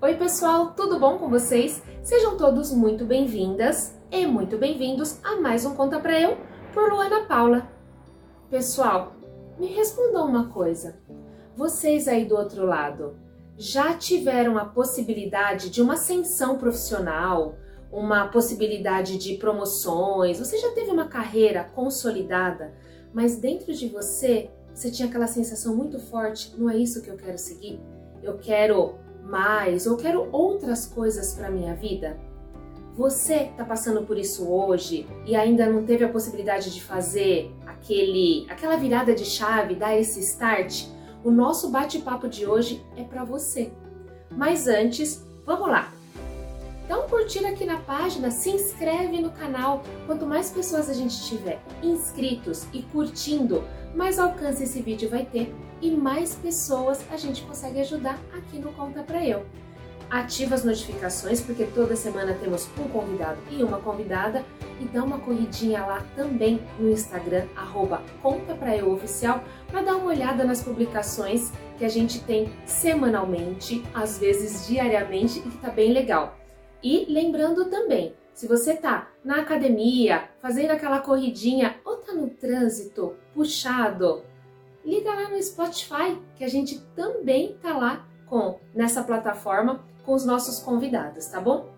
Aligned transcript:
Oi, 0.00 0.14
pessoal, 0.14 0.74
tudo 0.76 1.00
bom 1.00 1.18
com 1.18 1.28
vocês? 1.28 1.82
Sejam 2.04 2.36
todos 2.36 2.70
muito 2.70 3.04
bem-vindas 3.04 3.96
e 4.12 4.24
muito 4.28 4.56
bem-vindos 4.56 5.18
a 5.24 5.40
mais 5.40 5.66
um 5.66 5.74
Conta 5.74 5.98
Pra 5.98 6.20
Eu 6.20 6.38
por 6.72 6.88
Luana 6.88 7.26
Paula. 7.26 7.68
Pessoal, 8.48 9.16
me 9.58 9.66
respondam 9.66 10.24
uma 10.24 10.50
coisa. 10.50 11.00
Vocês 11.56 12.06
aí 12.06 12.24
do 12.24 12.36
outro 12.36 12.64
lado 12.64 13.16
já 13.56 13.92
tiveram 13.92 14.56
a 14.56 14.64
possibilidade 14.64 15.68
de 15.68 15.82
uma 15.82 15.94
ascensão 15.94 16.56
profissional, 16.58 17.56
uma 17.90 18.28
possibilidade 18.28 19.18
de 19.18 19.34
promoções? 19.34 20.38
Você 20.38 20.58
já 20.58 20.70
teve 20.70 20.92
uma 20.92 21.08
carreira 21.08 21.64
consolidada, 21.74 22.72
mas 23.12 23.36
dentro 23.36 23.74
de 23.74 23.88
você 23.88 24.48
você 24.72 24.92
tinha 24.92 25.08
aquela 25.08 25.26
sensação 25.26 25.74
muito 25.74 25.98
forte, 25.98 26.54
não 26.56 26.70
é 26.70 26.76
isso 26.76 27.02
que 27.02 27.10
eu 27.10 27.16
quero 27.16 27.36
seguir? 27.36 27.80
Eu 28.22 28.38
quero 28.38 28.94
mais, 29.28 29.86
ou 29.86 29.96
quero 29.96 30.28
outras 30.32 30.86
coisas 30.86 31.34
para 31.34 31.50
minha 31.50 31.74
vida? 31.74 32.18
Você 32.94 33.34
está 33.34 33.64
passando 33.64 34.04
por 34.04 34.18
isso 34.18 34.50
hoje 34.50 35.06
e 35.24 35.36
ainda 35.36 35.70
não 35.70 35.84
teve 35.84 36.04
a 36.04 36.08
possibilidade 36.08 36.72
de 36.74 36.82
fazer 36.82 37.54
aquele, 37.64 38.44
aquela 38.50 38.76
virada 38.76 39.14
de 39.14 39.24
chave, 39.24 39.76
dar 39.76 39.96
esse 39.96 40.18
start? 40.20 40.86
O 41.22 41.30
nosso 41.30 41.70
bate-papo 41.70 42.28
de 42.28 42.46
hoje 42.46 42.84
é 42.96 43.04
para 43.04 43.24
você. 43.24 43.70
Mas 44.30 44.66
antes, 44.66 45.24
vamos 45.44 45.68
lá. 45.68 45.92
Dá 46.88 46.98
um 46.98 47.06
curtir 47.06 47.44
aqui 47.44 47.66
na 47.66 47.76
página, 47.80 48.30
se 48.30 48.48
inscreve 48.48 49.20
no 49.20 49.30
canal. 49.30 49.82
Quanto 50.06 50.24
mais 50.24 50.50
pessoas 50.50 50.88
a 50.88 50.94
gente 50.94 51.22
tiver 51.26 51.60
inscritos 51.82 52.66
e 52.72 52.80
curtindo, 52.80 53.62
mais 53.94 54.18
alcance 54.18 54.62
esse 54.62 54.80
vídeo 54.80 55.10
vai 55.10 55.26
ter 55.26 55.54
e 55.82 55.90
mais 55.90 56.34
pessoas 56.34 57.04
a 57.12 57.18
gente 57.18 57.42
consegue 57.42 57.80
ajudar 57.80 58.18
aqui 58.32 58.58
no 58.58 58.72
Conta 58.72 59.02
Pra 59.02 59.22
Eu. 59.22 59.44
Ativa 60.08 60.54
as 60.54 60.64
notificações, 60.64 61.42
porque 61.42 61.64
toda 61.64 61.94
semana 61.94 62.32
temos 62.40 62.66
um 62.78 62.88
convidado 62.88 63.38
e 63.50 63.62
uma 63.62 63.78
convidada, 63.78 64.42
e 64.80 64.86
dá 64.86 65.04
uma 65.04 65.18
corridinha 65.18 65.84
lá 65.84 66.02
também 66.16 66.58
no 66.78 66.88
Instagram, 66.88 67.44
arroba 67.54 68.02
Conta 68.22 68.54
Pra 68.54 68.74
Eu 68.74 68.90
Oficial, 68.90 69.44
para 69.70 69.82
dar 69.82 69.96
uma 69.96 70.06
olhada 70.06 70.42
nas 70.42 70.62
publicações 70.62 71.52
que 71.76 71.84
a 71.84 71.88
gente 71.90 72.20
tem 72.20 72.50
semanalmente, 72.64 73.84
às 73.92 74.16
vezes 74.16 74.66
diariamente, 74.66 75.40
e 75.40 75.42
que 75.42 75.58
tá 75.58 75.68
bem 75.68 75.92
legal. 75.92 76.38
E 76.82 77.06
lembrando 77.08 77.66
também, 77.66 78.14
se 78.32 78.46
você 78.46 78.76
tá 78.76 79.08
na 79.24 79.40
academia, 79.40 80.28
fazendo 80.40 80.70
aquela 80.70 81.00
corridinha 81.00 81.76
ou 81.84 81.96
tá 81.96 82.12
no 82.12 82.30
trânsito 82.30 83.16
puxado, 83.34 84.22
liga 84.84 85.12
lá 85.12 85.28
no 85.28 85.42
Spotify, 85.42 86.16
que 86.36 86.44
a 86.44 86.48
gente 86.48 86.80
também 86.94 87.56
tá 87.60 87.76
lá 87.76 88.06
com 88.26 88.60
nessa 88.74 89.02
plataforma 89.02 89.84
com 90.04 90.14
os 90.14 90.24
nossos 90.24 90.60
convidados, 90.60 91.26
tá 91.26 91.40
bom? 91.40 91.68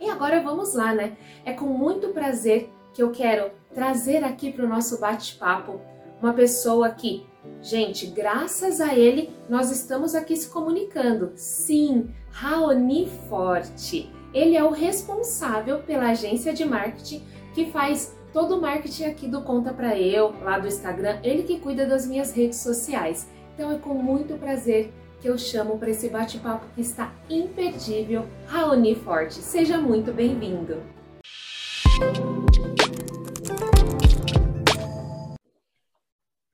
E 0.00 0.10
agora 0.10 0.42
vamos 0.42 0.74
lá, 0.74 0.94
né? 0.94 1.16
É 1.44 1.52
com 1.52 1.66
muito 1.66 2.08
prazer 2.08 2.68
que 2.92 3.02
eu 3.02 3.10
quero 3.10 3.50
trazer 3.74 4.22
aqui 4.22 4.52
para 4.52 4.64
o 4.64 4.68
nosso 4.68 5.00
bate-papo 5.00 5.80
uma 6.20 6.32
pessoa 6.32 6.90
que, 6.90 7.26
gente, 7.60 8.06
graças 8.06 8.80
a 8.80 8.94
ele, 8.94 9.30
nós 9.48 9.70
estamos 9.70 10.14
aqui 10.14 10.36
se 10.36 10.48
comunicando. 10.50 11.32
Sim, 11.34 12.14
Raoni 12.30 13.08
Forte. 13.28 14.10
Ele 14.34 14.56
é 14.56 14.64
o 14.64 14.70
responsável 14.70 15.80
pela 15.80 16.08
agência 16.08 16.54
de 16.54 16.64
marketing 16.64 17.22
que 17.54 17.70
faz 17.70 18.16
todo 18.32 18.56
o 18.56 18.60
marketing 18.62 19.04
aqui 19.04 19.28
do 19.28 19.42
Conta 19.42 19.74
Pra 19.74 19.98
Eu, 19.98 20.34
lá 20.40 20.58
do 20.58 20.66
Instagram, 20.66 21.20
ele 21.22 21.42
que 21.42 21.60
cuida 21.60 21.84
das 21.84 22.06
minhas 22.06 22.32
redes 22.32 22.58
sociais. 22.60 23.28
Então 23.54 23.70
é 23.70 23.76
com 23.76 23.92
muito 23.92 24.38
prazer 24.38 24.90
que 25.20 25.28
eu 25.28 25.36
chamo 25.36 25.78
para 25.78 25.90
esse 25.90 26.08
bate-papo 26.08 26.64
que 26.74 26.80
está 26.80 27.12
imperdível, 27.28 28.24
Raoni 28.46 28.94
Forte. 28.94 29.34
Seja 29.34 29.76
muito 29.76 30.14
bem-vindo! 30.14 30.82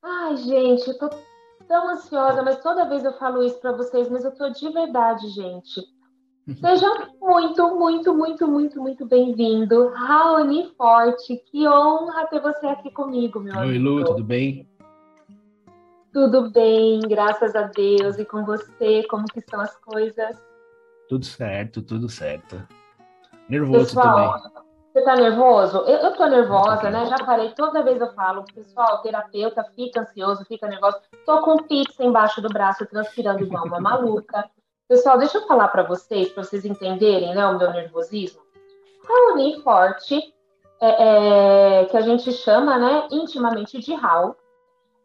Ai, 0.02 0.36
gente, 0.36 0.88
eu 0.88 0.98
tô 0.98 1.10
tão 1.68 1.90
ansiosa, 1.90 2.42
mas 2.42 2.60
toda 2.60 2.88
vez 2.88 3.04
eu 3.04 3.12
falo 3.18 3.40
isso 3.44 3.60
para 3.60 3.70
vocês, 3.70 4.08
mas 4.10 4.24
eu 4.24 4.34
tô 4.34 4.50
de 4.50 4.68
verdade, 4.70 5.28
gente. 5.28 5.97
Seja 6.56 6.86
muito, 7.20 7.76
muito, 7.76 8.14
muito, 8.14 8.48
muito, 8.48 8.80
muito 8.80 9.04
bem-vindo, 9.04 9.90
Raoni 9.90 10.72
Forte. 10.78 11.36
Que 11.50 11.68
honra 11.68 12.26
ter 12.26 12.40
você 12.40 12.66
aqui 12.68 12.90
comigo, 12.90 13.38
meu 13.38 13.54
Oi, 13.54 13.76
amigo. 13.76 13.84
Lu, 13.84 14.04
tudo 14.04 14.24
bem? 14.24 14.66
Tudo 16.10 16.50
bem, 16.50 17.00
graças 17.00 17.54
a 17.54 17.64
Deus. 17.64 18.18
E 18.18 18.24
com 18.24 18.46
você, 18.46 19.02
como 19.10 19.26
que 19.26 19.40
estão 19.40 19.60
as 19.60 19.76
coisas? 19.76 20.42
Tudo 21.06 21.26
certo, 21.26 21.82
tudo 21.82 22.08
certo. 22.08 22.66
Nervoso 23.46 23.84
Pessoal, 23.84 24.40
também. 24.40 24.62
você 24.92 25.02
tá 25.02 25.16
nervoso? 25.16 25.76
Eu, 25.80 25.98
eu 25.98 26.16
tô 26.16 26.26
nervosa, 26.26 26.90
né? 26.90 27.04
Já 27.06 27.16
parei, 27.26 27.52
toda 27.52 27.82
vez 27.82 28.00
eu 28.00 28.10
falo, 28.14 28.44
pessoal, 28.54 29.02
terapeuta 29.02 29.64
fica 29.76 30.00
ansioso, 30.00 30.46
fica 30.46 30.66
nervoso. 30.66 30.96
Tô 31.26 31.42
com 31.42 31.58
pizza 31.58 32.02
embaixo 32.02 32.40
do 32.40 32.48
braço, 32.48 32.86
transpirando 32.86 33.42
igual 33.42 33.66
uma 33.66 33.80
maluca. 33.80 34.50
Pessoal, 34.88 35.18
deixa 35.18 35.36
eu 35.36 35.46
falar 35.46 35.68
para 35.68 35.82
vocês, 35.82 36.30
para 36.30 36.42
vocês 36.42 36.64
entenderem 36.64 37.34
né, 37.34 37.46
o 37.46 37.58
meu 37.58 37.70
nervosismo. 37.70 38.40
Raoni 39.06 39.60
Forte, 39.62 40.34
é, 40.80 41.82
é, 41.82 41.84
que 41.84 41.96
a 41.96 42.00
gente 42.00 42.32
chama 42.32 42.78
né, 42.78 43.06
intimamente 43.10 43.78
de 43.78 43.92
Raul, 43.92 44.34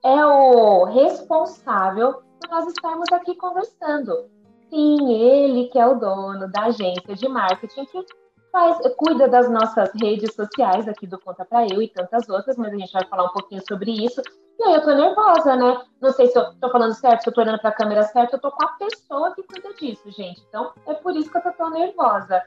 é 0.01 0.25
o 0.25 0.85
responsável 0.85 2.13
por 2.13 2.49
nós 2.49 2.67
estarmos 2.67 3.11
aqui 3.11 3.35
conversando. 3.35 4.29
Sim, 4.69 5.13
ele 5.13 5.67
que 5.67 5.77
é 5.77 5.85
o 5.85 5.99
dono 5.99 6.49
da 6.49 6.63
agência 6.63 7.13
de 7.13 7.27
marketing 7.27 7.85
que 7.85 8.05
faz, 8.53 8.77
cuida 8.95 9.27
das 9.27 9.49
nossas 9.49 9.91
redes 10.01 10.33
sociais 10.33 10.87
aqui 10.87 11.05
do 11.05 11.19
Conta 11.19 11.43
Pra 11.43 11.67
Eu 11.67 11.81
e 11.81 11.89
tantas 11.89 12.29
outras, 12.29 12.55
mas 12.55 12.73
a 12.73 12.77
gente 12.77 12.93
vai 12.93 13.05
falar 13.05 13.25
um 13.25 13.33
pouquinho 13.33 13.61
sobre 13.67 13.91
isso. 13.91 14.21
E 14.59 14.63
aí 14.63 14.75
eu 14.75 14.81
tô 14.81 14.93
nervosa, 14.93 15.55
né? 15.55 15.81
Não 16.01 16.11
sei 16.11 16.27
se 16.27 16.37
eu 16.37 16.53
tô 16.55 16.69
falando 16.69 16.93
certo, 16.93 17.23
se 17.23 17.29
eu 17.29 17.33
tô 17.33 17.41
olhando 17.41 17.59
pra 17.59 17.71
câmera 17.71 18.03
certa, 18.03 18.35
eu 18.35 18.41
tô 18.41 18.51
com 18.51 18.63
a 18.65 18.69
pessoa 18.73 19.33
que 19.33 19.43
cuida 19.43 19.73
disso, 19.73 20.09
gente. 20.11 20.41
Então 20.47 20.71
é 20.87 20.93
por 20.93 21.15
isso 21.15 21.29
que 21.31 21.37
eu 21.37 21.41
tô 21.41 21.51
tão 21.53 21.69
nervosa. 21.71 22.41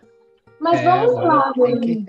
Mas 0.60 0.80
É, 0.80 0.84
vamos 0.84 1.14
lá, 1.22 1.52
tem 1.52 1.80
que- 1.80 2.06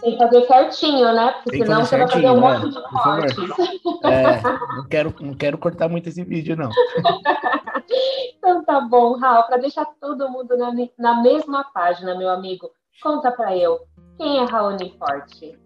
tem 0.00 0.12
que 0.12 0.18
fazer 0.18 0.46
certinho, 0.46 1.12
né? 1.12 1.32
Porque 1.44 1.58
senão 1.64 1.84
você 1.84 1.96
vai 1.98 2.08
fazer 2.08 2.30
um 2.30 2.40
monte 2.40 2.68
de 2.70 2.76
né? 2.76 2.82
Favor. 2.92 3.02
cortes. 3.02 3.58
É, 4.04 4.42
não 4.76 4.88
quero, 4.88 5.14
não 5.20 5.34
quero 5.34 5.58
cortar 5.58 5.88
muito 5.88 6.08
esse 6.08 6.22
vídeo, 6.24 6.56
não. 6.56 6.70
Então 8.38 8.64
tá 8.64 8.80
bom, 8.80 9.16
Raul, 9.18 9.44
para 9.44 9.56
deixar 9.58 9.84
todo 10.00 10.28
mundo 10.28 10.56
na, 10.56 10.72
na 10.98 11.22
mesma 11.22 11.64
página, 11.72 12.14
meu 12.14 12.28
amigo, 12.30 12.70
conta 13.02 13.30
pra 13.30 13.56
eu, 13.56 13.80
quem 14.16 14.38
é 14.38 14.44
Raoni 14.44 14.94
Forte? 14.98 15.58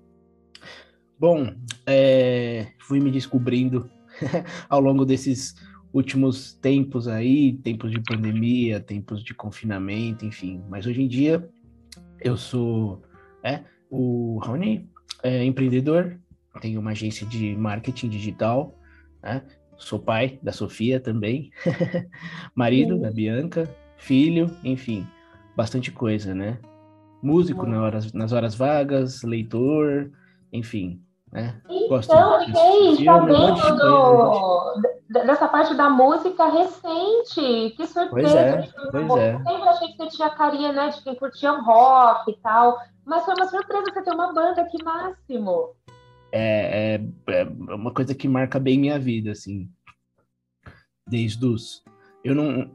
Bom, 1.20 1.54
é, 1.86 2.68
fui 2.78 2.98
me 2.98 3.10
descobrindo 3.10 3.90
ao 4.70 4.80
longo 4.80 5.04
desses 5.04 5.54
últimos 5.92 6.54
tempos 6.54 7.06
aí, 7.06 7.52
tempos 7.58 7.90
de 7.90 8.00
pandemia, 8.00 8.80
tempos 8.80 9.22
de 9.22 9.34
confinamento, 9.34 10.24
enfim. 10.24 10.64
Mas 10.70 10.86
hoje 10.86 11.02
em 11.02 11.06
dia 11.06 11.46
eu 12.22 12.38
sou 12.38 13.02
é, 13.44 13.60
o 13.90 14.40
Rony, 14.42 14.88
é, 15.22 15.44
empreendedor, 15.44 16.18
tenho 16.58 16.80
uma 16.80 16.92
agência 16.92 17.26
de 17.26 17.54
marketing 17.54 18.08
digital, 18.08 18.74
né? 19.22 19.42
Sou 19.76 19.98
pai 19.98 20.38
da 20.42 20.52
Sofia 20.52 20.98
também, 20.98 21.50
marido 22.56 22.94
Sim. 22.94 23.00
da 23.02 23.10
Bianca, 23.10 23.76
filho, 23.98 24.50
enfim, 24.64 25.06
bastante 25.54 25.92
coisa, 25.92 26.34
né? 26.34 26.58
Músico 27.22 27.66
na 27.66 27.82
horas- 27.82 28.10
nas 28.14 28.32
horas 28.32 28.54
vagas, 28.54 29.22
leitor, 29.22 30.10
enfim, 30.50 31.02
né? 31.32 31.60
Gosto 31.88 32.12
Então, 32.12 32.38
de 32.44 32.52
monte 33.04 33.62
de 33.62 33.78
do, 33.78 34.74
d- 35.10 35.24
dessa 35.26 35.48
parte 35.48 35.74
da 35.74 35.88
música 35.88 36.46
recente. 36.48 37.74
Que 37.76 37.86
surpresa! 37.86 38.08
Pois 38.10 38.34
é, 38.34 38.90
pois 38.90 39.06
boa. 39.06 39.20
é. 39.20 39.36
Sempre 39.38 39.68
achei 39.68 39.88
que 39.88 39.96
você 39.96 40.06
tinha 40.08 40.30
carinha, 40.30 40.72
né, 40.72 40.88
de 40.88 41.02
quem 41.02 41.14
curtia 41.14 41.52
um 41.52 41.62
rock 41.64 42.30
e 42.30 42.36
tal. 42.38 42.78
Mas 43.04 43.24
foi 43.24 43.34
uma 43.34 43.48
surpresa 43.48 43.84
você 43.92 44.02
ter 44.02 44.12
uma 44.14 44.32
banda, 44.32 44.64
que 44.64 44.82
máximo! 44.84 45.74
é, 46.32 47.00
é, 47.28 47.40
é 47.40 47.44
uma 47.74 47.92
coisa 47.92 48.14
que 48.14 48.28
marca 48.28 48.58
bem 48.60 48.78
minha 48.78 48.98
vida, 48.98 49.32
assim. 49.32 49.68
Desde 51.06 51.44
os. 51.44 51.82
Eu 52.24 52.34
não. 52.34 52.70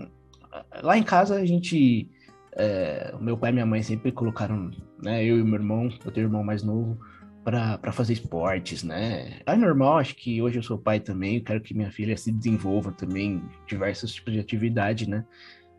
Lá 0.81 0.97
em 0.97 1.03
casa 1.03 1.35
a 1.35 1.45
gente. 1.45 2.09
é, 2.53 3.13
meu 3.19 3.37
pai 3.37 3.51
e 3.51 3.53
minha 3.53 3.65
mãe 3.65 3.81
sempre 3.81 4.11
colocaram, 4.11 4.71
né? 5.01 5.23
Eu 5.23 5.39
e 5.39 5.43
meu 5.43 5.55
irmão, 5.55 5.89
eu 6.03 6.11
tenho 6.11 6.27
um 6.27 6.29
irmão 6.29 6.43
mais 6.43 6.63
novo, 6.63 6.97
para 7.45 7.91
fazer 7.91 8.13
esportes, 8.13 8.83
né? 8.83 9.39
É 9.45 9.55
normal, 9.55 9.99
acho 9.99 10.15
que 10.15 10.41
hoje 10.41 10.57
eu 10.57 10.63
sou 10.63 10.79
pai 10.79 10.99
também, 10.99 11.43
quero 11.43 11.61
que 11.61 11.75
minha 11.75 11.91
filha 11.91 12.17
se 12.17 12.31
desenvolva 12.31 12.91
também 12.91 13.33
em 13.33 13.49
diversos 13.67 14.11
tipos 14.11 14.33
de 14.33 14.39
atividade, 14.39 15.07
né? 15.07 15.23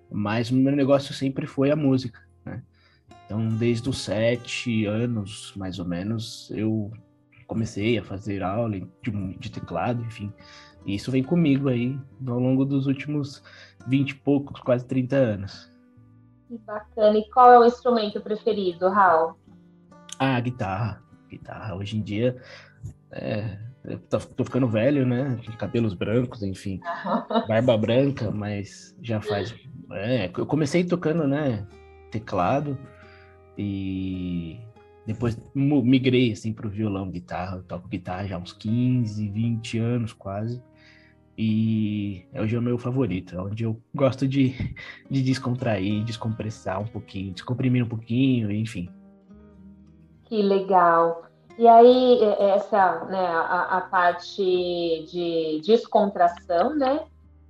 Mas 0.08 0.48
o 0.48 0.54
meu 0.54 0.76
negócio 0.76 1.12
sempre 1.12 1.44
foi 1.44 1.72
a 1.72 1.76
música, 1.76 2.20
né? 2.44 2.62
Então, 3.24 3.48
desde 3.48 3.88
os 3.88 3.98
sete 3.98 4.86
anos, 4.86 5.52
mais 5.56 5.80
ou 5.80 5.84
menos, 5.84 6.52
eu 6.52 6.92
comecei 7.48 7.98
a 7.98 8.04
fazer 8.04 8.44
aula 8.44 8.78
de, 9.02 9.36
de 9.36 9.50
teclado, 9.50 10.04
enfim. 10.04 10.32
E 10.84 10.94
isso 10.94 11.10
vem 11.10 11.24
comigo 11.24 11.68
aí 11.68 11.98
ao 12.28 12.38
longo 12.38 12.64
dos 12.64 12.86
últimos 12.86 13.42
20 13.88 14.10
e 14.10 14.14
poucos, 14.14 14.60
quase 14.60 14.86
30 14.86 15.16
anos. 15.16 15.68
Que 16.46 16.56
bacana. 16.58 17.18
E 17.18 17.28
qual 17.30 17.52
é 17.52 17.58
o 17.58 17.64
instrumento 17.64 18.20
preferido, 18.20 18.88
Raul? 18.88 19.34
Ah, 20.16 20.38
guitarra. 20.38 21.05
Guitarra. 21.28 21.74
Hoje 21.74 21.96
em 21.96 22.02
dia, 22.02 22.36
é, 23.10 23.58
tô, 24.08 24.18
tô, 24.18 24.44
ficando 24.44 24.68
velho, 24.68 25.06
né? 25.06 25.38
Cabelos 25.58 25.94
brancos, 25.94 26.42
enfim. 26.42 26.80
Barba 27.48 27.76
branca, 27.76 28.30
mas 28.30 28.96
já 29.02 29.20
faz. 29.20 29.54
É, 29.92 30.30
eu 30.36 30.46
comecei 30.46 30.84
tocando, 30.84 31.26
né? 31.26 31.66
Teclado. 32.10 32.78
E 33.58 34.58
depois 35.06 35.38
migrei 35.54 36.32
assim 36.32 36.52
para 36.52 36.66
o 36.66 36.70
violão, 36.70 37.10
guitarra. 37.10 37.56
Eu 37.56 37.62
toco 37.62 37.88
guitarra 37.88 38.26
já 38.26 38.36
há 38.36 38.38
uns 38.38 38.52
15, 38.52 39.28
20 39.28 39.78
anos 39.78 40.12
quase. 40.12 40.60
E 41.38 42.24
hoje 42.32 42.56
é 42.56 42.58
o 42.58 42.62
meu 42.62 42.78
favorito, 42.78 43.36
é 43.36 43.42
onde 43.42 43.62
eu 43.62 43.78
gosto 43.94 44.26
de, 44.26 44.54
de 45.10 45.22
descontrair, 45.22 46.02
descompressar 46.02 46.80
um 46.80 46.86
pouquinho, 46.86 47.34
descomprimir 47.34 47.84
um 47.84 47.88
pouquinho, 47.88 48.50
enfim. 48.50 48.88
Que 50.26 50.42
legal. 50.42 51.24
E 51.58 51.66
aí, 51.66 52.22
é, 52.22 52.44
é, 52.44 52.50
essa, 52.56 53.04
né, 53.06 53.26
a, 53.26 53.78
a 53.78 53.80
parte 53.82 54.42
de 54.42 55.60
descontração, 55.64 56.74
né? 56.74 57.04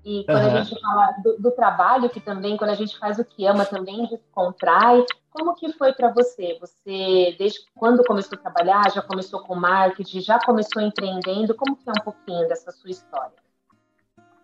E 0.04 0.24
quando 0.24 0.44
uhum. 0.44 0.56
a 0.56 0.62
gente 0.62 0.80
fala 0.80 1.14
do, 1.24 1.36
do, 1.38 1.50
trabalho, 1.50 2.08
que 2.08 2.20
também, 2.20 2.56
quando 2.56 2.70
a 2.70 2.76
gente 2.76 2.96
faz 2.96 3.18
o 3.18 3.24
que 3.24 3.44
ama, 3.44 3.64
também 3.64 4.06
descontrai. 4.06 5.04
Como 5.30 5.54
que 5.56 5.72
foi 5.72 5.92
para 5.92 6.12
você? 6.12 6.56
Você, 6.60 7.34
desde 7.36 7.58
quando 7.74 8.04
começou 8.04 8.38
a 8.38 8.40
trabalhar, 8.40 8.92
já 8.92 9.02
começou 9.02 9.40
com 9.40 9.56
marketing, 9.56 10.20
já 10.20 10.38
começou 10.38 10.80
empreendendo? 10.80 11.56
Como 11.56 11.76
que 11.76 11.88
é 11.88 11.92
um 11.92 12.04
pouquinho 12.04 12.46
dessa 12.46 12.70
sua 12.70 12.90
história? 12.90 13.34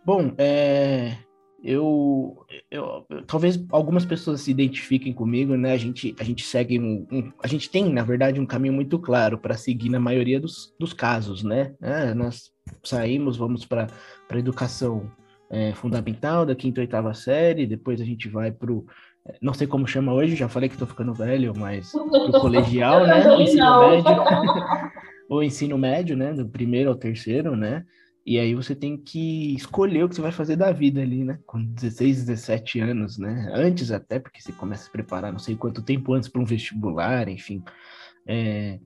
Bom, 0.04 0.34
é, 0.36 1.16
eu, 1.62 2.44
eu, 2.70 3.06
talvez 3.26 3.64
algumas 3.70 4.04
pessoas 4.04 4.40
se 4.40 4.50
identifiquem 4.50 5.12
comigo, 5.12 5.56
né? 5.56 5.72
A 5.72 5.76
gente, 5.76 6.14
a 6.18 6.24
gente 6.24 6.44
segue 6.44 6.78
um, 6.78 7.06
um 7.10 7.32
a 7.42 7.46
gente 7.46 7.70
tem, 7.70 7.92
na 7.92 8.02
verdade, 8.02 8.40
um 8.40 8.46
caminho 8.46 8.74
muito 8.74 8.98
claro 8.98 9.38
para 9.38 9.56
seguir 9.56 9.88
na 9.88 10.00
maioria 10.00 10.40
dos, 10.40 10.74
dos 10.78 10.92
casos, 10.92 11.44
né? 11.44 11.74
É, 11.80 12.14
nós 12.14 12.50
saímos, 12.82 13.36
vamos 13.36 13.64
para 13.64 13.86
a 14.28 14.36
educação 14.36 15.10
é, 15.50 15.72
fundamental 15.72 16.44
da 16.44 16.54
quinta 16.54 16.80
e 16.80 16.82
oitava 16.82 17.14
série, 17.14 17.66
depois 17.66 18.00
a 18.00 18.04
gente 18.04 18.28
vai 18.28 18.50
para 18.50 18.72
o 18.72 18.84
não 19.40 19.54
sei 19.54 19.66
como 19.66 19.86
chama 19.86 20.12
hoje, 20.12 20.34
já 20.34 20.48
falei 20.48 20.68
que 20.68 20.74
estou 20.74 20.88
ficando 20.88 21.14
velho, 21.14 21.52
mas 21.56 21.94
o 21.94 22.40
colegial, 22.40 23.06
né? 23.06 23.24
O 23.28 23.40
ensino 23.40 23.80
médio. 23.80 24.04
o 25.30 25.42
ensino 25.42 25.78
médio, 25.78 26.16
né? 26.16 26.32
Do 26.32 26.48
primeiro 26.48 26.90
ao 26.90 26.96
terceiro, 26.96 27.54
né? 27.54 27.84
E 28.24 28.38
aí 28.38 28.54
você 28.54 28.74
tem 28.74 28.96
que 28.96 29.54
escolher 29.54 30.04
o 30.04 30.08
que 30.08 30.14
você 30.14 30.22
vai 30.22 30.30
fazer 30.30 30.54
da 30.54 30.70
vida 30.70 31.00
ali, 31.00 31.24
né? 31.24 31.40
Com 31.44 31.62
16, 31.62 32.26
17 32.26 32.80
anos, 32.80 33.18
né? 33.18 33.50
Antes 33.52 33.90
até, 33.90 34.20
porque 34.20 34.40
você 34.40 34.52
começa 34.52 34.82
a 34.82 34.84
se 34.84 34.92
preparar 34.92 35.32
não 35.32 35.40
sei 35.40 35.56
quanto 35.56 35.82
tempo 35.82 36.14
antes 36.14 36.28
para 36.28 36.40
um 36.40 36.44
vestibular, 36.44 37.28
enfim. 37.28 37.62
É... 38.26 38.78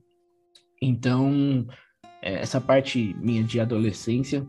Então, 0.81 1.67
é, 2.21 2.33
essa 2.41 2.59
parte 2.59 3.15
minha 3.19 3.43
de 3.43 3.59
adolescência, 3.59 4.47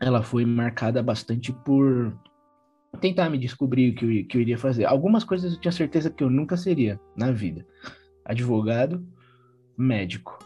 ela 0.00 0.22
foi 0.22 0.44
marcada 0.44 1.02
bastante 1.02 1.52
por 1.52 2.18
tentar 3.00 3.28
me 3.28 3.38
descobrir 3.38 3.90
o 3.90 3.94
que 3.94 4.04
eu, 4.04 4.26
que 4.26 4.36
eu 4.36 4.40
iria 4.40 4.58
fazer. 4.58 4.84
Algumas 4.84 5.22
coisas 5.22 5.52
eu 5.52 5.60
tinha 5.60 5.72
certeza 5.72 6.10
que 6.10 6.24
eu 6.24 6.30
nunca 6.30 6.56
seria 6.56 6.98
na 7.16 7.30
vida. 7.30 7.66
Advogado, 8.24 9.06
médico, 9.76 10.38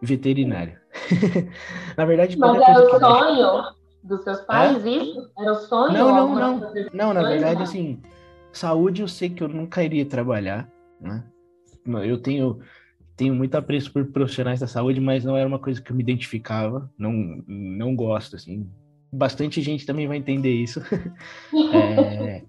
veterinário. 0.00 0.81
Na 1.96 2.04
verdade, 2.04 2.36
Mas 2.38 2.60
era 2.60 2.84
o 2.84 2.98
sonho 2.98 3.62
dos 4.02 4.24
seus 4.24 4.40
pais, 4.40 4.84
é? 4.84 4.90
isso? 4.90 5.30
Era 5.38 5.52
o 5.52 5.56
sonho? 5.56 5.92
Não, 5.92 6.14
não, 6.14 6.34
não. 6.34 6.72
Não, 6.92 7.14
na 7.14 7.22
verdade, 7.22 7.62
assim, 7.62 8.00
saúde 8.52 9.02
eu 9.02 9.08
sei 9.08 9.30
que 9.30 9.42
eu 9.42 9.48
nunca 9.48 9.82
iria 9.82 10.04
trabalhar, 10.04 10.68
né? 11.00 11.24
Eu 12.04 12.18
tenho, 12.18 12.60
tenho 13.16 13.34
muito 13.34 13.54
apreço 13.54 13.92
por 13.92 14.04
profissionais 14.06 14.60
da 14.60 14.66
saúde, 14.66 15.00
mas 15.00 15.24
não 15.24 15.36
era 15.36 15.48
uma 15.48 15.58
coisa 15.58 15.80
que 15.80 15.90
eu 15.90 15.96
me 15.96 16.02
identificava, 16.02 16.90
não, 16.98 17.12
não 17.46 17.94
gosto, 17.96 18.36
assim. 18.36 18.68
Bastante 19.12 19.60
gente 19.60 19.84
também 19.84 20.06
vai 20.06 20.16
entender 20.16 20.52
isso. 20.52 20.80
é, 21.72 22.44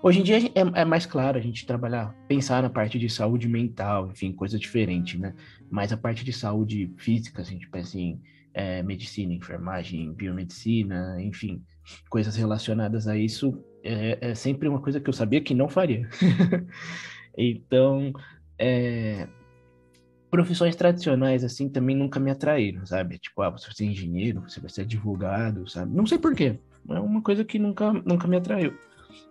Hoje 0.00 0.20
em 0.20 0.22
dia 0.22 0.38
é, 0.38 0.80
é, 0.80 0.84
mais 0.84 1.06
claro 1.06 1.38
a 1.38 1.40
gente 1.40 1.66
trabalhar, 1.66 2.14
pensar 2.28 2.62
na 2.62 2.70
parte 2.70 2.98
de 2.98 3.08
saúde 3.08 3.48
mental, 3.48 4.10
enfim, 4.10 4.32
coisa 4.32 4.58
diferente, 4.58 5.18
né? 5.18 5.34
Mas 5.68 5.92
a 5.92 5.96
parte 5.96 6.24
de 6.24 6.32
saúde 6.32 6.92
física, 6.96 7.42
a 7.42 7.44
gente 7.44 7.68
pensa 7.68 7.98
em 7.98 8.20
é, 8.54 8.82
medicina, 8.82 9.32
enfermagem, 9.32 10.12
biomedicina, 10.12 11.20
enfim, 11.20 11.62
coisas 12.08 12.36
relacionadas 12.36 13.08
a 13.08 13.16
isso, 13.16 13.60
é, 13.82 14.18
é 14.20 14.34
sempre 14.34 14.68
uma 14.68 14.80
coisa 14.80 15.00
que 15.00 15.08
eu 15.08 15.14
sabia 15.14 15.40
que 15.40 15.54
não 15.54 15.68
faria. 15.68 16.08
então, 17.36 18.12
é, 18.56 19.26
profissões 20.30 20.76
tradicionais, 20.76 21.42
assim, 21.42 21.68
também 21.68 21.96
nunca 21.96 22.20
me 22.20 22.30
atraíram, 22.30 22.86
sabe? 22.86 23.18
Tipo, 23.18 23.42
ah, 23.42 23.50
você 23.50 23.66
vai 23.66 23.74
ser 23.74 23.84
engenheiro, 23.86 24.42
você 24.42 24.60
vai 24.60 24.70
ser 24.70 24.82
advogado, 24.82 25.68
sabe? 25.68 25.92
Não 25.92 26.06
sei 26.06 26.18
porquê, 26.18 26.56
é 26.88 27.00
uma 27.00 27.20
coisa 27.20 27.44
que 27.44 27.58
nunca, 27.58 27.92
nunca 27.92 28.28
me 28.28 28.36
atraiu. 28.36 28.74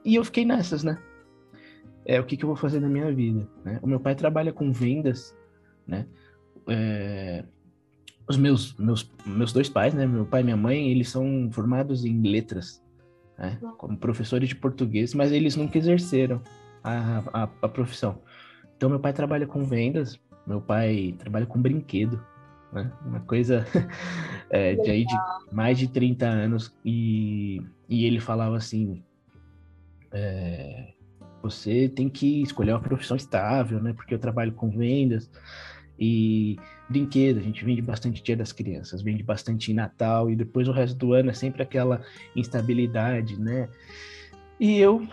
E 0.03 0.15
eu 0.15 0.23
fiquei 0.23 0.45
nessas, 0.45 0.83
né? 0.83 0.97
É 2.05 2.19
o 2.19 2.23
que, 2.23 2.37
que 2.37 2.43
eu 2.43 2.47
vou 2.47 2.55
fazer 2.55 2.79
na 2.79 2.87
minha 2.87 3.11
vida. 3.13 3.47
Né? 3.63 3.79
O 3.81 3.87
meu 3.87 3.99
pai 3.99 4.15
trabalha 4.15 4.53
com 4.53 4.71
vendas, 4.71 5.35
né? 5.85 6.05
É, 6.67 7.43
os 8.27 8.37
meus, 8.37 8.73
meus, 8.75 9.09
meus 9.25 9.53
dois 9.53 9.69
pais, 9.69 9.93
né? 9.93 10.05
Meu 10.05 10.25
pai 10.25 10.41
e 10.41 10.43
minha 10.43 10.57
mãe, 10.57 10.89
eles 10.89 11.09
são 11.09 11.49
formados 11.51 12.05
em 12.05 12.21
letras, 12.21 12.83
né? 13.37 13.57
Como 13.77 13.97
professores 13.97 14.49
de 14.49 14.55
português, 14.55 15.13
mas 15.13 15.31
eles 15.31 15.55
nunca 15.55 15.77
exerceram 15.77 16.41
a, 16.83 17.23
a, 17.33 17.49
a 17.61 17.69
profissão. 17.69 18.21
Então, 18.75 18.89
meu 18.89 18.99
pai 18.99 19.13
trabalha 19.13 19.47
com 19.47 19.63
vendas, 19.63 20.19
meu 20.45 20.61
pai 20.61 21.15
trabalha 21.17 21.45
com 21.45 21.61
brinquedo, 21.61 22.23
né? 22.71 22.91
Uma 23.05 23.21
coisa 23.21 23.65
é, 24.49 24.75
de 24.75 24.91
aí 24.91 25.05
de 25.05 25.15
mais 25.51 25.77
de 25.77 25.87
30 25.87 26.25
anos. 26.25 26.73
E, 26.83 27.61
e 27.89 28.05
ele 28.05 28.19
falava 28.19 28.57
assim: 28.57 29.03
é, 30.17 30.93
você 31.41 31.87
tem 31.87 32.09
que 32.09 32.41
escolher 32.41 32.71
uma 32.71 32.81
profissão 32.81 33.15
estável, 33.15 33.81
né? 33.81 33.93
Porque 33.93 34.13
eu 34.13 34.19
trabalho 34.19 34.51
com 34.51 34.69
vendas 34.69 35.29
e 35.99 36.57
brinquedo, 36.89 37.39
a 37.39 37.43
gente 37.43 37.63
vende 37.63 37.81
bastante 37.81 38.23
Dia 38.23 38.35
das 38.35 38.51
Crianças, 38.51 39.01
vende 39.01 39.23
bastante 39.23 39.73
Natal 39.73 40.29
e 40.29 40.35
depois 40.35 40.67
o 40.67 40.71
resto 40.71 40.97
do 40.97 41.13
ano 41.13 41.29
é 41.29 41.33
sempre 41.33 41.61
aquela 41.61 42.01
instabilidade, 42.35 43.39
né? 43.39 43.69
E 44.59 44.79
eu, 44.79 45.07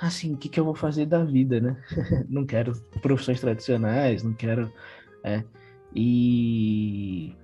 assim, 0.00 0.34
o 0.34 0.36
que, 0.36 0.48
que 0.48 0.60
eu 0.60 0.64
vou 0.64 0.74
fazer 0.74 1.06
da 1.06 1.24
vida, 1.24 1.60
né? 1.60 1.76
não 2.28 2.46
quero 2.46 2.72
profissões 3.02 3.40
tradicionais, 3.40 4.22
não 4.22 4.32
quero. 4.32 4.72
É, 5.24 5.42
e 5.94 7.34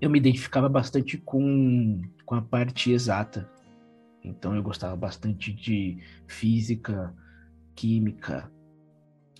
eu 0.00 0.08
me 0.08 0.18
identificava 0.18 0.68
bastante 0.68 1.18
com, 1.18 2.00
com 2.24 2.34
a 2.34 2.42
parte 2.42 2.92
exata, 2.92 3.48
então 4.24 4.56
eu 4.56 4.62
gostava 4.62 4.96
bastante 4.96 5.52
de 5.52 5.98
física, 6.26 7.14
química, 7.74 8.50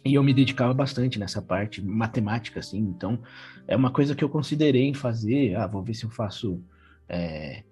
e 0.04 0.14
eu 0.14 0.22
me 0.22 0.34
dedicava 0.34 0.74
bastante 0.74 1.18
nessa 1.18 1.40
parte 1.40 1.82
matemática, 1.82 2.60
assim. 2.60 2.78
Então 2.78 3.18
é 3.66 3.74
uma 3.74 3.90
coisa 3.90 4.14
que 4.14 4.22
eu 4.22 4.28
considerei 4.28 4.82
em 4.82 4.94
fazer. 4.94 5.56
Ah, 5.56 5.66
vou 5.66 5.82
ver 5.82 5.94
se 5.94 6.04
eu 6.04 6.10
faço 6.10 6.62
é, 7.08 7.64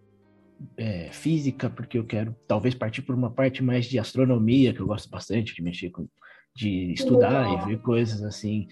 é, 0.78 1.12
física, 1.12 1.68
porque 1.68 1.98
eu 1.98 2.06
quero 2.06 2.34
talvez 2.48 2.74
partir 2.74 3.02
por 3.02 3.14
uma 3.14 3.30
parte 3.30 3.62
mais 3.62 3.84
de 3.84 3.98
astronomia, 3.98 4.72
que 4.72 4.80
eu 4.80 4.86
gosto 4.86 5.10
bastante 5.10 5.54
de 5.54 5.62
mexer 5.62 5.90
com, 5.90 6.08
de 6.56 6.92
estudar 6.94 7.52
e 7.52 7.66
ver 7.66 7.82
coisas 7.82 8.22
assim, 8.22 8.66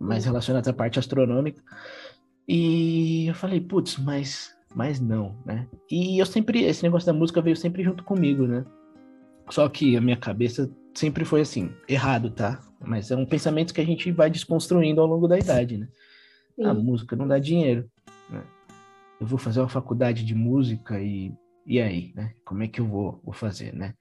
mais 0.00 0.24
relacionadas 0.24 0.68
à 0.68 0.72
parte 0.72 1.00
astronômica. 1.00 1.60
E 2.46 3.26
eu 3.26 3.34
falei, 3.34 3.60
putz, 3.60 3.98
mas 3.98 4.54
mas 4.74 5.00
não, 5.00 5.36
né? 5.44 5.66
E 5.90 6.18
eu 6.18 6.26
sempre, 6.26 6.64
esse 6.64 6.82
negócio 6.82 7.06
da 7.06 7.12
música 7.12 7.40
veio 7.40 7.56
sempre 7.56 7.82
junto 7.82 8.04
comigo, 8.04 8.46
né? 8.46 8.64
Só 9.48 9.68
que 9.68 9.96
a 9.96 10.00
minha 10.00 10.16
cabeça 10.16 10.70
sempre 10.94 11.24
foi 11.24 11.40
assim, 11.40 11.70
errado, 11.88 12.30
tá? 12.30 12.60
Mas 12.80 13.10
é 13.10 13.16
um 13.16 13.26
pensamento 13.26 13.74
que 13.74 13.80
a 13.80 13.84
gente 13.84 14.10
vai 14.12 14.30
desconstruindo 14.30 15.00
ao 15.00 15.06
longo 15.06 15.26
da 15.26 15.38
idade, 15.38 15.76
né? 15.76 15.88
Sim. 16.54 16.64
A 16.64 16.74
música 16.74 17.16
não 17.16 17.26
dá 17.26 17.38
dinheiro, 17.38 17.90
né? 18.30 18.42
Eu 19.20 19.26
vou 19.26 19.38
fazer 19.38 19.60
uma 19.60 19.68
faculdade 19.68 20.24
de 20.24 20.34
música 20.34 21.00
e, 21.00 21.32
e 21.66 21.80
aí, 21.80 22.12
né? 22.14 22.32
Como 22.44 22.62
é 22.62 22.68
que 22.68 22.80
eu 22.80 22.86
vou, 22.86 23.20
vou 23.24 23.34
fazer, 23.34 23.74
né? 23.74 23.94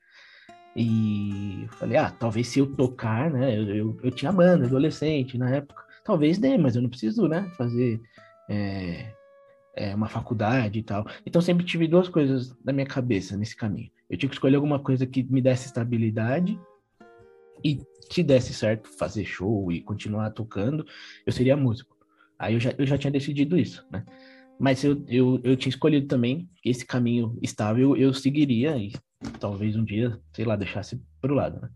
E 0.75 1.63
eu 1.63 1.69
falei, 1.69 1.97
ah, 1.97 2.11
talvez 2.11 2.47
se 2.47 2.59
eu 2.59 2.67
tocar, 2.67 3.31
né? 3.31 3.57
Eu, 3.57 3.75
eu, 3.75 3.99
eu 4.03 4.11
tinha 4.11 4.31
banda, 4.31 4.65
adolescente 4.65 5.37
na 5.37 5.49
época, 5.49 5.83
talvez 6.05 6.37
dê, 6.37 6.57
mas 6.57 6.75
eu 6.75 6.81
não 6.81 6.89
preciso, 6.89 7.27
né? 7.27 7.51
Fazer 7.57 7.99
é, 8.47 9.11
é, 9.79 9.95
uma 9.95 10.09
faculdade 10.09 10.79
e 10.79 10.83
tal. 10.83 11.07
Então 11.25 11.41
sempre 11.41 11.65
tive 11.65 11.87
duas 11.87 12.09
coisas 12.09 12.53
na 12.63 12.73
minha 12.73 12.85
cabeça 12.85 13.37
nesse 13.37 13.55
caminho. 13.55 13.89
Eu 14.09 14.17
tinha 14.17 14.29
que 14.29 14.35
escolher 14.35 14.57
alguma 14.57 14.79
coisa 14.79 15.07
que 15.07 15.23
me 15.23 15.41
desse 15.41 15.67
estabilidade 15.67 16.59
e 17.63 17.79
se 18.11 18.21
desse 18.21 18.53
certo 18.53 18.89
fazer 18.89 19.23
show 19.23 19.71
e 19.71 19.81
continuar 19.81 20.31
tocando, 20.31 20.85
eu 21.25 21.31
seria 21.31 21.55
músico. 21.55 21.97
Aí 22.37 22.55
eu 22.55 22.59
já, 22.59 22.73
eu 22.77 22.85
já 22.85 22.97
tinha 22.97 23.11
decidido 23.11 23.57
isso, 23.57 23.85
né? 23.89 24.03
mas 24.59 24.83
eu, 24.83 25.01
eu, 25.07 25.39
eu 25.43 25.55
tinha 25.55 25.69
escolhido 25.69 26.07
também 26.07 26.49
esse 26.63 26.85
caminho 26.85 27.37
estável, 27.41 27.95
eu 27.95 28.13
seguiria 28.13 28.77
e 28.77 28.91
talvez 29.39 29.77
um 29.77 29.83
dia, 29.83 30.19
sei 30.33 30.43
lá, 30.43 30.57
deixasse 30.57 31.01
para 31.21 31.31
o 31.31 31.35
lado, 31.35 31.61
né? 31.61 31.69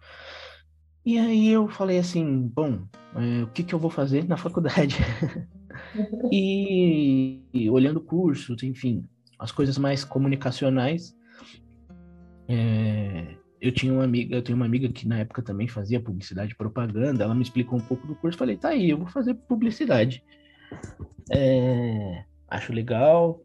E 1.05 1.17
aí 1.19 1.49
eu 1.49 1.67
falei 1.67 1.97
assim, 1.97 2.47
bom, 2.47 2.87
é, 3.15 3.43
o 3.43 3.47
que, 3.47 3.63
que 3.63 3.75
eu 3.75 3.79
vou 3.79 3.89
fazer 3.89 4.25
na 4.25 4.37
faculdade? 4.37 4.95
e, 6.31 7.41
e, 7.53 7.69
olhando 7.69 7.99
cursos, 7.99 8.63
enfim, 8.63 9.03
as 9.37 9.51
coisas 9.51 9.77
mais 9.77 10.05
comunicacionais, 10.05 11.13
é, 12.47 13.35
eu 13.59 13.71
tinha 13.71 13.93
uma 13.93 14.05
amiga, 14.05 14.35
eu 14.35 14.41
tenho 14.41 14.55
uma 14.55 14.65
amiga 14.65 14.87
que 14.89 15.07
na 15.07 15.19
época 15.19 15.41
também 15.41 15.67
fazia 15.67 15.99
publicidade 15.99 16.53
e 16.53 16.57
propaganda, 16.57 17.23
ela 17.23 17.35
me 17.35 17.43
explicou 17.43 17.77
um 17.77 17.83
pouco 17.83 18.07
do 18.07 18.15
curso, 18.15 18.37
falei, 18.37 18.55
tá 18.55 18.69
aí, 18.69 18.89
eu 18.89 18.97
vou 18.97 19.07
fazer 19.07 19.33
publicidade. 19.33 20.23
É, 21.31 22.23
acho 22.47 22.71
legal, 22.71 23.41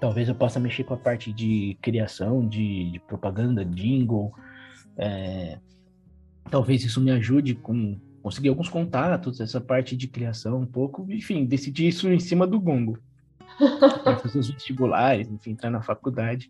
talvez 0.00 0.28
eu 0.28 0.34
possa 0.34 0.58
mexer 0.58 0.84
com 0.84 0.94
a 0.94 0.98
parte 0.98 1.32
de 1.32 1.76
criação 1.80 2.46
de, 2.48 2.90
de 2.90 2.98
propaganda, 3.00 3.64
jingle, 3.64 4.32
é, 4.96 5.58
talvez 6.50 6.84
isso 6.84 7.00
me 7.00 7.10
ajude 7.10 7.54
com 7.54 7.98
conseguir 8.22 8.48
alguns 8.50 8.68
contatos, 8.68 9.40
essa 9.40 9.60
parte 9.60 9.96
de 9.96 10.06
criação 10.06 10.60
um 10.60 10.66
pouco, 10.66 11.06
enfim, 11.10 11.44
decidi 11.44 11.88
isso 11.88 12.08
em 12.08 12.20
cima 12.20 12.46
do 12.46 12.60
gongo. 12.60 12.98
fazer 14.22 14.38
os 14.38 14.50
vestibulares, 14.50 15.28
enfim, 15.28 15.50
entrar 15.50 15.70
na 15.70 15.82
faculdade. 15.82 16.48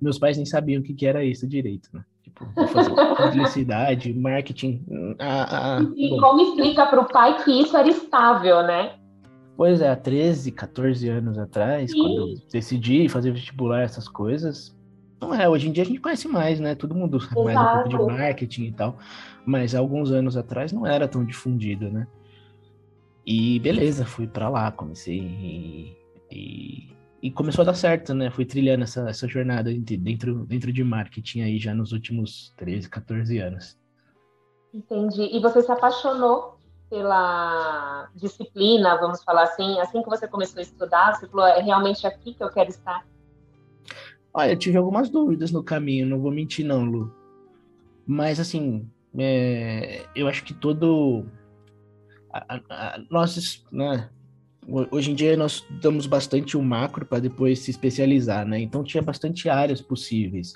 Meus 0.00 0.18
pais 0.18 0.36
nem 0.36 0.46
sabiam 0.46 0.80
o 0.80 0.84
que, 0.84 0.94
que 0.94 1.06
era 1.06 1.24
isso 1.24 1.46
direito, 1.46 1.88
né? 1.92 2.04
Tipo, 2.22 2.46
fazer 2.68 2.90
publicidade, 3.16 4.14
marketing. 4.14 4.84
Ah, 5.18 5.80
e 5.96 6.10
bom. 6.10 6.20
como 6.20 6.40
explica 6.42 6.86
para 6.86 7.00
o 7.00 7.08
pai 7.08 7.42
que 7.42 7.50
isso 7.50 7.76
era 7.76 7.88
estável, 7.88 8.62
né? 8.62 8.94
Pois 9.56 9.80
é, 9.80 9.90
há 9.90 9.96
13, 9.96 10.52
14 10.52 11.08
anos 11.08 11.36
atrás, 11.36 11.90
Sim. 11.90 11.98
quando 11.98 12.16
eu 12.16 12.34
decidi 12.52 13.08
fazer 13.08 13.32
vestibular, 13.32 13.82
essas 13.82 14.06
coisas, 14.06 14.77
não 15.20 15.34
é, 15.34 15.48
hoje 15.48 15.68
em 15.68 15.72
dia 15.72 15.82
a 15.82 15.86
gente 15.86 16.00
conhece 16.00 16.28
mais, 16.28 16.60
né? 16.60 16.74
Todo 16.74 16.94
mundo 16.94 17.16
Exato. 17.16 17.44
mais 17.44 17.58
um 17.58 17.74
pouco 17.74 17.88
de 17.88 18.18
marketing 18.18 18.64
e 18.64 18.72
tal. 18.72 18.98
Mas 19.44 19.74
há 19.74 19.78
alguns 19.78 20.12
anos 20.12 20.36
atrás 20.36 20.72
não 20.72 20.86
era 20.86 21.08
tão 21.08 21.24
difundido, 21.24 21.90
né? 21.90 22.06
E 23.26 23.58
beleza, 23.58 24.06
fui 24.06 24.26
para 24.26 24.48
lá, 24.48 24.70
comecei 24.72 25.18
e, 25.18 25.96
e, 26.30 26.96
e, 27.22 27.30
começou 27.30 27.62
a 27.62 27.66
dar 27.66 27.74
certo, 27.74 28.14
né? 28.14 28.30
Fui 28.30 28.44
trilhando 28.44 28.84
essa, 28.84 29.08
essa 29.08 29.28
jornada 29.28 29.70
dentro, 29.70 30.46
dentro 30.46 30.72
de 30.72 30.82
marketing 30.82 31.42
aí 31.42 31.58
já 31.58 31.74
nos 31.74 31.92
últimos 31.92 32.54
13, 32.56 32.88
14 32.88 33.38
anos. 33.38 33.78
Entendi. 34.72 35.28
E 35.36 35.40
você 35.40 35.60
se 35.60 35.70
apaixonou 35.70 36.58
pela 36.88 38.08
disciplina, 38.14 38.96
vamos 38.96 39.22
falar 39.22 39.42
assim, 39.42 39.78
assim 39.78 40.02
que 40.02 40.08
você 40.08 40.26
começou 40.26 40.60
a 40.60 40.62
estudar, 40.62 41.14
você 41.14 41.28
falou, 41.28 41.46
é 41.46 41.60
realmente 41.60 42.06
aqui 42.06 42.32
que 42.32 42.42
eu 42.42 42.50
quero 42.50 42.70
estar? 42.70 43.04
Olha, 44.38 44.52
eu 44.52 44.56
tive 44.56 44.78
algumas 44.78 45.10
dúvidas 45.10 45.50
no 45.50 45.64
caminho, 45.64 46.06
não 46.06 46.20
vou 46.20 46.30
mentir 46.30 46.64
não, 46.64 46.84
Lu. 46.84 47.12
Mas, 48.06 48.38
assim, 48.38 48.88
é, 49.18 50.06
eu 50.14 50.28
acho 50.28 50.44
que 50.44 50.54
todo... 50.54 51.26
A, 52.32 52.60
a, 52.70 53.00
nós, 53.10 53.66
né, 53.72 54.08
hoje 54.92 55.10
em 55.10 55.16
dia 55.16 55.36
nós 55.36 55.66
damos 55.82 56.06
bastante 56.06 56.56
o 56.56 56.62
macro 56.62 57.04
para 57.04 57.18
depois 57.18 57.58
se 57.58 57.72
especializar, 57.72 58.46
né? 58.46 58.60
Então 58.60 58.84
tinha 58.84 59.02
bastante 59.02 59.48
áreas 59.48 59.80
possíveis 59.80 60.52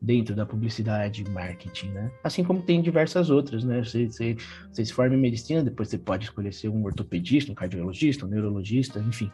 dentro 0.00 0.36
da 0.36 0.46
publicidade 0.46 1.28
marketing, 1.28 1.88
né? 1.88 2.12
Assim 2.22 2.44
como 2.44 2.62
tem 2.62 2.80
diversas 2.80 3.30
outras, 3.30 3.64
né? 3.64 3.82
Você, 3.82 4.06
você, 4.06 4.36
você 4.70 4.84
se 4.84 4.92
forma 4.92 5.16
em 5.16 5.20
medicina, 5.20 5.64
depois 5.64 5.88
você 5.88 5.98
pode 5.98 6.26
escolher 6.26 6.52
ser 6.52 6.68
um 6.68 6.84
ortopedista, 6.84 7.50
um 7.50 7.54
cardiologista, 7.56 8.26
um 8.26 8.28
neurologista, 8.28 9.00
enfim. 9.00 9.32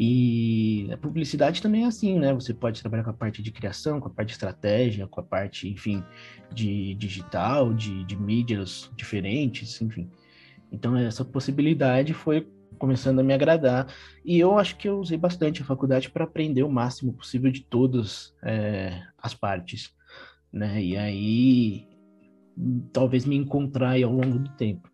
E 0.00 0.88
a 0.92 0.96
publicidade 0.96 1.60
também 1.60 1.82
é 1.82 1.86
assim, 1.88 2.20
né? 2.20 2.32
Você 2.32 2.54
pode 2.54 2.80
trabalhar 2.80 3.02
com 3.02 3.10
a 3.10 3.14
parte 3.14 3.42
de 3.42 3.50
criação, 3.50 3.98
com 3.98 4.06
a 4.06 4.10
parte 4.10 4.28
de 4.28 4.34
estratégia, 4.34 5.08
com 5.08 5.20
a 5.20 5.24
parte, 5.24 5.68
enfim, 5.68 6.04
de 6.54 6.94
digital, 6.94 7.74
de, 7.74 8.04
de 8.04 8.14
mídias 8.16 8.88
diferentes, 8.94 9.82
enfim. 9.82 10.08
Então, 10.70 10.96
essa 10.96 11.24
possibilidade 11.24 12.14
foi 12.14 12.48
começando 12.78 13.18
a 13.18 13.24
me 13.24 13.34
agradar. 13.34 13.92
E 14.24 14.38
eu 14.38 14.56
acho 14.56 14.76
que 14.76 14.88
eu 14.88 15.00
usei 15.00 15.18
bastante 15.18 15.62
a 15.62 15.64
faculdade 15.64 16.08
para 16.08 16.22
aprender 16.22 16.62
o 16.62 16.70
máximo 16.70 17.12
possível 17.12 17.50
de 17.50 17.62
todas 17.64 18.32
é, 18.40 19.02
as 19.20 19.34
partes, 19.34 19.92
né? 20.52 20.80
E 20.80 20.96
aí, 20.96 21.88
talvez 22.92 23.24
me 23.24 23.34
encontrar 23.34 24.00
ao 24.00 24.12
longo 24.12 24.38
do 24.38 24.50
tempo. 24.50 24.88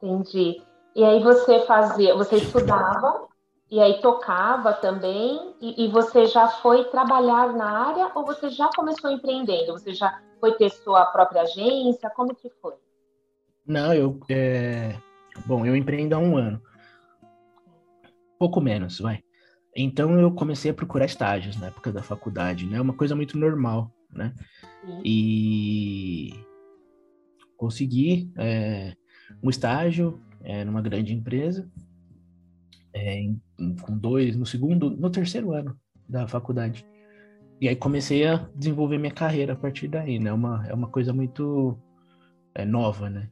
Entendi. 0.00 0.62
E 0.94 1.02
aí 1.02 1.20
você 1.20 1.66
fazia, 1.66 2.14
você 2.14 2.36
estudava 2.36 3.26
e 3.68 3.80
aí 3.80 4.00
tocava 4.00 4.72
também, 4.72 5.54
e, 5.60 5.84
e, 5.84 5.88
você 5.88 6.26
já 6.26 6.46
foi 6.46 6.84
trabalhar 6.84 7.52
na 7.52 7.88
área 7.88 8.12
ou 8.14 8.24
você 8.24 8.48
já 8.48 8.70
começou 8.76 9.10
empreendendo? 9.10 9.72
Você 9.72 9.92
já 9.92 10.22
foi 10.38 10.52
ter 10.52 10.70
sua 10.70 11.04
própria 11.06 11.42
agência? 11.42 12.08
Como 12.10 12.34
que 12.34 12.48
foi? 12.62 12.74
Não, 13.66 13.92
eu. 13.92 14.20
É... 14.30 14.96
Bom, 15.44 15.66
eu 15.66 15.74
empreendo 15.74 16.14
há 16.14 16.18
um 16.18 16.36
ano. 16.36 16.62
Pouco 18.38 18.60
menos, 18.60 19.00
vai. 19.00 19.20
Então 19.74 20.16
eu 20.18 20.32
comecei 20.32 20.70
a 20.70 20.74
procurar 20.74 21.06
estágios 21.06 21.56
na 21.56 21.66
época 21.66 21.92
da 21.92 22.02
faculdade, 22.02 22.66
né? 22.66 22.80
Uma 22.80 22.94
coisa 22.94 23.16
muito 23.16 23.36
normal, 23.36 23.90
né? 24.12 24.32
Sim. 24.84 25.02
E 25.04 26.30
consegui 27.56 28.30
é, 28.38 28.94
um 29.42 29.50
estágio 29.50 30.20
é, 30.44 30.64
numa 30.64 30.80
grande 30.80 31.12
empresa 31.12 31.68
é, 32.96 33.20
em, 33.20 33.40
com 33.82 33.96
dois, 33.96 34.34
no 34.36 34.46
segundo, 34.46 34.90
no 34.90 35.10
terceiro 35.10 35.52
ano 35.52 35.78
da 36.08 36.26
faculdade. 36.26 36.86
E 37.60 37.68
aí 37.68 37.76
comecei 37.76 38.26
a 38.26 38.48
desenvolver 38.54 38.98
minha 38.98 39.12
carreira 39.12 39.52
a 39.52 39.56
partir 39.56 39.88
daí, 39.88 40.18
né? 40.18 40.32
Uma, 40.32 40.66
é 40.66 40.72
uma 40.72 40.88
coisa 40.88 41.12
muito 41.12 41.78
é, 42.54 42.64
nova, 42.64 43.10
né? 43.10 43.28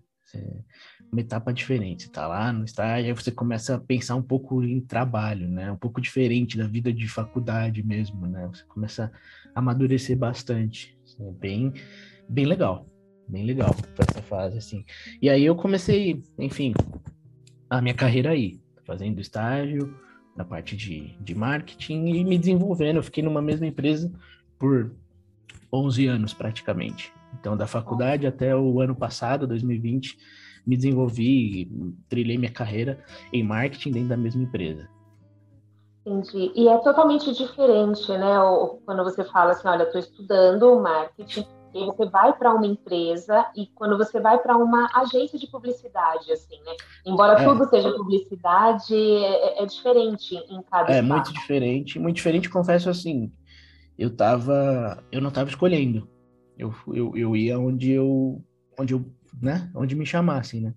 uma 1.12 1.20
etapa 1.20 1.52
diferente. 1.52 2.10
Tá 2.10 2.26
lá 2.26 2.52
no 2.52 2.64
estágio, 2.64 3.06
aí 3.06 3.12
você 3.12 3.30
começa 3.30 3.76
a 3.76 3.78
pensar 3.78 4.16
um 4.16 4.22
pouco 4.22 4.64
em 4.64 4.80
trabalho, 4.80 5.48
né? 5.48 5.70
Um 5.70 5.76
pouco 5.76 6.00
diferente 6.00 6.58
da 6.58 6.66
vida 6.66 6.92
de 6.92 7.06
faculdade 7.06 7.84
mesmo, 7.84 8.26
né? 8.26 8.48
Você 8.48 8.64
começa 8.64 9.12
a 9.54 9.60
amadurecer 9.60 10.18
bastante. 10.18 10.98
É 11.20 11.30
bem, 11.30 11.72
bem 12.28 12.44
legal. 12.44 12.86
Bem 13.28 13.44
legal 13.44 13.74
essa 13.96 14.20
fase, 14.22 14.58
assim. 14.58 14.84
E 15.22 15.30
aí 15.30 15.44
eu 15.44 15.54
comecei, 15.54 16.20
enfim, 16.38 16.74
a 17.70 17.80
minha 17.80 17.94
carreira 17.94 18.30
aí 18.30 18.63
fazendo 18.84 19.20
estágio 19.20 19.94
na 20.36 20.44
parte 20.44 20.76
de, 20.76 21.16
de 21.20 21.34
marketing 21.34 22.06
e 22.06 22.24
me 22.24 22.38
desenvolvendo. 22.38 22.96
Eu 22.96 23.02
fiquei 23.02 23.22
numa 23.22 23.42
mesma 23.42 23.66
empresa 23.66 24.12
por 24.58 24.92
11 25.72 26.06
anos 26.06 26.34
praticamente. 26.34 27.12
Então, 27.38 27.56
da 27.56 27.66
faculdade 27.66 28.26
até 28.26 28.54
o 28.54 28.80
ano 28.80 28.94
passado, 28.94 29.46
2020, 29.46 30.18
me 30.66 30.76
desenvolvi, 30.76 31.70
trilhei 32.08 32.38
minha 32.38 32.52
carreira 32.52 33.02
em 33.32 33.42
marketing 33.42 33.90
dentro 33.90 34.08
da 34.08 34.16
mesma 34.16 34.42
empresa. 34.42 34.88
Entendi. 36.06 36.52
E 36.54 36.68
é 36.68 36.78
totalmente 36.78 37.32
diferente, 37.32 38.10
né? 38.12 38.36
Quando 38.84 39.02
você 39.04 39.24
fala 39.24 39.52
assim, 39.52 39.66
olha, 39.66 39.84
estou 39.84 40.00
estudando 40.00 40.80
marketing, 40.80 41.46
e 41.74 41.84
você 41.84 42.06
vai 42.06 42.32
para 42.32 42.54
uma 42.54 42.66
empresa 42.66 43.46
e 43.56 43.66
quando 43.66 43.98
você 43.98 44.20
vai 44.20 44.38
para 44.38 44.56
uma 44.56 44.88
agência 44.94 45.38
de 45.38 45.48
publicidade, 45.48 46.30
assim, 46.32 46.56
né? 46.64 46.72
Embora 47.04 47.40
é. 47.40 47.44
tudo 47.44 47.68
seja 47.68 47.90
publicidade, 47.90 48.94
é, 48.94 49.60
é, 49.60 49.62
é 49.62 49.66
diferente 49.66 50.36
em 50.36 50.62
cada 50.62 50.92
É 50.92 51.02
muito 51.02 51.32
diferente, 51.32 51.98
muito 51.98 52.16
diferente, 52.16 52.48
confesso 52.48 52.88
assim. 52.88 53.32
Eu 53.98 54.14
tava, 54.14 55.02
eu 55.10 55.20
não 55.20 55.28
estava 55.28 55.50
escolhendo. 55.50 56.08
Eu, 56.56 56.72
eu, 56.88 57.16
eu 57.16 57.36
ia 57.36 57.58
onde 57.58 57.90
eu, 57.90 58.40
onde 58.78 58.94
eu, 58.94 59.04
né? 59.42 59.70
Onde 59.74 59.96
me 59.96 60.06
chamassem, 60.06 60.60
né? 60.60 60.74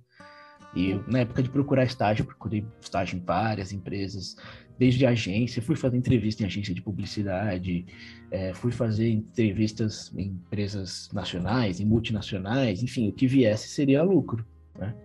E 0.76 0.92
eu, 0.92 1.04
na 1.08 1.20
época 1.20 1.44
de 1.44 1.50
procurar 1.50 1.86
estágio, 1.86 2.26
procurei 2.26 2.66
estágio 2.82 3.18
em 3.18 3.24
várias 3.24 3.72
empresas, 3.72 4.36
desde 4.78 5.06
agência, 5.06 5.62
fui 5.62 5.76
fazer 5.76 5.98
entrevista 5.98 6.44
em 6.44 6.46
agência 6.46 6.74
de 6.74 6.82
publicidade, 6.82 7.86
é, 8.30 8.54
fui 8.54 8.72
fazer 8.72 9.10
entrevistas 9.10 10.14
em 10.16 10.28
empresas 10.28 11.10
nacionais, 11.14 11.80
em 11.80 11.86
multinacionais, 11.86 12.84
enfim, 12.84 13.10
o 13.10 13.12
que 13.12 13.28
viesse 13.28 13.70
seria 13.70 14.04
lucro, 14.04 14.46
né? 14.78 14.96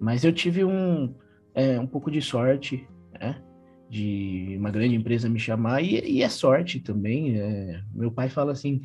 Mas 0.00 0.24
eu 0.24 0.32
tive 0.32 0.64
um, 0.64 1.14
é, 1.54 1.78
um 1.78 1.86
pouco 1.86 2.10
de 2.10 2.20
sorte, 2.20 2.86
né? 3.12 3.40
De 3.88 4.56
uma 4.58 4.70
grande 4.70 4.94
empresa 4.94 5.28
me 5.28 5.38
chamar, 5.38 5.82
e, 5.82 6.00
e 6.00 6.22
é 6.22 6.28
sorte 6.28 6.80
também. 6.80 7.38
É, 7.38 7.82
meu 7.94 8.10
pai 8.10 8.28
fala 8.28 8.52
assim: 8.52 8.82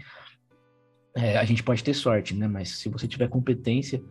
é, 1.15 1.38
a 1.38 1.45
gente 1.45 1.63
pode 1.63 1.83
ter 1.83 1.93
sorte, 1.93 2.35
né? 2.35 2.47
Mas 2.47 2.69
se 2.69 2.89
você 2.89 3.07
tiver 3.07 3.27
competência, 3.27 4.01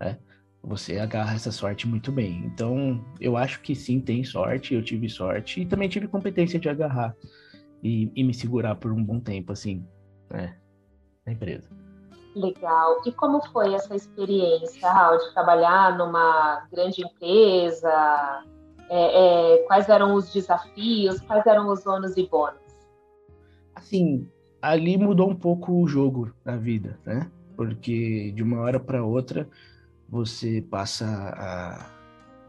é, 0.00 0.16
você 0.62 0.98
agarra 0.98 1.34
essa 1.34 1.52
sorte 1.52 1.86
muito 1.86 2.10
bem. 2.10 2.44
Então, 2.46 3.04
eu 3.20 3.36
acho 3.36 3.60
que 3.60 3.74
sim, 3.74 4.00
tem 4.00 4.24
sorte, 4.24 4.74
eu 4.74 4.82
tive 4.82 5.08
sorte 5.08 5.62
e 5.62 5.66
também 5.66 5.88
tive 5.88 6.08
competência 6.08 6.58
de 6.58 6.68
agarrar 6.68 7.14
e, 7.82 8.10
e 8.14 8.24
me 8.24 8.34
segurar 8.34 8.74
por 8.74 8.92
um 8.92 9.02
bom 9.02 9.20
tempo, 9.20 9.52
assim, 9.52 9.86
né, 10.30 10.56
na 11.24 11.32
empresa. 11.32 11.68
Legal. 12.34 13.00
E 13.06 13.12
como 13.12 13.40
foi 13.52 13.74
essa 13.74 13.96
experiência, 13.96 14.90
Raul, 14.90 15.18
de 15.18 15.32
trabalhar 15.32 15.96
numa 15.96 16.66
grande 16.70 17.02
empresa? 17.02 18.44
É, 18.90 19.54
é, 19.54 19.58
quais 19.66 19.88
eram 19.88 20.14
os 20.14 20.32
desafios? 20.32 21.20
Quais 21.22 21.46
eram 21.46 21.68
os 21.68 21.86
ônus 21.86 22.16
e 22.16 22.26
bônus? 22.26 22.60
Assim, 23.74 24.28
ali 24.62 24.96
mudou 24.96 25.30
um 25.30 25.36
pouco 25.36 25.72
o 25.72 25.88
jogo 25.88 26.32
da 26.44 26.56
vida, 26.56 26.98
né? 27.04 27.30
Porque 27.56 28.32
de 28.32 28.42
uma 28.42 28.60
hora 28.60 28.78
para 28.78 29.04
outra 29.04 29.48
você 30.08 30.62
passa 30.62 31.06
a 31.06 31.98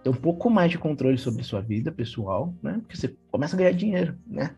ter 0.04 0.10
um 0.10 0.14
pouco 0.14 0.50
mais 0.50 0.72
de 0.72 0.78
controle 0.78 1.18
sobre 1.18 1.44
sua 1.44 1.62
vida 1.62 1.92
pessoal, 1.92 2.54
né? 2.64 2.80
Porque 2.82 2.96
você 2.96 3.16
começa 3.30 3.56
a 3.56 3.60
ganhar 3.60 3.74
dinheiro, 3.74 4.18
né? 4.26 4.56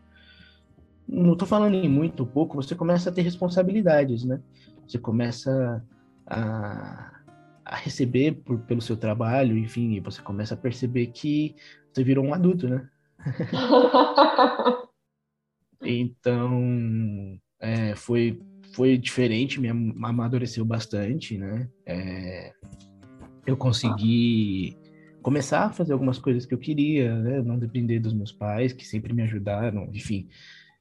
Não 1.08 1.32
estou 1.32 1.48
falando 1.48 1.74
em 1.74 1.88
muito 1.88 2.20
ou 2.20 2.26
pouco, 2.26 2.56
você 2.56 2.74
começa 2.74 3.10
a 3.10 3.12
ter 3.12 3.22
responsabilidades, 3.22 4.24
né? 4.24 4.40
Você 4.86 4.98
começa 4.98 5.84
a, 6.26 7.22
a 7.64 7.76
receber 7.76 8.32
por, 8.44 8.60
pelo 8.60 8.80
seu 8.80 8.96
trabalho, 8.96 9.58
enfim, 9.58 9.94
e 9.94 10.00
você 10.00 10.22
começa 10.22 10.54
a 10.54 10.56
perceber 10.56 11.08
que 11.08 11.56
você 11.92 12.04
virou 12.04 12.24
um 12.24 12.32
adulto, 12.32 12.68
né? 12.68 12.88
então, 15.82 17.38
é, 17.60 17.96
foi, 17.96 18.40
foi 18.72 18.96
diferente, 18.96 19.60
me 19.60 19.68
amadureceu 19.68 20.64
bastante, 20.64 21.36
né? 21.36 21.68
É, 21.84 22.52
eu 23.46 23.56
consegui 23.56 24.76
começar 25.22 25.66
a 25.66 25.72
fazer 25.72 25.92
algumas 25.92 26.18
coisas 26.18 26.44
que 26.44 26.54
eu 26.54 26.58
queria, 26.58 27.14
né? 27.16 27.42
Não 27.42 27.58
depender 27.58 27.98
dos 28.00 28.12
meus 28.12 28.32
pais, 28.32 28.72
que 28.72 28.86
sempre 28.86 29.12
me 29.12 29.22
ajudaram, 29.22 29.88
enfim, 29.92 30.28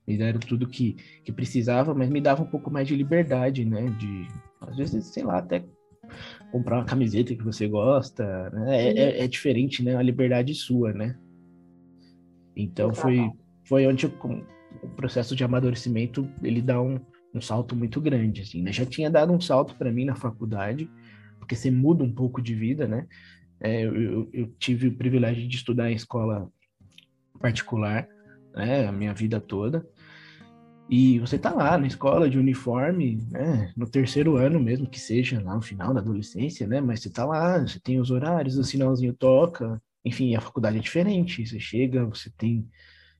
me 0.07 0.17
deram 0.17 0.39
tudo 0.39 0.67
que, 0.67 0.95
que 1.23 1.31
precisava, 1.31 1.93
mas 1.93 2.09
me 2.09 2.19
dava 2.19 2.43
um 2.43 2.47
pouco 2.47 2.71
mais 2.71 2.87
de 2.87 2.95
liberdade, 2.95 3.63
né? 3.63 3.89
De, 3.99 4.27
às 4.59 4.75
vezes, 4.75 5.05
sei 5.07 5.23
lá, 5.23 5.37
até 5.37 5.63
comprar 6.51 6.77
uma 6.77 6.85
camiseta 6.85 7.35
que 7.35 7.43
você 7.43 7.67
gosta, 7.67 8.49
né? 8.49 8.87
É, 8.87 8.97
é, 8.97 9.23
é 9.23 9.27
diferente, 9.27 9.83
né? 9.83 9.95
A 9.95 10.01
liberdade 10.01 10.53
sua, 10.55 10.91
né? 10.91 11.17
Então, 12.55 12.93
foi, 12.93 13.29
foi 13.63 13.87
onde 13.87 14.05
eu, 14.05 14.11
o 14.83 14.89
processo 14.89 15.35
de 15.35 15.43
amadurecimento, 15.43 16.27
ele 16.43 16.61
dá 16.61 16.81
um, 16.81 16.99
um 17.33 17.41
salto 17.41 17.75
muito 17.75 18.01
grande, 18.01 18.41
assim, 18.41 18.61
né? 18.61 18.71
Já 18.71 18.85
tinha 18.85 19.09
dado 19.09 19.31
um 19.31 19.39
salto 19.39 19.75
para 19.75 19.91
mim 19.91 20.05
na 20.05 20.15
faculdade, 20.15 20.89
porque 21.51 21.55
você 21.57 21.69
muda 21.69 22.01
um 22.01 22.11
pouco 22.11 22.41
de 22.41 22.55
vida, 22.55 22.87
né? 22.87 23.05
É, 23.59 23.83
eu, 23.83 24.29
eu, 24.31 24.47
tive 24.57 24.87
o 24.87 24.95
privilégio 24.95 25.47
de 25.47 25.55
estudar 25.57 25.91
em 25.91 25.95
escola 25.95 26.49
particular, 27.39 28.07
né, 28.55 28.87
a 28.87 28.91
minha 28.91 29.13
vida 29.13 29.39
toda. 29.39 29.85
E 30.89 31.19
você 31.19 31.37
tá 31.37 31.53
lá 31.53 31.77
na 31.77 31.87
escola 31.87 32.29
de 32.29 32.39
uniforme, 32.39 33.27
né, 33.29 33.73
no 33.75 33.85
terceiro 33.85 34.37
ano 34.37 34.59
mesmo, 34.59 34.89
que 34.89 34.99
seja 34.99 35.41
lá 35.41 35.55
no 35.55 35.61
final 35.61 35.93
da 35.93 35.99
adolescência, 35.99 36.65
né, 36.65 36.79
mas 36.79 37.01
você 37.01 37.09
tá 37.09 37.25
lá, 37.25 37.59
você 37.59 37.79
tem 37.79 37.99
os 37.99 38.11
horários, 38.11 38.57
o 38.57 38.63
sinalzinho 38.63 39.13
toca, 39.13 39.81
enfim, 40.05 40.35
a 40.35 40.41
faculdade 40.41 40.77
é 40.77 40.81
diferente, 40.81 41.45
você 41.45 41.59
chega, 41.59 42.05
você 42.05 42.31
tem, 42.37 42.67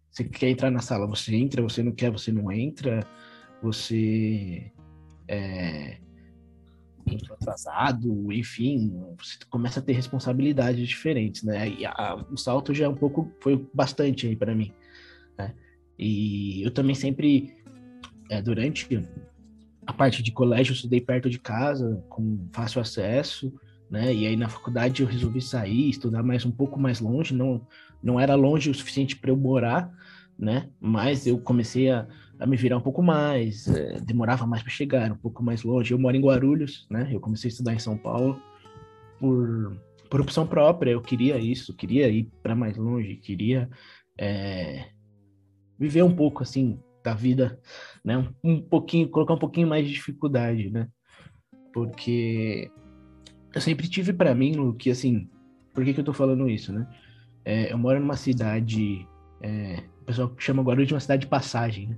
você 0.09 0.23
quer 0.23 0.50
entrar 0.50 0.71
na 0.71 0.79
sala, 0.79 1.05
você 1.05 1.35
entra, 1.35 1.61
você 1.61 1.83
não 1.83 1.91
quer, 1.91 2.11
você 2.11 2.31
não 2.31 2.51
entra, 2.51 3.05
você 3.61 4.71
é, 5.27 5.97
atrasado, 7.34 8.31
enfim, 8.31 8.93
você 9.17 9.38
começa 9.50 9.79
a 9.79 9.84
ter 9.84 9.93
responsabilidades 9.93 10.88
diferentes, 10.88 11.43
né? 11.43 11.70
E 11.70 11.86
a, 11.86 12.15
o 12.31 12.38
salto 12.38 12.74
já 12.74 12.86
é 12.86 12.89
um 12.89 12.96
pouco, 12.96 13.31
foi 13.39 13.67
bastante 13.74 14.27
aí 14.27 14.36
para 14.36 14.55
mim, 14.55 14.72
né? 15.38 15.53
E 15.98 16.63
eu 16.63 16.72
também 16.72 16.96
sempre, 16.96 17.55
é, 18.29 18.41
durante 18.41 18.88
a 19.86 19.93
parte 19.93 20.24
de 20.24 20.31
colégio, 20.31 20.72
eu 20.72 20.75
estudei 20.75 21.01
perto 21.01 21.29
de 21.29 21.39
casa, 21.39 22.03
com 22.10 22.48
fácil 22.51 22.81
acesso, 22.81 23.53
né? 23.89 24.13
E 24.13 24.25
aí 24.25 24.36
na 24.36 24.48
faculdade 24.48 25.01
eu 25.01 25.08
resolvi 25.08 25.41
sair, 25.41 25.89
estudar 25.89 26.24
mais 26.24 26.46
um 26.46 26.51
pouco 26.51 26.79
mais 26.79 27.00
longe, 27.00 27.34
não, 27.34 27.67
não 28.01 28.20
era 28.20 28.36
longe 28.36 28.70
o 28.70 28.74
suficiente 28.74 29.15
para 29.17 29.31
eu 29.31 29.38
morar, 29.38 29.91
né? 30.39 30.70
Mas 30.79 31.27
eu 31.27 31.38
comecei 31.39 31.91
a 31.91 32.08
a 32.41 32.48
me 32.48 32.57
virar 32.57 32.77
um 32.77 32.81
pouco 32.81 33.03
mais, 33.03 33.67
é, 33.67 34.00
demorava 34.00 34.48
mais 34.48 34.63
para 34.63 34.71
chegar, 34.71 35.12
um 35.12 35.15
pouco 35.15 35.43
mais 35.43 35.62
longe. 35.62 35.93
Eu 35.93 36.00
moro 36.00 36.17
em 36.17 36.21
Guarulhos, 36.21 36.88
né? 36.89 37.07
Eu 37.12 37.19
comecei 37.19 37.48
a 37.48 37.51
estudar 37.51 37.71
em 37.71 37.79
São 37.79 37.95
Paulo 37.95 38.41
por, 39.19 39.79
por 40.09 40.22
opção 40.22 40.48
própria. 40.48 40.89
Eu 40.89 41.01
queria 41.01 41.37
isso, 41.37 41.75
queria 41.75 42.09
ir 42.09 42.31
para 42.42 42.55
mais 42.55 42.75
longe, 42.77 43.18
queria 43.18 43.70
é, 44.18 44.87
viver 45.77 46.01
um 46.01 46.16
pouco 46.16 46.42
assim 46.42 46.79
da 47.03 47.13
vida, 47.13 47.59
né? 48.03 48.18
Um, 48.18 48.53
um, 48.53 48.59
pouquinho, 48.59 49.07
colocar 49.07 49.35
um 49.35 49.39
pouquinho 49.39 49.68
mais 49.68 49.85
de 49.85 49.94
dificuldade, 49.94 50.72
né? 50.72 50.87
Porque 51.72 52.72
eu 53.53 53.61
sempre 53.61 53.87
tive 53.87 54.13
para 54.13 54.33
mim, 54.33 54.75
que 54.79 54.89
assim, 54.89 55.29
por 55.75 55.85
que, 55.85 55.94
que 55.94 56.00
eu 56.00 56.05
tô 56.05 56.11
falando 56.11 56.50
isso, 56.50 56.74
né? 56.74 56.87
É, 57.46 57.72
eu 57.72 57.77
moro 57.77 58.00
numa 58.00 58.18
cidade, 58.18 59.07
é, 59.44 59.83
o 60.01 60.05
pessoal 60.05 60.33
chama 60.39 60.63
Guarulhos 60.63 60.87
de 60.87 60.96
uma 60.96 61.00
cidade 61.00 61.22
de 61.22 61.27
passagem, 61.27 61.89
né? 61.89 61.98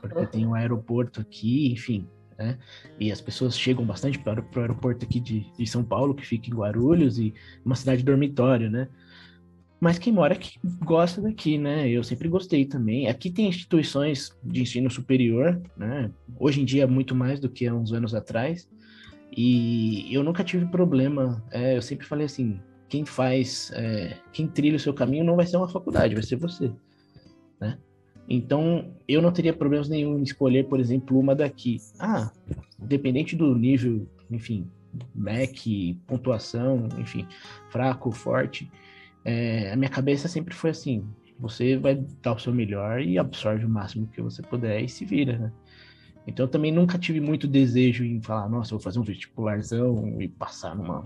Porque 0.00 0.26
tem 0.26 0.46
um 0.46 0.54
aeroporto 0.54 1.20
aqui, 1.20 1.72
enfim, 1.72 2.08
né? 2.38 2.58
E 2.98 3.12
as 3.12 3.20
pessoas 3.20 3.58
chegam 3.58 3.84
bastante 3.84 4.18
para 4.18 4.40
o 4.40 4.60
aeroporto 4.60 5.04
aqui 5.04 5.20
de, 5.20 5.46
de, 5.56 5.66
São 5.66 5.84
Paulo, 5.84 6.14
que 6.14 6.26
fica 6.26 6.48
em 6.48 6.54
Guarulhos, 6.54 7.18
e 7.18 7.34
uma 7.64 7.74
cidade 7.74 8.02
dormitório, 8.02 8.70
né? 8.70 8.88
Mas 9.80 9.98
quem 9.98 10.12
mora 10.12 10.34
aqui 10.34 10.60
gosta 10.84 11.20
daqui, 11.20 11.58
né? 11.58 11.88
Eu 11.88 12.04
sempre 12.04 12.28
gostei 12.28 12.64
também. 12.64 13.08
Aqui 13.08 13.30
tem 13.30 13.48
instituições 13.48 14.30
de 14.44 14.62
ensino 14.62 14.88
superior, 14.88 15.60
né? 15.76 16.10
Hoje 16.38 16.60
em 16.60 16.64
dia, 16.64 16.86
muito 16.86 17.14
mais 17.14 17.40
do 17.40 17.48
que 17.48 17.66
há 17.66 17.74
uns 17.74 17.92
anos 17.92 18.14
atrás. 18.14 18.68
E 19.36 20.06
eu 20.14 20.22
nunca 20.22 20.44
tive 20.44 20.66
problema. 20.66 21.42
É, 21.50 21.76
eu 21.76 21.82
sempre 21.82 22.06
falei 22.06 22.26
assim: 22.26 22.60
quem 22.88 23.04
faz, 23.04 23.72
é, 23.74 24.18
quem 24.32 24.46
trilha 24.46 24.76
o 24.76 24.80
seu 24.80 24.94
caminho 24.94 25.24
não 25.24 25.34
vai 25.34 25.46
ser 25.46 25.56
uma 25.56 25.68
faculdade, 25.68 26.14
vai 26.14 26.22
ser 26.22 26.36
você, 26.36 26.70
né? 27.60 27.78
Então, 28.34 28.94
eu 29.06 29.20
não 29.20 29.30
teria 29.30 29.52
problemas 29.52 29.90
nenhum 29.90 30.18
em 30.18 30.22
escolher, 30.22 30.64
por 30.66 30.80
exemplo, 30.80 31.18
uma 31.18 31.34
daqui. 31.34 31.76
Ah, 32.00 32.32
independente 32.80 33.36
do 33.36 33.54
nível, 33.54 34.08
enfim, 34.30 34.66
MEC, 35.14 36.00
pontuação, 36.06 36.88
enfim, 36.98 37.26
fraco, 37.68 38.10
forte, 38.10 38.70
é, 39.22 39.70
a 39.70 39.76
minha 39.76 39.90
cabeça 39.90 40.28
sempre 40.28 40.54
foi 40.54 40.70
assim: 40.70 41.04
você 41.38 41.76
vai 41.76 42.02
dar 42.22 42.32
o 42.32 42.38
seu 42.38 42.54
melhor 42.54 43.02
e 43.02 43.18
absorve 43.18 43.66
o 43.66 43.68
máximo 43.68 44.06
que 44.06 44.22
você 44.22 44.40
puder 44.40 44.80
e 44.80 44.88
se 44.88 45.04
vira, 45.04 45.36
né? 45.36 45.52
Então, 46.26 46.46
eu 46.46 46.50
também 46.50 46.72
nunca 46.72 46.98
tive 46.98 47.20
muito 47.20 47.46
desejo 47.46 48.02
em 48.02 48.22
falar, 48.22 48.48
nossa, 48.48 48.70
vou 48.70 48.80
fazer 48.80 48.98
um 48.98 49.02
vestibularzão 49.02 50.22
e 50.22 50.26
passar 50.26 50.74
numa 50.74 51.04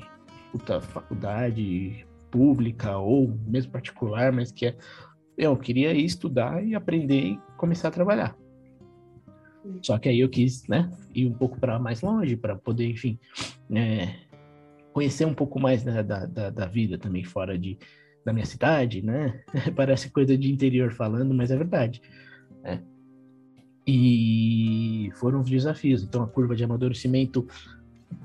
puta 0.52 0.80
faculdade 0.80 2.06
pública 2.30 2.98
ou 2.98 3.36
mesmo 3.48 3.72
particular, 3.72 4.30
mas 4.30 4.52
que 4.52 4.66
é 4.66 4.76
eu 5.37 5.57
queria 5.57 5.92
ir 5.92 6.05
estudar 6.05 6.64
e 6.64 6.75
aprender 6.75 7.20
e 7.20 7.40
começar 7.57 7.88
a 7.88 7.92
trabalhar. 7.92 8.37
Só 9.83 9.99
que 9.99 10.09
aí 10.09 10.20
eu 10.20 10.29
quis, 10.29 10.66
né, 10.68 10.90
ir 11.14 11.27
um 11.27 11.33
pouco 11.33 11.59
para 11.59 11.79
mais 11.79 12.01
longe, 12.01 12.37
para 12.37 12.57
poder, 12.57 12.88
enfim, 12.88 13.18
é, 13.70 14.14
conhecer 14.92 15.25
um 15.25 15.35
pouco 15.35 15.61
mais 15.61 15.83
da, 15.83 16.03
da, 16.03 16.51
da, 16.51 16.66
vida 16.66 16.96
também 16.96 17.25
fora 17.25 17.59
de, 17.59 17.79
da 18.25 18.33
minha 18.33 18.46
cidade, 18.46 19.03
né? 19.03 19.42
Parece 19.75 20.11
coisa 20.11 20.38
de 20.38 20.51
interior 20.51 20.92
falando, 20.92 21.35
mas 21.35 21.51
é 21.51 21.57
verdade. 21.57 22.01
Né? 22.62 22.83
E 23.87 25.11
foram 25.16 25.40
os 25.40 25.51
desafios. 25.51 26.03
Então 26.03 26.22
a 26.22 26.27
curva 26.27 26.55
de 26.55 26.64
amadurecimento 26.64 27.46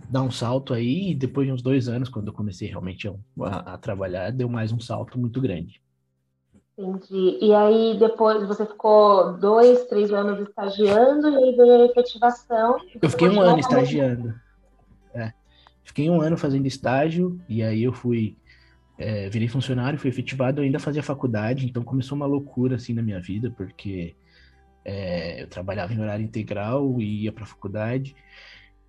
dá 0.10 0.22
um 0.22 0.32
salto 0.32 0.74
aí, 0.74 1.12
e 1.12 1.16
depois 1.16 1.48
de 1.48 1.54
uns 1.54 1.62
dois 1.62 1.88
anos, 1.88 2.10
quando 2.10 2.28
eu 2.28 2.34
comecei 2.34 2.68
realmente 2.68 3.08
a, 3.08 3.74
a 3.74 3.78
trabalhar, 3.78 4.32
deu 4.32 4.48
mais 4.48 4.72
um 4.72 4.80
salto 4.80 5.20
muito 5.20 5.42
grande. 5.42 5.81
Entendi. 6.78 7.38
E 7.42 7.54
aí 7.54 7.98
depois 8.00 8.48
você 8.48 8.66
ficou 8.66 9.38
dois, 9.38 9.86
três 9.86 10.12
anos 10.12 10.48
estagiando 10.48 11.30
e 11.30 11.36
aí 11.36 11.56
veio 11.56 11.82
a 11.82 11.86
efetivação. 11.86 12.78
Eu 13.02 13.10
fiquei 13.10 13.30
um 13.30 13.42
ano 13.42 13.60
estagiando. 13.60 14.34
É. 15.14 15.34
Fiquei 15.84 16.10
um 16.10 16.22
ano 16.22 16.38
fazendo 16.38 16.66
estágio 16.66 17.40
e 17.48 17.62
aí 17.62 17.84
eu 17.84 17.94
fui 17.94 18.38
é, 18.98 19.30
virei 19.30 19.48
funcionário, 19.48 19.98
fui 19.98 20.10
efetivado, 20.10 20.62
eu 20.62 20.66
ainda 20.66 20.80
fazia 20.80 21.02
faculdade, 21.02 21.66
então 21.66 21.84
começou 21.84 22.16
uma 22.16 22.28
loucura 22.28 22.76
assim 22.76 22.94
na 22.94 23.02
minha 23.02 23.20
vida, 23.20 23.50
porque 23.50 24.16
é, 24.86 25.42
eu 25.42 25.48
trabalhava 25.48 25.94
em 25.94 26.00
horário 26.00 26.24
integral 26.24 27.02
e 27.02 27.24
ia 27.24 27.32
para 27.32 27.46
faculdade. 27.46 28.16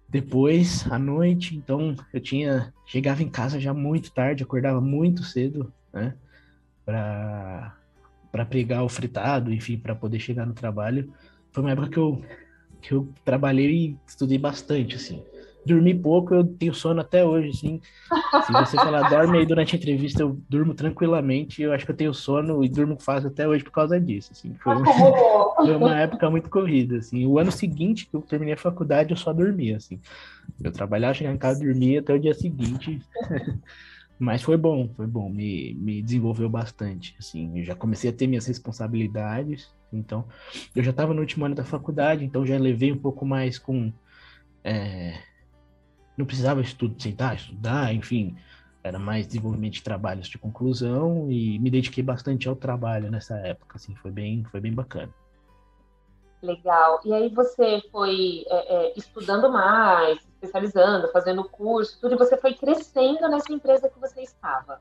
Depois, 0.08 0.86
à 0.92 0.98
noite, 0.98 1.56
então 1.56 1.96
eu 2.12 2.20
tinha 2.20 2.72
chegava 2.84 3.22
em 3.22 3.28
casa 3.30 3.58
já 3.58 3.72
muito 3.72 4.12
tarde, 4.12 4.42
acordava 4.42 4.80
muito 4.80 5.24
cedo, 5.24 5.72
né? 5.92 6.14
Para 6.84 7.76
para 8.32 8.46
pegar 8.46 8.82
o 8.82 8.88
fritado, 8.88 9.52
enfim, 9.52 9.76
para 9.76 9.94
poder 9.94 10.18
chegar 10.18 10.46
no 10.46 10.54
trabalho. 10.54 11.12
Foi 11.52 11.62
uma 11.62 11.72
época 11.72 11.90
que 11.90 11.98
eu, 11.98 12.24
que 12.80 12.92
eu 12.94 13.12
trabalhei 13.22 13.70
e 13.70 13.96
estudei 14.06 14.38
bastante, 14.38 14.96
assim. 14.96 15.22
Dormi 15.66 15.94
pouco, 15.94 16.34
eu 16.34 16.42
tenho 16.42 16.74
sono 16.74 17.02
até 17.02 17.22
hoje, 17.22 17.50
assim. 17.50 17.80
Se 18.46 18.52
você 18.52 18.76
falar, 18.78 19.08
dorme 19.10 19.38
aí 19.38 19.46
durante 19.46 19.76
a 19.76 19.78
entrevista, 19.78 20.22
eu 20.22 20.40
durmo 20.48 20.74
tranquilamente. 20.74 21.62
Eu 21.62 21.72
acho 21.72 21.84
que 21.84 21.92
eu 21.92 21.96
tenho 21.96 22.14
sono 22.14 22.64
e 22.64 22.68
durmo 22.70 22.98
fácil 22.98 23.28
até 23.28 23.46
hoje 23.46 23.62
por 23.62 23.70
causa 23.70 24.00
disso, 24.00 24.32
assim. 24.32 24.54
Foi, 24.54 24.74
foi 25.62 25.76
uma 25.76 26.00
época 26.00 26.30
muito 26.30 26.48
corrida, 26.48 26.96
assim. 26.96 27.26
O 27.26 27.38
ano 27.38 27.52
seguinte 27.52 28.06
que 28.06 28.16
eu 28.16 28.22
terminei 28.22 28.54
a 28.54 28.56
faculdade, 28.56 29.10
eu 29.10 29.16
só 29.16 29.32
dormia, 29.32 29.76
assim. 29.76 30.00
Eu 30.64 30.72
trabalhava, 30.72 31.14
chegava 31.14 31.36
em 31.36 31.38
casa, 31.38 31.62
dormia 31.62 32.00
até 32.00 32.14
o 32.14 32.18
dia 32.18 32.34
seguinte. 32.34 32.98
Mas 34.22 34.40
foi 34.40 34.56
bom, 34.56 34.88
foi 34.94 35.04
bom, 35.04 35.28
me, 35.28 35.74
me 35.74 36.00
desenvolveu 36.00 36.48
bastante, 36.48 37.12
assim, 37.18 37.58
eu 37.58 37.64
já 37.64 37.74
comecei 37.74 38.08
a 38.08 38.12
ter 38.12 38.28
minhas 38.28 38.46
responsabilidades, 38.46 39.74
então, 39.92 40.28
eu 40.76 40.82
já 40.84 40.92
estava 40.92 41.12
no 41.12 41.20
último 41.20 41.44
ano 41.44 41.56
da 41.56 41.64
faculdade, 41.64 42.24
então 42.24 42.46
já 42.46 42.56
levei 42.56 42.92
um 42.92 42.98
pouco 42.98 43.26
mais 43.26 43.58
com, 43.58 43.92
é, 44.62 45.18
não 46.16 46.24
precisava 46.24 46.60
estudo, 46.60 47.02
sentar, 47.02 47.34
estudar, 47.34 47.92
enfim, 47.92 48.36
era 48.84 48.96
mais 48.96 49.26
desenvolvimento 49.26 49.72
de 49.72 49.82
trabalhos 49.82 50.28
de 50.28 50.38
conclusão 50.38 51.28
e 51.28 51.58
me 51.58 51.68
dediquei 51.68 52.04
bastante 52.04 52.48
ao 52.48 52.54
trabalho 52.54 53.10
nessa 53.10 53.36
época, 53.38 53.76
assim, 53.76 53.96
foi 53.96 54.12
bem, 54.12 54.44
foi 54.52 54.60
bem 54.60 54.72
bacana. 54.72 55.12
Legal. 56.42 57.00
E 57.04 57.14
aí 57.14 57.28
você 57.28 57.80
foi 57.92 58.44
é, 58.48 58.74
é, 58.74 58.92
estudando 58.96 59.50
mais, 59.50 60.18
especializando, 60.18 61.08
fazendo 61.12 61.44
curso, 61.44 61.98
tudo, 62.00 62.14
e 62.14 62.18
você 62.18 62.36
foi 62.36 62.54
crescendo 62.54 63.28
nessa 63.28 63.52
empresa 63.52 63.88
que 63.88 64.00
você 64.00 64.22
estava. 64.22 64.80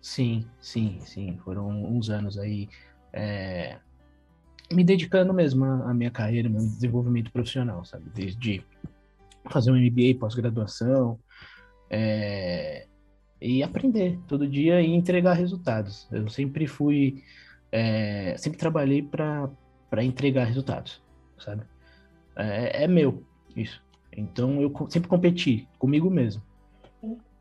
Sim, 0.00 0.46
sim, 0.60 1.00
sim. 1.00 1.38
Foram 1.44 1.68
uns 1.68 2.08
anos 2.08 2.38
aí 2.38 2.68
é, 3.12 3.76
me 4.72 4.82
dedicando 4.82 5.34
mesmo 5.34 5.64
à 5.64 5.92
minha 5.92 6.10
carreira, 6.10 6.48
meu 6.48 6.60
desenvolvimento 6.60 7.30
profissional, 7.30 7.84
sabe? 7.84 8.10
Desde 8.14 8.64
fazer 9.50 9.70
um 9.70 9.76
MBA, 9.76 10.18
pós-graduação, 10.18 11.18
é, 11.90 12.86
e 13.40 13.62
aprender 13.62 14.18
todo 14.26 14.48
dia 14.48 14.80
e 14.80 14.86
entregar 14.86 15.34
resultados. 15.34 16.08
Eu 16.10 16.28
sempre 16.28 16.66
fui, 16.66 17.22
é, 17.70 18.34
sempre 18.38 18.58
trabalhei 18.58 19.02
para 19.02 19.50
entregar 20.00 20.44
resultados, 20.44 21.02
sabe? 21.38 21.64
É, 22.36 22.84
é, 22.84 22.88
meu 22.88 23.24
isso. 23.56 23.82
Então 24.16 24.60
eu 24.62 24.72
sempre 24.88 25.08
competi 25.08 25.68
comigo 25.78 26.08
mesmo. 26.08 26.42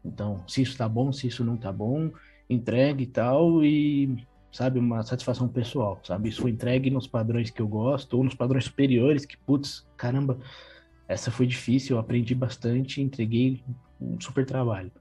Então, 0.04 0.44
se 0.48 0.64
isso 0.64 0.78
tá 0.78 0.90
bom, 0.90 1.14
se 1.14 1.28
isso 1.28 1.44
não 1.44 1.56
tá 1.56 1.72
bom, 1.72 2.12
entregue 2.50 3.04
e 3.04 3.08
tal, 3.08 3.64
e 3.64 4.26
sabe, 4.52 4.80
uma 4.80 5.04
satisfação 5.04 5.48
pessoal, 5.48 6.00
sabe? 6.04 6.30
Isso 6.30 6.42
foi 6.42 6.52
entregue 6.52 6.90
nos 6.90 7.08
padrões 7.08 7.50
que 7.50 7.62
eu 7.62 7.68
gosto, 7.68 8.18
ou 8.18 8.24
nos 8.24 8.36
padrões 8.36 8.66
superiores, 8.66 9.26
que, 9.26 9.38
putz, 9.38 9.88
caramba, 9.96 10.38
essa 11.08 11.32
foi 11.32 11.46
difícil, 11.46 11.96
eu 11.96 12.00
aprendi 12.00 12.36
bastante, 12.36 13.02
entreguei 13.02 13.64
um 14.00 14.20
super 14.20 14.46
trabalho. 14.46 14.92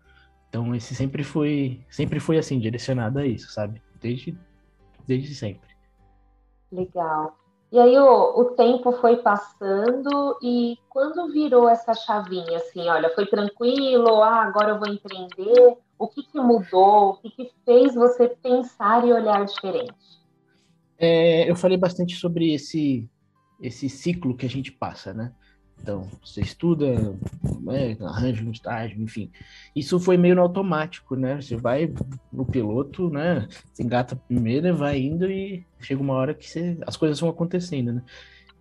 Então, 0.49 0.75
esse 0.75 0.95
sempre 0.95 1.25
foi, 1.25 1.81
sempre 1.89 2.21
foi 2.21 2.39
assim, 2.39 2.59
direcionado 2.59 3.19
a 3.19 3.27
isso, 3.27 3.51
sabe? 3.51 3.81
Desde, 4.01 4.37
desde 5.07 5.35
sempre. 5.35 5.71
Legal. 6.71 7.39
E 7.73 7.79
aí 7.79 7.97
o, 7.99 8.41
o 8.41 8.45
tempo 8.57 8.91
foi 8.93 9.19
passando 9.19 10.37
e 10.43 10.77
quando 10.89 11.33
virou 11.33 11.69
essa 11.69 11.95
chavinha, 11.95 12.59
assim, 12.59 12.89
olha, 12.89 13.09
foi 13.15 13.27
tranquilo, 13.27 14.23
ah, 14.23 14.43
agora 14.43 14.71
eu 14.71 14.79
vou 14.79 14.89
empreender, 14.89 15.77
o 15.97 16.09
que, 16.09 16.25
que 16.25 16.41
mudou? 16.41 17.11
O 17.11 17.17
que, 17.19 17.31
que 17.31 17.53
fez 17.65 17.95
você 17.95 18.29
pensar 18.29 19.07
e 19.07 19.13
olhar 19.13 19.45
diferente? 19.45 19.95
É, 20.99 21.49
eu 21.49 21.55
falei 21.55 21.77
bastante 21.77 22.17
sobre 22.17 22.53
esse, 22.53 23.09
esse 23.61 23.89
ciclo 23.89 24.37
que 24.37 24.47
a 24.47 24.51
gente 24.51 24.73
passa, 24.73 25.15
né? 25.15 25.33
Então, 25.83 26.07
você 26.23 26.43
estuda, 26.43 27.16
né, 27.62 27.97
arranja 28.03 28.45
um 28.45 28.51
estágio, 28.51 29.01
enfim. 29.01 29.31
Isso 29.75 29.99
foi 29.99 30.16
meio 30.16 30.35
no 30.35 30.43
automático, 30.43 31.16
né? 31.16 31.40
Você 31.40 31.57
vai 31.57 31.93
no 32.31 32.45
piloto, 32.45 33.09
né? 33.09 33.49
Você 33.73 33.83
engata 33.83 34.14
a 34.14 34.19
primeira, 34.19 34.75
vai 34.75 35.01
indo 35.01 35.31
e 35.31 35.64
chega 35.81 36.03
uma 36.03 36.14
hora 36.14 36.35
que 36.35 36.49
você, 36.49 36.77
as 36.87 36.97
coisas 36.97 37.19
vão 37.19 37.31
acontecendo, 37.31 37.95
né? 37.95 38.03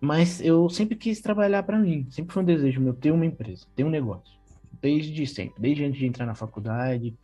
Mas 0.00 0.40
eu 0.40 0.68
sempre 0.70 0.96
quis 0.96 1.20
trabalhar 1.20 1.62
para 1.62 1.78
mim, 1.78 2.06
sempre 2.10 2.32
foi 2.32 2.42
um 2.42 2.46
desejo 2.46 2.80
meu 2.80 2.94
ter 2.94 3.10
uma 3.10 3.26
empresa, 3.26 3.66
ter 3.76 3.84
um 3.84 3.90
negócio. 3.90 4.40
Desde 4.80 5.26
sempre, 5.26 5.60
desde 5.60 5.84
antes 5.84 5.98
de 5.98 6.06
entrar 6.06 6.24
na 6.24 6.34
faculdade, 6.34 7.14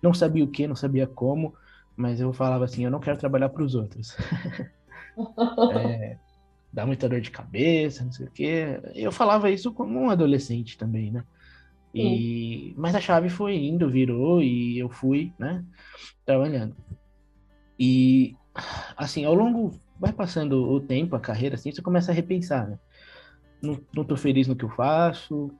não 0.00 0.14
sabia 0.14 0.44
o 0.44 0.48
que, 0.48 0.68
não 0.68 0.76
sabia 0.76 1.08
como, 1.08 1.54
mas 1.96 2.20
eu 2.20 2.32
falava 2.32 2.64
assim, 2.64 2.84
eu 2.84 2.90
não 2.90 3.00
quero 3.00 3.18
trabalhar 3.18 3.48
para 3.48 3.64
os 3.64 3.74
outros. 3.74 4.16
é, 5.74 6.16
dá 6.72 6.86
muita 6.86 7.08
dor 7.08 7.20
de 7.20 7.30
cabeça, 7.30 8.04
não 8.04 8.12
sei 8.12 8.26
o 8.26 8.30
quê. 8.30 8.80
Eu 8.94 9.12
falava 9.12 9.50
isso 9.50 9.72
como 9.72 9.98
um 9.98 10.10
adolescente 10.10 10.78
também, 10.78 11.10
né? 11.10 11.24
E, 11.94 12.72
mas 12.76 12.94
a 12.94 13.00
chave 13.00 13.28
foi 13.28 13.56
indo, 13.56 13.90
virou 13.90 14.40
e 14.42 14.78
eu 14.78 14.88
fui, 14.88 15.32
né, 15.38 15.64
trabalhando. 16.24 16.76
E 17.78 18.36
assim, 18.96 19.24
ao 19.24 19.34
longo 19.34 19.72
vai 19.98 20.12
passando 20.12 20.70
o 20.70 20.80
tempo, 20.80 21.16
a 21.16 21.20
carreira, 21.20 21.56
assim, 21.56 21.72
você 21.72 21.82
começa 21.82 22.12
a 22.12 22.14
repensar, 22.14 22.68
né? 22.68 22.78
Não, 23.60 23.78
não 23.94 24.04
tô 24.04 24.16
feliz 24.16 24.46
no 24.46 24.56
que 24.56 24.64
eu 24.64 24.70
faço, 24.70 25.50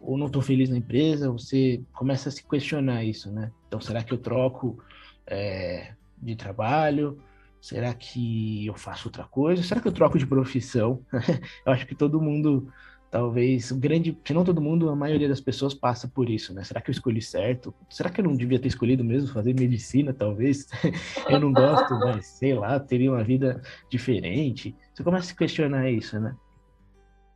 ou 0.00 0.18
não 0.18 0.26
estou 0.26 0.42
feliz 0.42 0.68
na 0.68 0.76
empresa, 0.76 1.30
você 1.30 1.82
começa 1.92 2.28
a 2.28 2.32
se 2.32 2.46
questionar 2.46 3.04
isso, 3.04 3.30
né? 3.30 3.52
Então, 3.68 3.80
será 3.80 4.02
que 4.02 4.12
eu 4.12 4.18
troco 4.18 4.82
é, 5.26 5.94
de 6.20 6.34
trabalho? 6.36 7.22
Será 7.60 7.92
que 7.92 8.66
eu 8.66 8.74
faço 8.74 9.08
outra 9.08 9.24
coisa? 9.24 9.62
Será 9.62 9.80
que 9.80 9.88
eu 9.88 9.92
troco 9.92 10.18
de 10.18 10.26
profissão? 10.26 11.04
eu 11.66 11.72
acho 11.72 11.86
que 11.86 11.94
todo 11.94 12.20
mundo, 12.20 12.72
talvez, 13.10 13.70
grande, 13.72 14.16
se 14.24 14.32
não 14.32 14.44
todo 14.44 14.62
mundo, 14.62 14.88
a 14.88 14.96
maioria 14.96 15.28
das 15.28 15.40
pessoas 15.40 15.74
passa 15.74 16.08
por 16.08 16.30
isso, 16.30 16.54
né? 16.54 16.64
Será 16.64 16.80
que 16.80 16.90
eu 16.90 16.92
escolhi 16.92 17.20
certo? 17.20 17.74
Será 17.90 18.08
que 18.08 18.20
eu 18.20 18.24
não 18.24 18.34
devia 18.34 18.58
ter 18.58 18.68
escolhido 18.68 19.04
mesmo 19.04 19.32
fazer 19.32 19.54
medicina, 19.54 20.14
talvez? 20.14 20.68
eu 21.28 21.38
não 21.38 21.52
gosto, 21.52 21.94
mas 21.98 22.26
sei 22.26 22.54
lá, 22.54 22.80
teria 22.80 23.12
uma 23.12 23.22
vida 23.22 23.62
diferente. 23.90 24.74
Você 24.94 25.02
começa 25.02 25.26
a 25.26 25.28
se 25.28 25.36
questionar 25.36 25.90
isso, 25.90 26.18
né? 26.18 26.34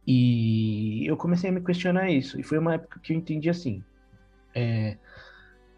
E 0.07 1.07
eu 1.07 1.17
comecei 1.17 1.51
a 1.51 1.53
me 1.53 1.63
questionar 1.63 2.11
isso. 2.11 2.39
E 2.39 2.43
foi 2.43 2.59
uma 2.59 2.75
época 2.75 3.01
que 3.01 3.13
eu 3.13 3.17
entendi 3.17 3.49
assim. 3.49 3.83
É, 4.55 4.97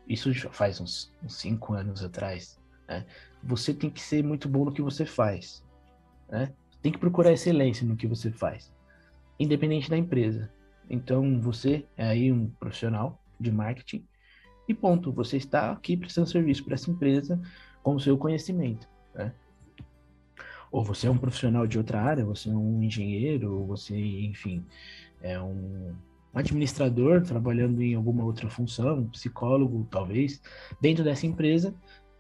isso 0.09 0.33
já 0.33 0.51
faz 0.51 0.81
uns, 0.81 1.13
uns, 1.23 1.37
cinco 1.37 1.75
anos 1.75 2.03
atrás. 2.03 2.59
Né? 2.89 3.05
Você 3.43 3.73
tem 3.73 3.91
que 3.91 4.01
ser 4.01 4.23
muito 4.23 4.49
bom 4.49 4.65
no 4.65 4.73
que 4.73 4.83
você 4.83 5.05
faz. 5.05 5.65
Né? 6.29 6.53
Tem 6.83 6.93
que 6.93 6.99
procurar 6.99 7.33
excelência 7.33 7.87
no 7.87 7.97
que 7.97 8.07
você 8.07 8.31
faz, 8.31 8.73
independente 9.39 9.91
da 9.91 9.97
empresa. 9.97 10.51
Então 10.89 11.41
você 11.41 11.85
é 11.97 12.07
aí 12.07 12.33
um 12.33 12.49
profissional 12.49 13.21
de 13.39 13.51
marketing 13.51 14.07
e 14.69 14.75
ponto. 14.75 15.13
Você 15.13 15.37
está 15.37 15.73
aqui 15.73 15.97
prestando 15.97 16.29
serviço 16.29 16.65
para 16.65 16.75
essa 16.75 16.91
empresa 16.91 17.41
com 17.83 17.95
o 17.95 18.01
seu 18.01 18.17
conhecimento. 18.17 18.89
Né? 19.15 19.33
ou 20.71 20.85
você 20.85 21.07
é 21.07 21.11
um 21.11 21.17
profissional 21.17 21.67
de 21.67 21.79
outra 21.79 22.03
área, 22.03 22.25
você 22.25 22.51
é 22.51 22.53
um 22.53 22.83
engenheiro, 22.83 23.61
ou 23.61 23.67
você, 23.67 23.97
enfim, 23.97 24.65
é 25.23 25.41
um 25.41 25.95
administrador 26.35 27.23
trabalhando 27.23 27.81
em 27.81 27.95
alguma 27.95 28.25
outra 28.25 28.51
função, 28.51 29.09
psicólogo, 29.09 29.87
talvez, 29.91 30.41
dentro 30.81 31.03
dessa 31.03 31.27
empresa, 31.27 31.75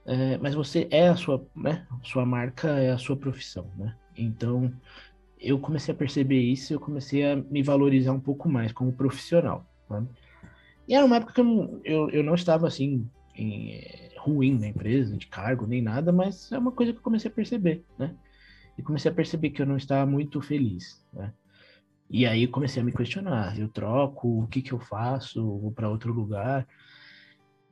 é, 0.06 0.38
mas 0.38 0.54
você 0.54 0.86
é 0.90 1.08
a 1.08 1.16
sua, 1.16 1.44
né, 1.54 1.86
sua 2.02 2.24
marca 2.24 2.68
é 2.68 2.92
a 2.92 2.98
sua 2.98 3.16
profissão, 3.16 3.70
né? 3.76 3.94
Então, 4.16 4.72
eu 5.38 5.58
comecei 5.58 5.92
a 5.94 5.96
perceber 5.96 6.40
isso, 6.40 6.72
eu 6.72 6.80
comecei 6.80 7.24
a 7.24 7.36
me 7.36 7.62
valorizar 7.62 8.12
um 8.12 8.20
pouco 8.20 8.48
mais 8.48 8.72
como 8.72 8.92
profissional? 8.92 9.66
E 10.88 10.94
era 10.94 11.04
uma 11.04 11.16
época 11.16 11.34
que 11.34 11.40
eu, 11.40 11.80
eu, 11.84 12.10
eu 12.10 12.24
não 12.24 12.34
estava, 12.34 12.66
assim, 12.66 13.08
em, 13.34 13.72
é, 13.74 14.14
ruim 14.18 14.58
na 14.58 14.68
empresa, 14.68 15.16
de 15.16 15.26
cargo, 15.26 15.66
nem 15.66 15.82
nada, 15.82 16.12
mas 16.12 16.50
é 16.52 16.58
uma 16.58 16.72
coisa 16.72 16.92
que 16.92 16.98
eu 16.98 17.02
comecei 17.02 17.30
a 17.30 17.34
perceber, 17.34 17.84
né? 17.98 18.14
e 18.78 18.82
comecei 18.82 19.10
a 19.10 19.14
perceber 19.14 19.50
que 19.50 19.62
eu 19.62 19.66
não 19.66 19.76
estava 19.76 20.08
muito 20.08 20.40
feliz, 20.40 21.04
né? 21.12 21.32
E 22.08 22.24
aí 22.24 22.46
comecei 22.46 22.80
a 22.80 22.84
me 22.84 22.92
questionar, 22.92 23.58
eu 23.58 23.68
troco, 23.68 24.42
o 24.42 24.46
que 24.46 24.62
que 24.62 24.72
eu 24.72 24.78
faço, 24.78 25.42
vou 25.58 25.72
para 25.72 25.88
outro 25.88 26.12
lugar. 26.12 26.66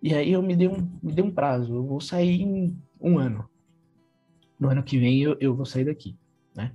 E 0.04 0.14
aí 0.14 0.34
eu 0.34 0.42
me 0.42 0.54
dei 0.54 0.68
um, 0.68 0.86
me 1.02 1.14
dei 1.14 1.24
um 1.24 1.30
prazo, 1.30 1.76
eu 1.76 1.82
vou 1.82 1.98
sair 1.98 2.42
em 2.42 2.76
um 3.00 3.18
ano. 3.18 3.48
No 4.60 4.68
ano 4.68 4.82
que 4.82 4.98
vem 4.98 5.22
eu, 5.22 5.34
eu 5.40 5.54
vou 5.54 5.64
sair 5.64 5.86
daqui, 5.86 6.14
né? 6.54 6.72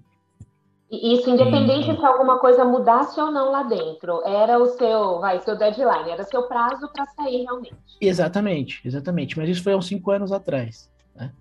Isso 0.89 1.29
independente 1.29 1.91
e... 1.91 1.95
se 1.95 2.03
alguma 2.03 2.39
coisa 2.39 2.65
mudasse 2.65 3.21
ou 3.21 3.29
não 3.29 3.51
lá 3.51 3.61
dentro, 3.61 4.25
era 4.25 4.57
o 4.57 4.65
seu, 4.69 5.19
vai, 5.19 5.39
seu 5.41 5.55
deadline, 5.55 6.09
era 6.09 6.23
seu 6.23 6.47
prazo 6.47 6.91
para 6.91 7.05
sair 7.05 7.43
realmente. 7.43 7.77
Exatamente, 8.01 8.81
exatamente. 8.83 9.37
Mas 9.37 9.47
isso 9.47 9.61
foi 9.61 9.73
há 9.73 9.77
uns 9.77 9.85
cinco 9.85 10.09
anos 10.09 10.31
atrás, 10.31 10.91
né? 11.15 11.31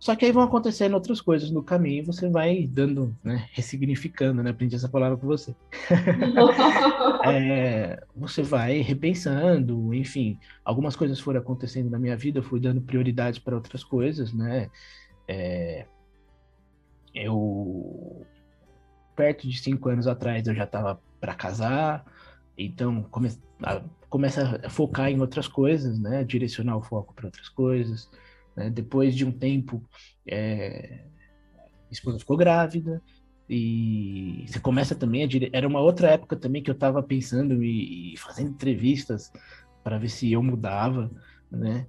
Só 0.00 0.16
que 0.16 0.24
aí 0.24 0.32
vão 0.32 0.42
acontecendo 0.42 0.94
outras 0.94 1.20
coisas 1.20 1.50
no 1.50 1.62
caminho 1.62 1.98
e 1.98 2.06
você 2.06 2.26
vai 2.26 2.66
dando, 2.66 3.14
né, 3.22 3.46
ressignificando, 3.52 4.42
né? 4.42 4.48
Aprendi 4.48 4.74
essa 4.74 4.88
palavra 4.88 5.18
com 5.18 5.26
você. 5.26 5.54
é, 7.22 8.02
você 8.16 8.42
vai 8.42 8.80
repensando, 8.80 9.92
enfim, 9.92 10.38
algumas 10.64 10.96
coisas 10.96 11.20
foram 11.20 11.40
acontecendo 11.40 11.90
na 11.90 11.98
minha 11.98 12.16
vida, 12.16 12.38
eu 12.38 12.42
fui 12.42 12.58
dando 12.58 12.80
prioridades 12.80 13.38
para 13.38 13.54
outras 13.54 13.84
coisas, 13.84 14.32
né? 14.32 14.70
É, 15.28 15.84
eu, 17.14 18.24
perto 19.14 19.46
de 19.46 19.58
cinco 19.58 19.90
anos 19.90 20.06
atrás, 20.06 20.46
eu 20.46 20.54
já 20.54 20.64
estava 20.64 20.98
para 21.20 21.34
casar, 21.34 22.06
então 22.56 23.02
come, 23.10 23.30
a, 23.62 23.82
começa 24.08 24.62
a 24.64 24.70
focar 24.70 25.10
em 25.10 25.20
outras 25.20 25.46
coisas, 25.46 25.98
né? 25.98 26.24
Direcionar 26.24 26.78
o 26.78 26.82
foco 26.82 27.12
para 27.12 27.26
outras 27.26 27.50
coisas. 27.50 28.08
Né? 28.60 28.68
Depois 28.68 29.16
de 29.16 29.24
um 29.24 29.32
tempo, 29.32 29.82
é, 30.26 31.06
a 31.58 31.90
esposa 31.90 32.18
ficou 32.18 32.36
grávida 32.36 33.00
e 33.48 34.44
você 34.46 34.60
começa 34.60 34.94
também 34.94 35.22
a 35.22 35.26
dire... 35.26 35.48
era 35.50 35.66
uma 35.66 35.80
outra 35.80 36.10
época 36.10 36.36
também 36.36 36.62
que 36.62 36.68
eu 36.68 36.74
estava 36.74 37.02
pensando 37.02 37.64
e, 37.64 38.14
fazendo 38.18 38.50
entrevistas 38.50 39.32
para 39.82 39.96
ver 39.96 40.10
se 40.10 40.30
eu 40.30 40.42
mudava, 40.42 41.10
né? 41.50 41.86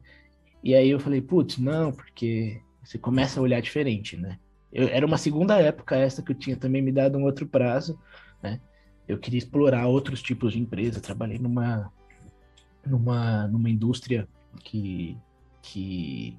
E 0.64 0.74
aí 0.74 0.90
eu 0.90 1.00
falei, 1.00 1.22
putz, 1.22 1.58
não, 1.58 1.92
porque 1.92 2.62
você 2.82 2.98
começa 2.98 3.40
a 3.40 3.44
olhar 3.44 3.62
diferente, 3.62 4.16
né? 4.16 4.40
Eu, 4.72 4.88
era 4.88 5.06
uma 5.06 5.18
segunda 5.18 5.60
época 5.60 5.98
essa 5.98 6.22
que 6.22 6.32
eu 6.32 6.36
tinha 6.36 6.56
também 6.56 6.82
me 6.82 6.92
dado 6.92 7.18
um 7.18 7.24
outro 7.24 7.46
prazo, 7.46 8.00
né? 8.42 8.62
Eu 9.08 9.18
queria 9.18 9.40
explorar 9.40 9.88
outros 9.88 10.22
tipos 10.22 10.54
de 10.54 10.60
empresa. 10.60 11.02
Trabalhei 11.02 11.38
numa, 11.38 11.92
numa, 12.86 13.46
numa 13.48 13.70
indústria 13.70 14.26
que, 14.64 15.18
que 15.62 16.38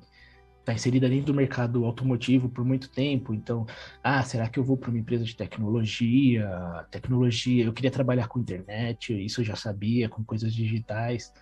está 0.62 0.72
inserida 0.72 1.08
dentro 1.08 1.26
do 1.26 1.34
mercado 1.34 1.84
automotivo 1.84 2.48
por 2.48 2.64
muito 2.64 2.88
tempo. 2.88 3.34
Então, 3.34 3.66
ah, 4.02 4.22
será 4.22 4.48
que 4.48 4.58
eu 4.58 4.64
vou 4.64 4.76
para 4.76 4.90
uma 4.90 4.98
empresa 4.98 5.24
de 5.24 5.36
tecnologia? 5.36 6.48
Tecnologia, 6.90 7.64
eu 7.64 7.72
queria 7.72 7.90
trabalhar 7.90 8.28
com 8.28 8.38
internet, 8.38 9.12
isso 9.24 9.40
eu 9.40 9.44
já 9.44 9.56
sabia, 9.56 10.08
com 10.08 10.24
coisas 10.24 10.54
digitais. 10.54 11.32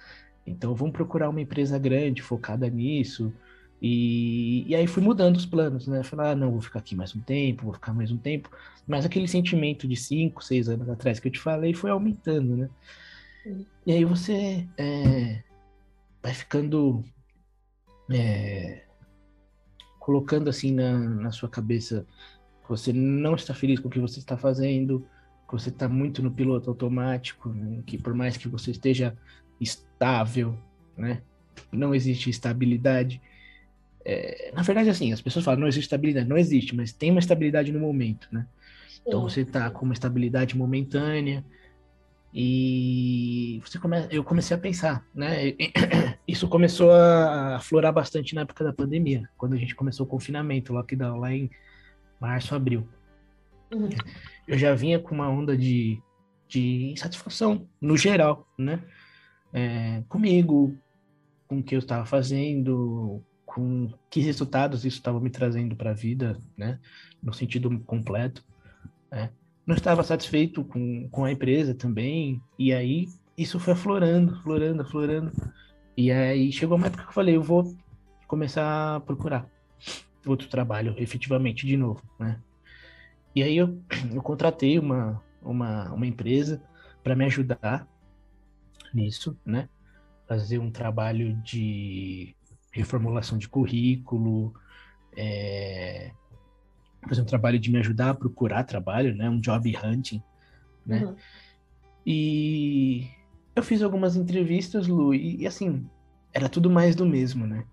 Então, 0.46 0.74
vamos 0.74 0.94
procurar 0.94 1.28
uma 1.28 1.40
empresa 1.40 1.78
grande, 1.78 2.22
focada 2.22 2.68
nisso. 2.68 3.32
E, 3.80 4.64
e 4.66 4.74
aí 4.74 4.86
fui 4.86 5.02
mudando 5.02 5.36
os 5.36 5.46
planos, 5.46 5.86
né? 5.86 6.02
Falar, 6.02 6.30
ah, 6.30 6.34
não, 6.34 6.50
vou 6.50 6.60
ficar 6.60 6.80
aqui 6.80 6.96
mais 6.96 7.14
um 7.14 7.20
tempo, 7.20 7.64
vou 7.64 7.74
ficar 7.74 7.92
mais 7.92 8.10
um 8.10 8.16
tempo. 8.16 8.50
Mas 8.86 9.04
aquele 9.04 9.28
sentimento 9.28 9.86
de 9.86 9.96
cinco, 9.96 10.42
seis 10.42 10.68
anos 10.68 10.88
atrás 10.88 11.20
que 11.20 11.28
eu 11.28 11.32
te 11.32 11.38
falei 11.38 11.74
foi 11.74 11.90
aumentando, 11.90 12.56
né? 12.56 12.68
E 13.86 13.92
aí 13.92 14.04
você 14.04 14.66
é, 14.76 15.42
vai 16.22 16.34
ficando 16.34 17.02
é, 18.10 18.82
colocando 20.00 20.48
assim 20.48 20.72
na, 20.72 20.98
na 20.98 21.30
sua 21.30 21.48
cabeça 21.48 22.04
que 22.62 22.68
você 22.68 22.92
não 22.92 23.36
está 23.36 23.54
feliz 23.54 23.78
com 23.78 23.86
o 23.86 23.90
que 23.90 24.00
você 24.00 24.18
está 24.18 24.36
fazendo, 24.36 25.06
que 25.46 25.52
você 25.52 25.68
está 25.68 25.88
muito 25.88 26.22
no 26.22 26.30
piloto 26.30 26.70
automático, 26.70 27.50
né? 27.50 27.82
que 27.86 27.98
por 27.98 28.14
mais 28.14 28.36
que 28.36 28.48
você 28.48 28.70
esteja 28.72 29.16
estável, 29.60 30.58
né? 30.96 31.22
Não 31.70 31.94
existe 31.94 32.30
estabilidade. 32.30 33.20
É, 34.04 34.50
na 34.54 34.62
verdade, 34.62 34.88
assim, 34.88 35.12
as 35.12 35.20
pessoas 35.20 35.44
falam, 35.44 35.60
não 35.60 35.68
existe 35.68 35.84
estabilidade. 35.84 36.28
Não 36.28 36.38
existe, 36.38 36.74
mas 36.74 36.92
tem 36.92 37.10
uma 37.10 37.20
estabilidade 37.20 37.70
no 37.70 37.78
momento, 37.78 38.28
né? 38.32 38.46
Então 39.06 39.22
você 39.22 39.42
está 39.42 39.70
com 39.70 39.84
uma 39.84 39.94
estabilidade 39.94 40.56
momentânea 40.56 41.44
e 42.32 43.60
você 43.64 43.78
come... 43.78 44.06
eu 44.10 44.22
comecei 44.22 44.56
a 44.56 44.60
pensar, 44.60 45.04
né? 45.14 45.52
Isso 46.26 46.48
começou 46.48 46.92
a 46.92 47.56
aflorar 47.56 47.92
bastante 47.92 48.34
na 48.34 48.42
época 48.42 48.62
da 48.62 48.72
pandemia, 48.72 49.28
quando 49.36 49.54
a 49.54 49.56
gente 49.56 49.74
começou 49.74 50.06
o 50.06 50.08
confinamento, 50.08 50.72
lockdown, 50.72 51.18
lá 51.18 51.32
em 51.32 51.50
março, 52.20 52.54
abril. 52.54 52.86
Uhum. 53.72 53.88
Eu 54.46 54.56
já 54.56 54.74
vinha 54.74 54.98
com 55.00 55.14
uma 55.14 55.28
onda 55.28 55.56
de, 55.56 56.00
de 56.46 56.92
insatisfação, 56.92 57.68
no 57.80 57.96
geral, 57.96 58.46
né? 58.56 58.80
É, 59.52 60.02
comigo, 60.08 60.78
com 61.48 61.58
o 61.58 61.62
que 61.62 61.74
eu 61.74 61.80
estava 61.80 62.06
fazendo, 62.06 63.20
com 63.44 63.92
que 64.08 64.20
resultados 64.20 64.84
isso 64.84 64.98
estava 64.98 65.20
me 65.20 65.30
trazendo 65.30 65.74
para 65.74 65.90
a 65.90 65.94
vida, 65.94 66.40
né? 66.56 66.78
No 67.20 67.32
sentido 67.32 67.76
completo, 67.80 68.44
né? 69.10 69.30
Não 69.70 69.76
estava 69.76 70.02
satisfeito 70.02 70.64
com, 70.64 71.08
com 71.10 71.24
a 71.24 71.30
empresa 71.30 71.72
também, 71.72 72.42
e 72.58 72.74
aí 72.74 73.06
isso 73.38 73.60
foi 73.60 73.72
aflorando, 73.72 74.34
aflorando, 74.34 74.82
aflorando. 74.82 75.30
E 75.96 76.10
aí 76.10 76.50
chegou 76.50 76.76
uma 76.76 76.88
época 76.88 77.04
que 77.04 77.10
eu 77.10 77.14
falei, 77.14 77.36
eu 77.36 77.42
vou 77.42 77.72
começar 78.26 78.96
a 78.96 78.98
procurar 78.98 79.48
outro 80.26 80.48
trabalho, 80.48 80.92
efetivamente, 80.98 81.68
de 81.68 81.76
novo, 81.76 82.02
né? 82.18 82.40
E 83.32 83.44
aí 83.44 83.56
eu, 83.56 83.80
eu 84.12 84.20
contratei 84.20 84.76
uma, 84.76 85.22
uma, 85.40 85.92
uma 85.92 86.04
empresa 86.04 86.60
para 87.00 87.14
me 87.14 87.24
ajudar 87.26 87.86
nisso, 88.92 89.38
né? 89.46 89.68
Fazer 90.26 90.58
um 90.58 90.72
trabalho 90.72 91.40
de 91.44 92.34
reformulação 92.72 93.38
de 93.38 93.48
currículo, 93.48 94.52
é, 95.16 96.10
fazer 97.08 97.22
um 97.22 97.26
trabalho 97.26 97.58
de 97.58 97.70
me 97.70 97.78
ajudar 97.78 98.10
a 98.10 98.14
procurar 98.14 98.64
trabalho, 98.64 99.14
né? 99.14 99.28
Um 99.28 99.40
job 99.40 99.76
hunting, 99.76 100.22
né? 100.86 101.04
Uhum. 101.04 101.16
E 102.06 103.08
eu 103.54 103.62
fiz 103.62 103.82
algumas 103.82 104.16
entrevistas, 104.16 104.86
Lu, 104.86 105.14
e, 105.14 105.42
e, 105.42 105.46
assim, 105.46 105.86
era 106.32 106.48
tudo 106.48 106.70
mais 106.70 106.94
do 106.94 107.04
mesmo, 107.06 107.46
né? 107.46 107.64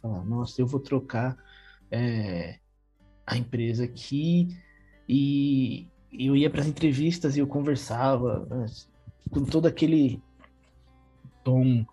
Falar, 0.00 0.24
nossa, 0.24 0.60
eu 0.60 0.66
vou 0.66 0.80
trocar 0.80 1.36
é, 1.90 2.58
a 3.26 3.36
empresa 3.36 3.84
aqui 3.84 4.48
e 5.08 5.86
eu 6.12 6.36
ia 6.36 6.50
para 6.50 6.60
as 6.60 6.66
entrevistas 6.66 7.36
e 7.36 7.40
eu 7.40 7.46
conversava 7.46 8.46
né, 8.50 8.66
com 9.30 9.44
todo 9.44 9.66
aquele 9.66 10.20
tom 11.44 11.84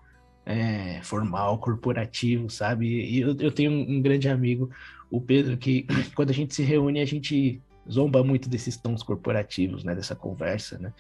é, 0.46 1.02
formal, 1.04 1.60
corporativo, 1.60 2.50
sabe? 2.50 2.88
E 2.88 3.20
eu, 3.20 3.36
eu 3.40 3.52
tenho 3.52 3.72
um, 3.72 3.98
um, 3.98 4.02
grande 4.02 4.28
amigo, 4.28 4.70
o 5.10 5.20
Pedro, 5.20 5.58
que 5.58 5.86
quando 6.16 6.30
a 6.30 6.34
gente 6.34 6.54
se 6.54 6.64
reúne, 6.64 7.00
a 7.00 7.06
gente 7.06 7.62
zomba 7.90 8.24
muito 8.24 8.48
desses 8.48 8.78
tons 8.78 9.02
corporativos, 9.02 9.84
né? 9.84 9.96
Dessa 9.96 10.16
conversa, 10.16 10.78
né? 10.78 10.94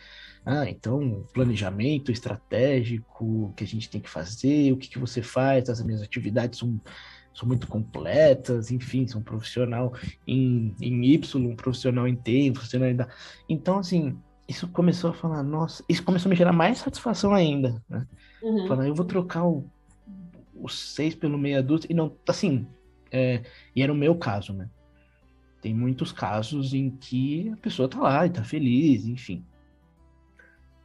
Ah, 0.45 0.69
então, 0.69 1.25
planejamento 1.33 2.11
estratégico 2.11 3.53
que 3.55 3.63
a 3.63 3.67
gente 3.67 3.89
tem 3.89 4.01
que 4.01 4.09
fazer, 4.09 4.71
o 4.71 4.77
que, 4.77 4.89
que 4.89 4.97
você 4.97 5.21
faz, 5.21 5.69
as 5.69 5.83
minhas 5.83 6.01
atividades 6.01 6.59
são, 6.59 6.79
são 7.33 7.47
muito 7.47 7.67
completas, 7.67 8.71
enfim, 8.71 9.05
são 9.05 9.21
profissional 9.21 9.93
em, 10.25 10.73
em 10.81 11.05
Y, 11.05 11.35
um 11.35 11.55
profissional 11.55 12.07
em 12.07 12.15
T, 12.15 12.49
um 12.49 12.53
profissional 12.53 12.89
em... 12.89 12.97
Então, 13.47 13.77
assim, 13.77 14.17
isso 14.47 14.67
começou 14.69 15.11
a 15.11 15.13
falar, 15.13 15.43
nossa, 15.43 15.83
isso 15.87 16.03
começou 16.03 16.29
a 16.29 16.31
me 16.31 16.35
gerar 16.35 16.53
mais 16.53 16.79
satisfação 16.79 17.33
ainda, 17.33 17.83
né? 17.87 18.07
Uhum. 18.41 18.67
Falar, 18.67 18.87
eu 18.87 18.95
vou 18.95 19.05
trocar 19.05 19.45
o, 19.45 19.63
o 20.55 20.67
seis 20.67 21.13
pelo 21.13 21.37
meia 21.37 21.61
dúzia. 21.61 21.87
E 21.91 21.93
não, 21.93 22.11
assim, 22.27 22.65
é, 23.11 23.43
e 23.75 23.81
era 23.81 23.91
o 23.91 23.95
meu 23.95 24.15
caso, 24.15 24.53
né? 24.53 24.69
Tem 25.61 25.73
muitos 25.73 26.11
casos 26.11 26.73
em 26.73 26.89
que 26.89 27.49
a 27.49 27.57
pessoa 27.57 27.89
tá 27.89 27.99
lá 27.99 28.25
e 28.25 28.29
tá 28.29 28.43
feliz, 28.43 29.05
enfim. 29.05 29.45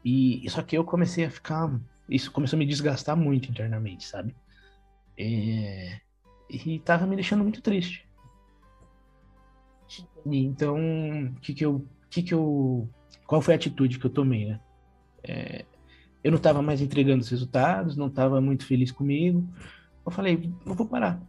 E 0.04 0.44
só 0.50 0.62
que 0.62 0.76
eu 0.76 0.84
comecei 0.84 1.24
a 1.24 1.30
ficar. 1.30 1.80
Isso 2.08 2.30
começou 2.30 2.56
a 2.56 2.58
me 2.58 2.66
desgastar 2.66 3.16
muito 3.16 3.50
internamente, 3.50 4.04
sabe? 4.04 4.34
É, 5.16 6.00
e 6.50 6.78
tava 6.80 7.06
me 7.06 7.14
deixando 7.16 7.42
muito 7.42 7.62
triste. 7.62 8.06
E 10.26 10.44
então, 10.44 10.76
o 10.76 11.40
que 11.40 11.54
que 11.54 11.64
eu. 11.64 11.86
Que 12.10 12.22
que 12.22 12.34
eu 12.34 12.88
qual 13.26 13.40
foi 13.40 13.54
a 13.54 13.56
atitude 13.56 13.98
que 13.98 14.04
eu 14.04 14.10
tomei, 14.10 14.46
né? 14.46 14.60
É, 15.22 15.64
eu 16.22 16.30
não 16.30 16.36
estava 16.36 16.60
mais 16.60 16.80
entregando 16.80 17.22
os 17.22 17.28
resultados, 17.28 17.96
não 17.96 18.08
estava 18.08 18.40
muito 18.40 18.66
feliz 18.66 18.90
comigo. 18.90 19.48
Eu 20.04 20.12
falei, 20.12 20.52
eu 20.66 20.74
vou 20.74 20.86
parar. 20.86 21.20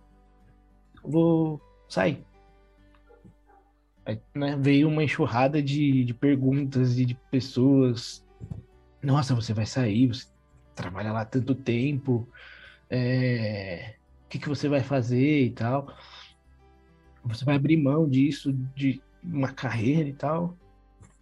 Vou 1.08 1.62
sair. 1.88 2.24
Aí, 4.06 4.20
né, 4.36 4.56
veio 4.56 4.88
uma 4.88 5.04
enxurrada 5.04 5.62
de, 5.62 6.04
de 6.04 6.14
perguntas 6.14 7.00
e 7.00 7.06
de 7.06 7.16
pessoas. 7.32 8.24
Nossa, 9.02 9.34
você 9.34 9.54
vai 9.54 9.66
sair, 9.66 10.08
você 10.08 10.28
trabalha 10.76 11.12
lá 11.12 11.26
tanto 11.26 11.56
tempo. 11.56 12.28
É, 12.90 13.96
o 14.26 14.30
que, 14.30 14.38
que 14.38 14.50
você 14.50 14.70
vai 14.70 14.82
fazer 14.82 15.46
e 15.46 15.50
tal? 15.52 15.88
Você 17.24 17.44
vai 17.44 17.56
abrir 17.56 17.78
mão 17.78 18.08
disso, 18.08 18.54
de 18.76 19.02
uma 19.24 19.52
carreira 19.52 20.08
e 20.08 20.14
tal? 20.14 20.56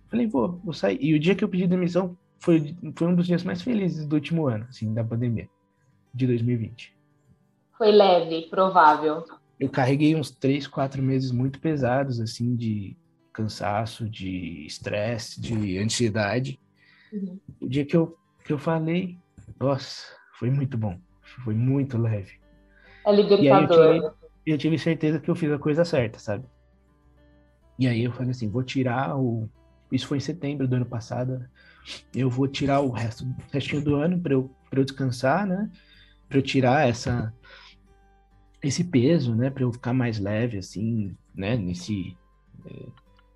Falei, 0.10 0.28
vou, 0.28 0.60
vou 0.64 0.74
sair. 0.74 0.98
E 1.02 1.14
o 1.14 1.20
dia 1.20 1.36
que 1.36 1.44
eu 1.44 1.50
pedi 1.50 1.66
demissão 1.66 2.18
foi, 2.40 2.76
foi 2.96 3.08
um 3.08 3.16
dos 3.16 3.26
dias 3.26 3.44
mais 3.44 3.62
felizes 3.62 4.06
do 4.06 4.16
último 4.16 4.48
ano, 4.48 4.66
assim, 4.70 4.94
da 4.94 5.04
pandemia, 5.04 5.50
de 6.14 6.28
2020. 6.28 6.94
Foi 7.78 7.92
leve, 7.92 8.50
provável. 8.50 9.24
Eu 9.64 9.70
carreguei 9.70 10.14
uns 10.14 10.30
três, 10.30 10.68
quatro 10.68 11.02
meses 11.02 11.32
muito 11.32 11.58
pesados, 11.58 12.20
assim, 12.20 12.54
de 12.54 12.98
cansaço, 13.32 14.10
de 14.10 14.66
estresse, 14.66 15.40
de 15.40 15.78
ansiedade. 15.78 16.60
Uhum. 17.14 17.40
O 17.62 17.70
dia 17.70 17.86
que 17.86 17.96
eu, 17.96 18.18
que 18.44 18.52
eu 18.52 18.60
falei, 18.60 19.18
nossa, 19.58 20.06
foi 20.38 20.50
muito 20.50 20.78
bom. 20.78 21.00
Foi 21.46 21.56
muito 21.56 21.98
leve. 21.98 22.34
É 23.08 23.16
libertador. 23.16 23.78
Eu 23.86 24.02
tive, 24.02 24.14
eu 24.46 24.58
tive 24.58 24.78
certeza 24.78 25.20
que 25.22 25.30
eu 25.30 25.36
fiz 25.36 25.50
a 25.50 25.58
coisa 25.58 25.86
certa, 25.86 26.20
sabe? 26.20 26.46
E 27.80 27.88
aí 27.88 28.04
eu 28.04 28.12
falei 28.12 28.32
assim, 28.32 28.50
vou 28.50 28.64
tirar 28.64 29.18
o... 29.18 29.50
Isso 29.90 30.08
foi 30.08 30.18
em 30.18 30.22
setembro 30.22 30.68
do 30.68 30.76
ano 30.76 30.86
passado, 30.86 31.40
né? 31.40 31.48
eu 32.14 32.30
vou 32.30 32.50
tirar 32.50 32.82
o 32.82 32.90
resto 32.90 33.24
o 33.24 33.36
restinho 33.50 33.82
do 33.82 33.96
ano 33.96 34.20
para 34.20 34.34
eu, 34.34 34.54
eu 34.74 34.84
descansar, 34.84 35.48
né? 35.48 35.72
Para 36.28 36.38
eu 36.38 36.42
tirar 36.42 36.86
essa 36.86 37.34
esse 38.64 38.84
peso, 38.84 39.36
né? 39.36 39.50
Para 39.50 39.64
eu 39.64 39.72
ficar 39.72 39.94
mais 39.94 40.20
leve, 40.20 40.58
assim, 40.58 41.16
né? 41.36 41.58
Nesse 41.58 42.16
é, 42.66 42.86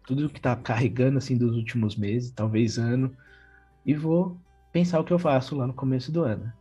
tudo 0.05 0.29
que 0.29 0.39
tá 0.39 0.55
carregando 0.55 1.17
assim 1.17 1.37
dos 1.37 1.55
últimos 1.55 1.95
meses, 1.95 2.31
talvez 2.31 2.77
ano, 2.77 3.15
e 3.85 3.93
vou 3.93 4.39
pensar 4.71 4.99
o 4.99 5.03
que 5.03 5.11
eu 5.11 5.19
faço 5.19 5.55
lá 5.55 5.67
no 5.67 5.73
começo 5.73 6.11
do 6.11 6.23
ano. 6.23 6.51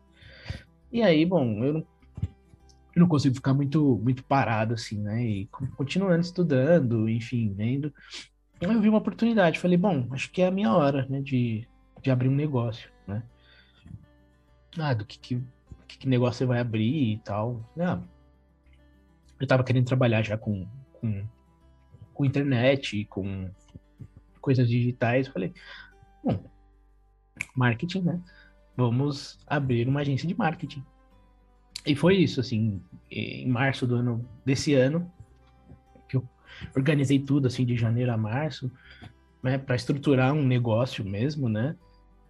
E 0.92 1.02
aí, 1.02 1.24
bom, 1.24 1.64
eu 1.64 1.74
não, 1.74 1.86
eu 2.94 3.00
não 3.00 3.08
consigo 3.08 3.34
ficar 3.34 3.54
muito 3.54 4.00
muito 4.02 4.24
parado 4.24 4.74
assim, 4.74 5.00
né? 5.00 5.24
E 5.24 5.46
continuando 5.76 6.20
estudando, 6.20 7.08
enfim, 7.08 7.54
vendo. 7.56 7.92
Eu 8.60 8.80
vi 8.80 8.88
uma 8.88 8.98
oportunidade, 8.98 9.58
falei, 9.58 9.76
bom, 9.76 10.08
acho 10.10 10.30
que 10.32 10.42
é 10.42 10.46
a 10.48 10.50
minha 10.50 10.72
hora, 10.74 11.06
né? 11.08 11.20
De 11.20 11.68
de 12.02 12.10
abrir 12.10 12.28
um 12.28 12.34
negócio, 12.34 12.90
né? 13.06 13.22
Ah, 14.78 14.94
do 14.94 15.04
que, 15.04 15.18
que 15.18 15.42
que, 15.86 16.08
negócio 16.08 16.38
você 16.38 16.46
vai 16.46 16.60
abrir 16.60 17.14
e 17.14 17.18
tal. 17.18 17.60
Não. 17.74 18.04
Eu 19.40 19.46
tava 19.46 19.64
querendo 19.64 19.86
trabalhar 19.86 20.22
já 20.22 20.36
com, 20.36 20.66
com, 20.94 21.26
com 22.14 22.24
internet, 22.24 23.04
com 23.06 23.50
coisas 24.40 24.68
digitais. 24.68 25.28
Falei, 25.28 25.52
bom, 26.24 26.42
marketing, 27.54 28.02
né? 28.02 28.20
Vamos 28.76 29.38
abrir 29.46 29.88
uma 29.88 30.00
agência 30.00 30.28
de 30.28 30.36
marketing. 30.36 30.84
E 31.86 31.94
foi 31.94 32.16
isso, 32.16 32.40
assim, 32.40 32.82
em 33.10 33.48
março 33.48 33.86
do 33.86 33.96
ano 33.96 34.28
desse 34.44 34.74
ano, 34.74 35.10
que 36.08 36.16
eu 36.16 36.28
organizei 36.74 37.18
tudo, 37.18 37.46
assim, 37.46 37.64
de 37.64 37.76
janeiro 37.76 38.12
a 38.12 38.16
março, 38.16 38.70
né, 39.42 39.56
para 39.56 39.76
estruturar 39.76 40.32
um 40.32 40.44
negócio 40.44 41.04
mesmo, 41.04 41.48
né? 41.48 41.76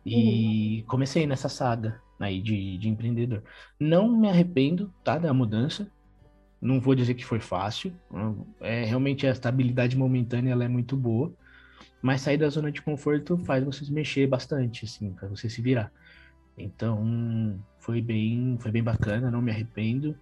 E 0.04 0.80
uhum. 0.80 0.86
comecei 0.86 1.26
nessa 1.26 1.48
saga 1.48 2.00
aí 2.20 2.40
de, 2.40 2.78
de 2.78 2.88
empreendedor. 2.88 3.42
Não 3.80 4.08
me 4.08 4.28
arrependo, 4.28 4.92
tá, 5.02 5.18
da 5.18 5.32
mudança. 5.32 5.90
Não 6.60 6.80
vou 6.80 6.94
dizer 6.94 7.14
que 7.14 7.24
foi 7.24 7.40
fácil. 7.40 7.92
É 8.60 8.84
realmente 8.84 9.26
a 9.26 9.30
estabilidade 9.30 9.96
momentânea 9.96 10.52
ela 10.52 10.64
é 10.64 10.68
muito 10.68 10.96
boa, 10.96 11.32
mas 12.00 12.22
sair 12.22 12.36
da 12.36 12.48
zona 12.48 12.72
de 12.72 12.82
conforto 12.82 13.36
faz 13.38 13.64
você 13.64 13.84
se 13.84 13.92
mexer 13.92 14.26
bastante, 14.26 14.84
assim, 14.84 15.12
para 15.12 15.28
você 15.28 15.48
se 15.48 15.60
virar. 15.60 15.92
Então, 16.56 17.58
foi 17.78 18.00
bem, 18.00 18.56
foi 18.60 18.70
bem 18.70 18.82
bacana, 18.82 19.30
não 19.30 19.42
me 19.42 19.50
arrependo. 19.50 20.16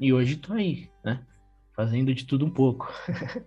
E 0.00 0.12
hoje 0.12 0.36
tô 0.36 0.54
aí, 0.54 0.90
né? 1.04 1.20
Fazendo 1.74 2.14
de 2.14 2.24
tudo 2.24 2.46
um 2.46 2.50
pouco. 2.50 2.90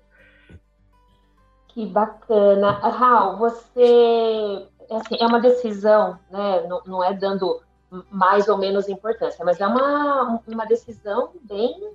que 1.70 1.86
bacana. 1.88 2.72
Raul, 2.72 3.38
você 3.38 4.68
assim, 4.92 5.18
é 5.20 5.26
uma 5.26 5.40
decisão, 5.40 6.20
né? 6.30 6.68
Não, 6.68 6.82
não, 6.86 7.04
é 7.04 7.14
dando 7.14 7.62
mais 8.12 8.48
ou 8.48 8.58
menos 8.58 8.88
importância, 8.88 9.44
mas 9.44 9.60
é 9.60 9.66
uma, 9.66 10.42
uma 10.48 10.66
decisão 10.66 11.32
bem 11.42 11.92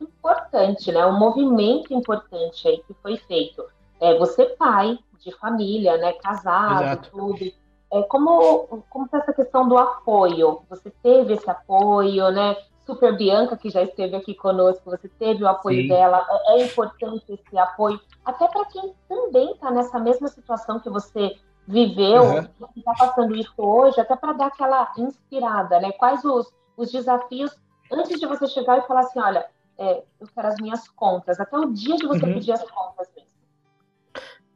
importante, 0.00 0.92
né? 0.92 1.04
Um 1.06 1.18
movimento 1.18 1.92
importante 1.92 2.66
aí 2.68 2.78
que 2.86 2.94
foi 3.02 3.16
feito. 3.16 3.64
É, 4.00 4.18
você 4.18 4.44
pai 4.44 4.98
de 5.20 5.32
família, 5.36 5.96
né? 5.96 6.12
Casado, 6.14 6.82
Exato. 6.82 7.10
tudo 7.10 7.52
é, 7.92 8.02
como, 8.02 8.84
como 8.90 9.08
tá 9.08 9.18
essa 9.18 9.32
questão 9.32 9.68
do 9.68 9.78
apoio? 9.78 10.62
Você 10.68 10.90
teve 11.02 11.34
esse 11.34 11.48
apoio, 11.48 12.30
né? 12.30 12.56
Super 12.84 13.16
Bianca, 13.16 13.56
que 13.56 13.68
já 13.68 13.82
esteve 13.82 14.14
aqui 14.14 14.34
conosco, 14.34 14.90
você 14.90 15.08
teve 15.08 15.42
o 15.42 15.48
apoio 15.48 15.82
Sim. 15.82 15.88
dela. 15.88 16.24
É, 16.28 16.60
é, 16.60 16.64
importante 16.64 17.24
esse 17.32 17.58
apoio, 17.58 18.00
até 18.24 18.46
para 18.46 18.64
quem 18.66 18.94
também 19.08 19.52
está 19.52 19.70
nessa 19.70 19.98
mesma 19.98 20.28
situação 20.28 20.78
que 20.78 20.88
você 20.90 21.36
viveu, 21.66 22.22
uhum. 22.22 22.44
que 22.72 22.78
está 22.78 22.94
passando 22.96 23.34
isso 23.34 23.52
hoje, 23.56 24.00
até 24.00 24.14
para 24.14 24.32
dar 24.34 24.46
aquela 24.46 24.92
inspirada, 24.96 25.80
né? 25.80 25.90
Quais 25.92 26.24
os, 26.24 26.52
os 26.76 26.92
desafios 26.92 27.56
antes 27.92 28.20
de 28.20 28.26
você 28.26 28.46
chegar 28.46 28.78
e 28.78 28.86
falar 28.86 29.00
assim, 29.00 29.20
olha, 29.20 29.46
é, 29.78 30.04
eu 30.20 30.26
quero 30.28 30.48
as 30.48 30.56
minhas 30.60 30.88
contas, 30.88 31.38
até 31.38 31.56
o 31.56 31.72
dia 31.72 31.96
de 31.96 32.06
você 32.06 32.24
uhum. 32.24 32.34
pedir 32.34 32.52
as 32.52 32.62
contas 32.70 33.08
mesmo. 33.14 33.30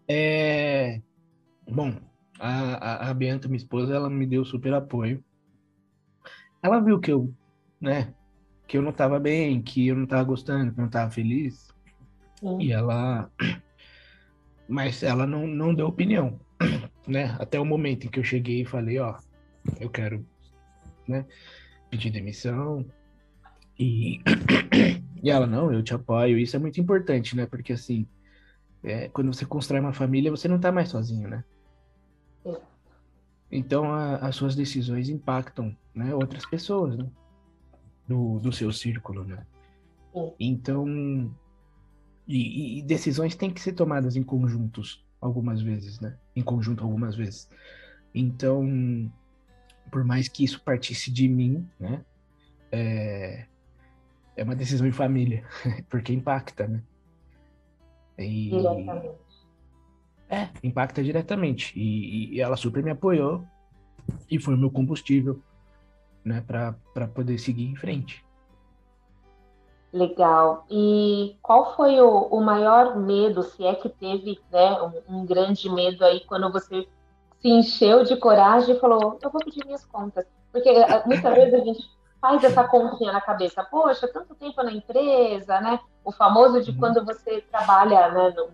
É... 0.08 1.00
Bom, 1.68 1.94
a, 2.38 2.50
a, 2.50 3.10
a 3.10 3.14
Bianca, 3.14 3.46
minha 3.46 3.58
esposa, 3.58 3.94
ela 3.94 4.10
me 4.10 4.26
deu 4.26 4.44
super 4.44 4.74
apoio. 4.74 5.22
Ela 6.62 6.80
viu 6.80 6.98
que 6.98 7.12
eu, 7.12 7.32
né, 7.80 8.12
que 8.66 8.76
eu 8.76 8.82
não 8.82 8.90
estava 8.90 9.18
bem, 9.18 9.60
que 9.62 9.88
eu 9.88 9.96
não 9.96 10.04
estava 10.04 10.24
gostando, 10.24 10.72
que 10.72 10.78
eu 10.78 10.82
não 10.82 10.88
estava 10.88 11.10
feliz. 11.10 11.68
Sim. 12.36 12.60
E 12.60 12.72
ela. 12.72 13.30
Mas 14.68 15.02
ela 15.02 15.26
não, 15.26 15.46
não 15.46 15.74
deu 15.74 15.88
opinião, 15.88 16.38
né? 17.06 17.36
Até 17.40 17.58
o 17.58 17.64
momento 17.64 18.06
em 18.06 18.10
que 18.10 18.18
eu 18.18 18.24
cheguei 18.24 18.62
e 18.62 18.66
falei: 18.66 18.98
Ó, 18.98 19.16
eu 19.80 19.90
quero, 19.90 20.24
né, 21.06 21.26
pedir 21.90 22.10
demissão. 22.10 22.86
E, 23.78 24.20
e 25.22 25.30
ela: 25.30 25.46
Não, 25.46 25.72
eu 25.72 25.82
te 25.82 25.94
apoio. 25.94 26.38
Isso 26.38 26.56
é 26.56 26.58
muito 26.58 26.80
importante, 26.80 27.36
né? 27.36 27.46
Porque 27.46 27.72
assim, 27.72 28.06
é, 28.82 29.08
quando 29.08 29.32
você 29.32 29.44
constrói 29.44 29.80
uma 29.80 29.92
família, 29.92 30.30
você 30.30 30.48
não 30.48 30.56
está 30.56 30.72
mais 30.72 30.88
sozinho, 30.88 31.28
né? 31.28 31.44
Então, 33.50 33.92
a, 33.92 34.16
as 34.16 34.36
suas 34.36 34.54
decisões 34.54 35.08
impactam 35.08 35.76
né, 35.94 36.14
outras 36.14 36.46
pessoas 36.46 36.96
né, 36.96 37.06
do, 38.06 38.38
do 38.38 38.52
seu 38.52 38.72
círculo, 38.72 39.24
né? 39.24 39.44
Então, 40.38 40.86
e, 42.26 42.78
e, 42.78 42.82
decisões 42.82 43.34
têm 43.34 43.50
que 43.50 43.60
ser 43.60 43.72
tomadas 43.72 44.16
em 44.16 44.22
conjuntos 44.22 45.04
algumas 45.20 45.60
vezes, 45.60 46.00
né? 46.00 46.16
Em 46.34 46.42
conjunto 46.42 46.82
algumas 46.82 47.16
vezes. 47.16 47.48
Então, 48.14 49.10
por 49.90 50.04
mais 50.04 50.28
que 50.28 50.44
isso 50.44 50.62
partisse 50.62 51.10
de 51.10 51.28
mim, 51.28 51.68
né? 51.78 52.04
É, 52.72 53.46
é 54.40 54.42
uma 54.42 54.56
decisão 54.56 54.86
em 54.86 54.92
família, 54.92 55.44
porque 55.90 56.14
impacta, 56.14 56.66
né? 56.66 56.82
E, 58.18 58.50
é, 60.30 60.48
impacta 60.64 61.02
diretamente. 61.02 61.78
E, 61.78 62.34
e, 62.34 62.40
ela 62.40 62.56
super 62.56 62.82
me 62.82 62.90
apoiou 62.90 63.44
e 64.30 64.40
foi 64.40 64.54
o 64.54 64.58
meu 64.58 64.70
combustível, 64.70 65.42
né, 66.24 66.42
para 66.46 67.06
poder 67.08 67.38
seguir 67.38 67.66
em 67.66 67.76
frente. 67.76 68.24
Legal. 69.92 70.64
E 70.70 71.36
qual 71.42 71.76
foi 71.76 72.00
o, 72.00 72.08
o 72.28 72.40
maior 72.40 72.98
medo, 72.98 73.42
se 73.42 73.62
é 73.62 73.74
que 73.74 73.90
teve, 73.90 74.40
né, 74.50 74.80
um, 74.80 75.18
um, 75.18 75.26
grande 75.26 75.68
medo 75.68 76.02
aí 76.02 76.20
quando 76.20 76.50
você 76.50 76.88
se 77.40 77.48
encheu 77.48 78.04
de 78.04 78.16
coragem 78.16 78.74
e 78.74 78.80
falou, 78.80 79.18
eu 79.20 79.30
vou 79.30 79.44
pedir 79.44 79.66
minhas 79.66 79.84
contas? 79.84 80.24
Porque 80.50 80.68
eh, 80.70 81.02
muitas 81.06 81.34
vezes 81.34 81.54
a 81.54 81.64
gente 81.64 81.99
faz 82.20 82.44
essa 82.44 82.64
continha 82.64 83.12
na 83.12 83.20
cabeça, 83.20 83.64
poxa, 83.64 84.06
tanto 84.08 84.34
tempo 84.34 84.62
na 84.62 84.72
empresa, 84.72 85.60
né? 85.60 85.80
O 86.04 86.12
famoso 86.12 86.62
de 86.62 86.70
uhum. 86.70 86.78
quando 86.78 87.04
você 87.04 87.40
trabalha 87.50 88.10
né, 88.10 88.34
no, 88.36 88.50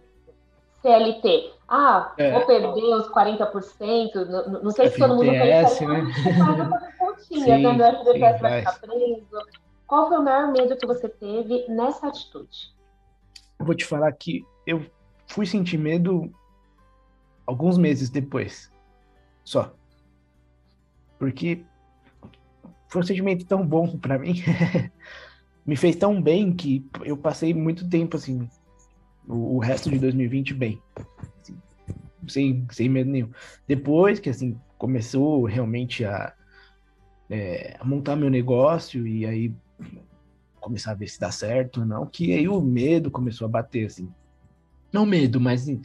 CLT. 0.86 1.52
Ah, 1.68 2.12
é. 2.16 2.30
vou 2.30 2.46
perder 2.46 2.94
os 2.94 3.08
40%, 3.08 4.14
não, 4.26 4.62
não 4.62 4.70
sei 4.70 4.88
se 4.88 4.98
todo 4.98 5.16
mundo 5.16 5.30
pensa, 5.30 5.84
né? 5.84 6.02
mas 6.70 6.94
continha, 6.96 7.58
né? 7.58 7.72
Meu 7.72 8.04
FGTS 8.04 8.40
vai 8.40 8.58
ficar 8.60 8.78
preso. 8.78 9.46
Qual 9.86 10.08
foi 10.08 10.18
o 10.18 10.22
maior 10.22 10.52
medo 10.52 10.76
que 10.76 10.86
você 10.86 11.08
teve 11.08 11.66
nessa 11.68 12.06
atitude? 12.08 12.72
Vou 13.58 13.74
te 13.74 13.84
falar 13.84 14.12
que 14.12 14.44
eu 14.66 14.84
fui 15.26 15.44
sentir 15.44 15.78
medo 15.78 16.32
alguns 17.46 17.78
meses 17.78 18.08
depois, 18.10 18.70
só. 19.44 19.72
Porque 21.18 21.64
foi 22.88 23.02
um 23.02 23.04
sentimento 23.04 23.44
tão 23.44 23.66
bom 23.66 23.96
para 23.98 24.18
mim, 24.18 24.34
me 25.66 25.76
fez 25.76 25.96
tão 25.96 26.20
bem 26.20 26.52
que 26.52 26.86
eu 27.04 27.16
passei 27.16 27.52
muito 27.52 27.88
tempo 27.88 28.16
assim 28.16 28.48
o, 29.26 29.56
o 29.56 29.58
resto 29.58 29.90
de 29.90 29.98
2020 29.98 30.54
bem. 30.54 30.80
Assim, 31.40 31.56
sem, 32.28 32.66
sem 32.70 32.88
medo 32.88 33.10
nenhum. 33.10 33.30
Depois 33.66 34.20
que 34.20 34.30
assim 34.30 34.58
começou 34.78 35.44
realmente 35.44 36.04
a, 36.04 36.32
é, 37.28 37.76
a 37.80 37.84
montar 37.84 38.16
meu 38.16 38.30
negócio 38.30 39.06
e 39.06 39.26
aí 39.26 39.52
começar 40.60 40.92
a 40.92 40.94
ver 40.94 41.08
se 41.08 41.20
dá 41.20 41.30
certo 41.30 41.80
ou 41.80 41.86
não, 41.86 42.06
que 42.06 42.32
aí 42.32 42.48
o 42.48 42.60
medo 42.60 43.10
começou 43.10 43.46
a 43.46 43.48
bater, 43.48 43.86
assim. 43.86 44.08
Não 44.92 45.06
medo, 45.06 45.40
mas 45.40 45.62
assim, 45.62 45.80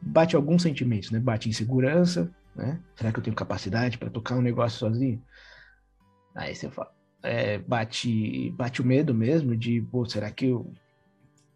bate 0.00 0.34
alguns 0.34 0.62
sentimentos, 0.62 1.10
né? 1.10 1.18
Bate 1.18 1.48
insegurança, 1.48 2.30
né? 2.56 2.80
Será 2.96 3.12
que 3.12 3.18
eu 3.18 3.22
tenho 3.22 3.36
capacidade 3.36 3.98
para 3.98 4.08
tocar 4.08 4.36
um 4.36 4.42
negócio 4.42 4.78
sozinho? 4.78 5.22
Aí 6.34 6.54
você 6.54 6.68
fala, 6.70 6.92
é, 7.22 7.58
bate, 7.58 8.50
bate 8.52 8.82
o 8.82 8.84
medo 8.84 9.14
mesmo 9.14 9.56
de, 9.56 9.80
pô, 9.80 10.04
será 10.04 10.30
que 10.30 10.46
eu 10.46 10.72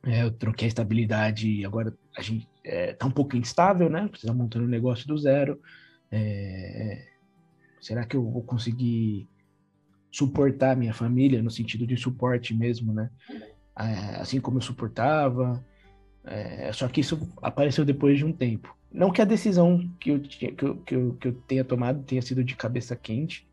é, 0.05 0.23
eu 0.23 0.31
troquei 0.31 0.67
a 0.67 0.69
estabilidade 0.69 1.51
e 1.51 1.65
agora 1.65 1.93
a 2.17 2.23
gente 2.23 2.49
é, 2.65 2.93
tá 2.93 3.07
um 3.07 3.11
pouco 3.11 3.37
instável, 3.37 3.91
né? 3.91 4.07
Precisa 4.09 4.33
montando 4.33 4.65
um 4.65 4.69
negócio 4.69 5.07
do 5.07 5.19
zero. 5.19 5.61
É, 6.11 7.05
será 7.81 8.05
que 8.05 8.17
eu 8.17 8.23
vou 8.31 8.43
conseguir 8.43 9.29
suportar 10.11 10.77
minha 10.77 10.95
família 10.95 11.43
no 11.43 11.51
sentido 11.51 11.87
de 11.87 11.97
suporte 11.97 12.55
mesmo, 12.55 12.93
né? 12.93 13.11
É, 13.77 14.21
assim 14.21 14.41
como 14.41 14.59
eu 14.59 14.63
suportava. 14.63 15.65
É, 16.25 16.73
só 16.73 16.89
que 16.89 17.01
isso 17.01 17.31
apareceu 17.43 17.85
depois 17.85 18.19
de 18.19 18.25
um 18.25 18.33
tempo. 18.33 18.77
Não 18.93 19.11
que 19.11 19.21
a 19.21 19.25
decisão 19.25 19.91
que 19.99 20.11
eu, 20.11 20.21
que 20.21 20.65
eu, 20.65 20.77
que 20.77 20.95
eu, 20.95 21.15
que 21.15 21.29
eu 21.29 21.33
tenha 21.47 21.65
tomado 21.65 22.05
tenha 22.05 22.23
sido 22.23 22.45
de 22.45 22.55
cabeça 22.55 22.95
quente, 22.95 23.48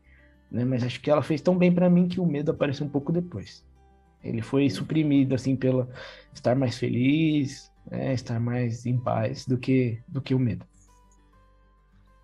né? 0.50 0.64
Mas 0.64 0.82
acho 0.82 1.00
que 1.00 1.10
ela 1.10 1.22
fez 1.22 1.40
tão 1.40 1.56
bem 1.56 1.72
para 1.72 1.90
mim 1.90 2.08
que 2.08 2.20
o 2.20 2.26
medo 2.26 2.50
apareceu 2.50 2.86
um 2.86 2.90
pouco 2.90 3.12
depois. 3.12 3.64
Ele 4.22 4.42
foi 4.42 4.68
suprimido 4.70 5.34
assim 5.34 5.54
pelo 5.54 5.88
estar 6.32 6.56
mais 6.56 6.76
feliz, 6.76 7.70
né, 7.88 8.12
estar 8.12 8.40
mais 8.40 8.84
em 8.86 8.98
paz 8.98 9.46
do 9.46 9.56
que 9.56 10.00
do 10.08 10.20
que 10.20 10.34
o 10.34 10.38
medo. 10.38 10.64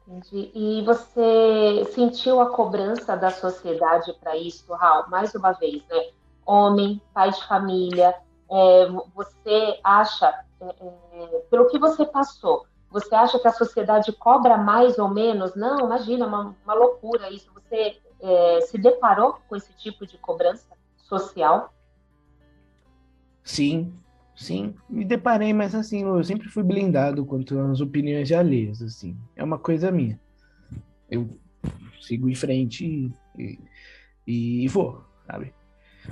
Entendi. 0.06 0.50
E 0.54 0.82
você 0.82 1.84
sentiu 1.94 2.40
a 2.40 2.50
cobrança 2.50 3.16
da 3.16 3.30
sociedade 3.30 4.12
para 4.20 4.36
isso, 4.36 4.72
Raul? 4.74 5.08
Mais 5.08 5.34
uma 5.34 5.52
vez, 5.52 5.82
né? 5.88 6.10
Homem, 6.44 7.00
pai 7.14 7.30
de 7.30 7.46
família, 7.46 8.14
é, 8.50 8.86
você 9.14 9.78
acha, 9.82 10.28
é, 10.60 10.66
é, 10.66 11.26
pelo 11.48 11.68
que 11.68 11.78
você 11.78 12.04
passou, 12.04 12.66
você 12.90 13.14
acha 13.14 13.38
que 13.38 13.48
a 13.48 13.52
sociedade 13.52 14.12
cobra 14.12 14.58
mais 14.58 14.98
ou 14.98 15.08
menos? 15.08 15.54
Não, 15.54 15.80
imagina, 15.80 16.26
uma, 16.26 16.54
uma 16.62 16.74
loucura 16.74 17.30
isso. 17.30 17.50
Você 17.54 17.96
é, 18.22 18.60
se 18.62 18.78
deparou 18.78 19.38
com 19.48 19.56
esse 19.56 19.72
tipo 19.74 20.06
de 20.06 20.16
cobrança 20.16 20.66
social? 20.96 21.74
Sim, 23.44 23.92
sim, 24.36 24.74
me 24.88 25.04
deparei, 25.04 25.52
mas 25.52 25.74
assim, 25.74 26.02
eu 26.02 26.22
sempre 26.22 26.48
fui 26.48 26.62
blindado 26.62 27.26
quanto 27.26 27.58
às 27.58 27.80
opiniões 27.80 28.30
alheias, 28.30 28.80
assim, 28.80 29.16
é 29.34 29.42
uma 29.42 29.58
coisa 29.58 29.90
minha. 29.90 30.18
Eu 31.10 31.28
sigo 32.00 32.28
em 32.28 32.34
frente 32.34 33.12
e, 33.36 33.58
e, 34.26 34.64
e 34.64 34.68
vou, 34.68 35.04
sabe? 35.26 35.52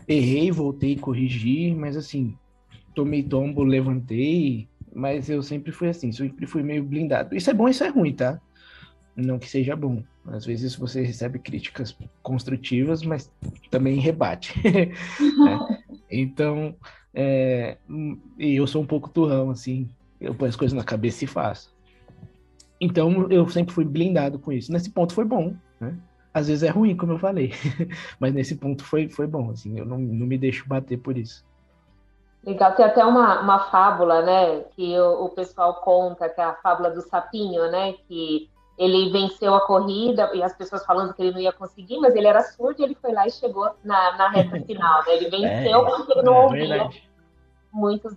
Errei, 0.06 0.50
voltei, 0.50 0.96
corrigi, 0.96 1.74
mas 1.74 1.96
assim, 1.96 2.36
tomei 2.94 3.22
tombo, 3.22 3.62
levantei, 3.62 4.68
mas 4.92 5.30
eu 5.30 5.42
sempre 5.42 5.72
fui 5.72 5.88
assim, 5.88 6.10
sempre 6.12 6.46
fui 6.46 6.62
meio 6.62 6.84
blindado. 6.84 7.34
Isso 7.34 7.50
é 7.50 7.54
bom, 7.54 7.68
isso 7.68 7.84
é 7.84 7.88
ruim, 7.88 8.12
tá? 8.12 8.40
Não 9.16 9.38
que 9.38 9.48
seja 9.48 9.74
bom. 9.76 10.02
Às 10.26 10.44
vezes 10.44 10.74
você 10.74 11.02
recebe 11.02 11.38
críticas 11.38 11.96
construtivas, 12.22 13.02
mas 13.02 13.30
também 13.70 13.98
rebate. 13.98 14.54
é. 14.66 14.94
Então, 16.10 16.74
é, 17.14 17.76
eu 18.38 18.66
sou 18.66 18.82
um 18.82 18.86
pouco 18.86 19.08
turrão, 19.08 19.50
assim, 19.50 19.88
eu 20.20 20.34
ponho 20.34 20.48
as 20.48 20.56
coisas 20.56 20.76
na 20.76 20.84
cabeça 20.84 21.24
e 21.24 21.28
faço. 21.28 21.74
Então, 22.80 23.30
eu 23.30 23.48
sempre 23.48 23.74
fui 23.74 23.84
blindado 23.84 24.38
com 24.38 24.52
isso. 24.52 24.72
Nesse 24.72 24.90
ponto 24.90 25.12
foi 25.12 25.24
bom, 25.24 25.54
né? 25.80 25.96
Às 26.32 26.46
vezes 26.46 26.62
é 26.62 26.70
ruim, 26.70 26.96
como 26.96 27.12
eu 27.12 27.18
falei, 27.18 27.52
mas 28.20 28.32
nesse 28.32 28.54
ponto 28.54 28.84
foi, 28.84 29.08
foi 29.08 29.26
bom, 29.26 29.50
assim, 29.50 29.76
eu 29.78 29.84
não, 29.84 29.98
não 29.98 30.26
me 30.26 30.38
deixo 30.38 30.66
bater 30.68 30.96
por 30.96 31.18
isso. 31.18 31.44
Legal, 32.44 32.74
tem 32.74 32.84
até 32.84 33.04
uma, 33.04 33.40
uma 33.40 33.58
fábula, 33.70 34.22
né, 34.22 34.60
que 34.76 34.96
o, 34.98 35.24
o 35.24 35.28
pessoal 35.30 35.74
conta, 35.82 36.28
que 36.28 36.40
é 36.40 36.44
a 36.44 36.54
fábula 36.54 36.90
do 36.90 37.02
sapinho, 37.02 37.68
né, 37.70 37.94
que 38.06 38.48
ele 38.80 39.10
venceu 39.10 39.54
a 39.54 39.66
corrida 39.66 40.30
e 40.34 40.42
as 40.42 40.56
pessoas 40.56 40.86
falando 40.86 41.12
que 41.12 41.20
ele 41.20 41.32
não 41.32 41.40
ia 41.40 41.52
conseguir, 41.52 41.98
mas 41.98 42.16
ele 42.16 42.26
era 42.26 42.40
surdo 42.40 42.80
e 42.80 42.84
ele 42.84 42.94
foi 42.94 43.12
lá 43.12 43.26
e 43.26 43.30
chegou 43.30 43.70
na, 43.84 44.16
na 44.16 44.30
reta 44.30 44.58
final. 44.64 45.04
Né? 45.04 45.16
Ele 45.16 45.28
venceu 45.28 45.86
é, 45.86 45.90
porque 45.90 46.12
ele 46.12 46.22
não 46.22 46.34
é 46.34 46.44
ouvia 46.44 46.90
muitas 47.70 48.16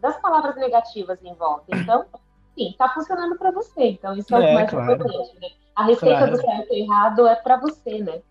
das 0.00 0.18
palavras 0.22 0.56
negativas 0.56 1.22
em 1.22 1.34
volta. 1.34 1.64
Então, 1.76 2.06
sim, 2.56 2.70
está 2.70 2.88
funcionando 2.88 3.36
para 3.36 3.50
você. 3.50 3.90
Então, 3.90 4.16
isso 4.16 4.34
é, 4.34 4.42
é 4.42 4.50
o 4.50 4.54
mais 4.54 4.70
claro. 4.70 4.94
importante. 4.94 5.38
Né? 5.38 5.48
A 5.76 5.84
receita 5.84 6.16
claro. 6.16 6.32
do 6.32 6.40
certo 6.40 6.72
e 6.72 6.80
errado 6.80 7.26
é 7.26 7.36
para 7.36 7.60
você, 7.60 7.98
né? 7.98 8.22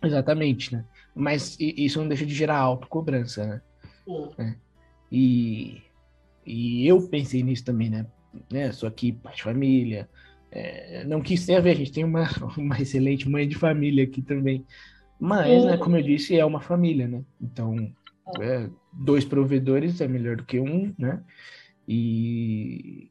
Exatamente, 0.00 0.76
né? 0.76 0.84
Mas 1.12 1.56
isso 1.58 1.98
não 1.98 2.06
deixa 2.06 2.24
de 2.24 2.32
gerar 2.32 2.58
autocobrança, 2.58 3.44
né? 3.44 3.62
Sim. 4.04 4.30
É. 4.38 4.54
E, 5.10 5.82
e 6.46 6.86
eu 6.86 7.02
pensei 7.08 7.42
nisso 7.42 7.64
também, 7.64 7.90
né? 7.90 8.06
né? 8.48 8.70
Sou 8.70 8.88
aqui, 8.88 9.10
pai 9.10 9.34
de 9.34 9.42
família, 9.42 10.08
é, 10.50 11.04
não 11.04 11.20
quis 11.20 11.44
ter 11.44 11.56
a 11.56 11.60
ver, 11.60 11.72
a 11.72 11.74
gente 11.74 11.92
tem 11.92 12.04
uma, 12.04 12.26
uma 12.56 12.80
excelente 12.80 13.28
mãe 13.28 13.46
de 13.46 13.56
família 13.56 14.04
aqui 14.04 14.22
também. 14.22 14.64
Mas, 15.20 15.64
né, 15.64 15.76
como 15.76 15.96
eu 15.96 16.02
disse, 16.02 16.38
é 16.38 16.44
uma 16.44 16.60
família, 16.60 17.08
né? 17.08 17.24
Então, 17.40 17.74
é, 18.40 18.70
dois 18.92 19.24
provedores 19.24 20.00
é 20.00 20.06
melhor 20.06 20.36
do 20.36 20.44
que 20.44 20.60
um, 20.60 20.94
né? 20.96 21.22
E... 21.86 23.10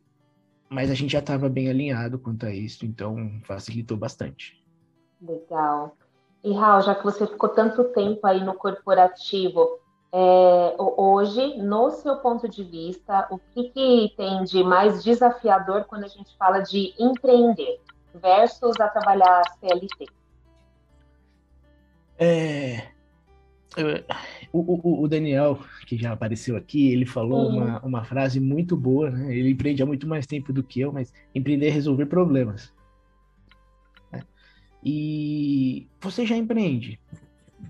Mas 0.69 0.91
a 0.91 0.93
gente 0.93 1.11
já 1.11 1.19
estava 1.19 1.49
bem 1.49 1.69
alinhado 1.69 2.19
quanto 2.19 2.45
a 2.45 2.53
isso, 2.53 2.85
então 2.85 3.39
facilitou 3.43 3.97
bastante. 3.97 4.61
Legal. 5.21 5.97
E 6.43 6.53
Raul, 6.53 6.81
já 6.81 6.93
que 6.93 7.03
você 7.03 7.25
ficou 7.25 7.49
tanto 7.49 7.83
tempo 7.85 8.25
aí 8.27 8.43
no 8.43 8.53
corporativo, 8.53 9.79
é, 10.11 10.75
hoje, 10.77 11.57
no 11.57 11.91
seu 11.91 12.17
ponto 12.17 12.47
de 12.47 12.63
vista, 12.63 13.27
o 13.29 13.37
que, 13.37 13.69
que, 13.69 14.13
tem 14.15 14.43
de 14.43 14.63
mais 14.63 15.03
desafiador 15.03 15.83
quando 15.85 16.05
a 16.05 16.07
gente 16.07 16.35
fala 16.37 16.59
de 16.59 16.93
empreender 16.97 17.79
versus 18.13 18.79
a 18.79 18.87
trabalhar 18.87 19.41
CLT? 19.59 20.07
É, 22.19 22.87
o, 24.51 25.03
o, 25.03 25.07
Daniel, 25.07 25.59
que 25.85 25.97
já 25.97 26.13
apareceu 26.13 26.55
aqui, 26.55 26.91
ele 26.91 27.05
falou 27.05 27.49
uma, 27.49 27.79
uma 27.81 28.03
frase 28.03 28.39
muito 28.39 28.75
boa, 28.75 29.11
né? 29.11 29.35
Ele 29.35 29.51
empreende 29.51 29.83
há 29.83 29.85
muito 29.85 30.07
mais 30.07 30.25
tempo 30.25 30.51
do 30.51 30.63
que 30.63 30.81
eu, 30.81 30.91
mas 30.91 31.13
empreender 31.35 31.67
é 31.67 31.71
resolver 31.71 32.07
problemas. 32.07 32.73
Né? 34.11 34.21
E 34.83 35.87
você 35.99 36.25
já 36.25 36.35
empreende, 36.35 36.99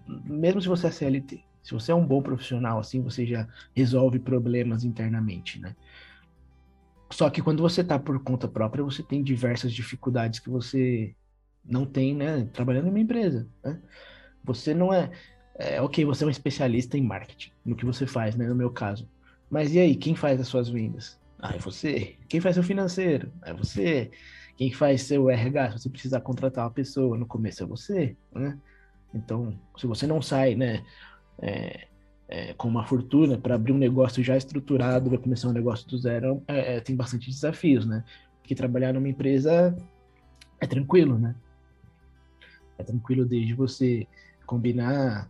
mesmo 0.07 0.61
se 0.61 0.67
você 0.67 0.87
é 0.87 0.91
CLT. 0.91 1.46
Se 1.67 1.73
você 1.73 1.91
é 1.91 1.95
um 1.95 2.05
bom 2.05 2.21
profissional, 2.21 2.79
assim, 2.79 3.01
você 3.01 3.25
já 3.25 3.45
resolve 3.75 4.19
problemas 4.19 4.85
internamente, 4.85 5.59
né? 5.59 5.75
Só 7.11 7.29
que 7.29 7.41
quando 7.41 7.61
você 7.61 7.81
está 7.81 7.99
por 7.99 8.23
conta 8.23 8.47
própria, 8.47 8.81
você 8.81 9.03
tem 9.03 9.21
diversas 9.21 9.73
dificuldades 9.73 10.39
que 10.39 10.49
você 10.49 11.13
não 11.65 11.85
tem, 11.85 12.15
né? 12.15 12.47
Trabalhando 12.53 12.87
em 12.87 12.89
uma 12.89 13.01
empresa, 13.01 13.49
né? 13.61 13.81
Você 14.45 14.73
não 14.73 14.93
é, 14.93 15.11
é 15.55 15.81
ok, 15.81 16.05
você 16.05 16.23
é 16.23 16.27
um 16.27 16.29
especialista 16.29 16.97
em 16.97 17.01
marketing, 17.01 17.51
no 17.65 17.75
que 17.75 17.83
você 17.83 18.07
faz, 18.07 18.33
né? 18.37 18.47
No 18.47 18.55
meu 18.55 18.71
caso. 18.71 19.05
Mas 19.49 19.73
e 19.73 19.79
aí, 19.79 19.93
quem 19.97 20.15
faz 20.15 20.39
as 20.39 20.47
suas 20.47 20.69
vendas? 20.69 21.19
Ah, 21.37 21.53
é 21.53 21.59
você. 21.59 22.15
Quem 22.29 22.39
faz 22.39 22.55
seu 22.55 22.63
financeiro? 22.63 23.29
É 23.43 23.53
você. 23.53 24.09
Quem 24.55 24.71
faz 24.71 25.01
seu 25.01 25.29
RH? 25.29 25.71
Se 25.71 25.79
você 25.79 25.89
precisar 25.89 26.21
contratar 26.21 26.63
uma 26.63 26.71
pessoa, 26.71 27.17
no 27.17 27.25
começo 27.25 27.61
é 27.61 27.65
você, 27.65 28.15
né? 28.33 28.57
Então, 29.13 29.59
se 29.77 29.85
você 29.85 30.07
não 30.07 30.21
sai, 30.21 30.55
né? 30.55 30.85
É, 31.41 31.87
é, 32.27 32.53
com 32.53 32.67
uma 32.67 32.85
fortuna 32.85 33.37
para 33.37 33.55
abrir 33.55 33.71
um 33.71 33.77
negócio 33.77 34.23
já 34.23 34.35
estruturado, 34.35 35.09
vai 35.09 35.19
começar 35.19 35.47
um 35.47 35.53
negócio 35.53 35.87
do 35.87 35.97
zero, 35.97 36.43
é, 36.47 36.75
é, 36.75 36.79
tem 36.81 36.95
bastante 36.95 37.29
desafios, 37.29 37.85
né? 37.85 38.03
Porque 38.41 38.55
trabalhar 38.55 38.93
numa 38.93 39.09
empresa 39.09 39.75
é 40.59 40.67
tranquilo, 40.67 41.17
né? 41.17 41.35
É 42.77 42.83
tranquilo 42.83 43.25
desde 43.25 43.53
você 43.53 44.05
combinar 44.45 45.29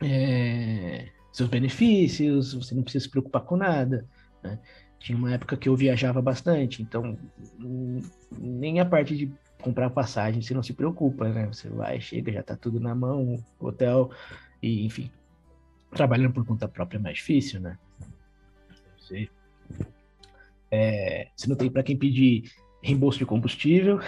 é, 0.00 1.08
seus 1.32 1.48
benefícios, 1.48 2.54
você 2.54 2.74
não 2.74 2.82
precisa 2.82 3.04
se 3.04 3.10
preocupar 3.10 3.42
com 3.42 3.56
nada, 3.56 4.04
né? 4.42 4.58
Tinha 4.98 5.16
uma 5.16 5.32
época 5.32 5.56
que 5.56 5.68
eu 5.68 5.76
viajava 5.76 6.20
bastante, 6.20 6.82
então 6.82 7.16
nem 8.38 8.80
a 8.80 8.84
parte 8.84 9.16
de 9.16 9.32
comprar 9.62 9.88
passagem 9.90 10.42
você 10.42 10.52
não 10.52 10.62
se 10.62 10.72
preocupa, 10.72 11.28
né? 11.28 11.46
Você 11.46 11.68
vai, 11.68 12.00
chega, 12.00 12.32
já 12.32 12.42
tá 12.42 12.56
tudo 12.56 12.80
na 12.80 12.94
mão, 12.94 13.42
hotel, 13.58 14.10
e, 14.62 14.84
enfim, 14.84 15.10
trabalhando 15.90 16.32
por 16.32 16.44
conta 16.44 16.68
própria 16.68 16.98
é 16.98 17.00
mais 17.00 17.16
difícil, 17.16 17.60
né? 17.60 17.78
Você, 18.98 19.28
é, 20.70 21.28
você 21.34 21.48
não 21.48 21.56
tem 21.56 21.70
para 21.70 21.82
quem 21.82 21.96
pedir 21.96 22.44
reembolso 22.82 23.18
de 23.18 23.26
combustível, 23.26 24.00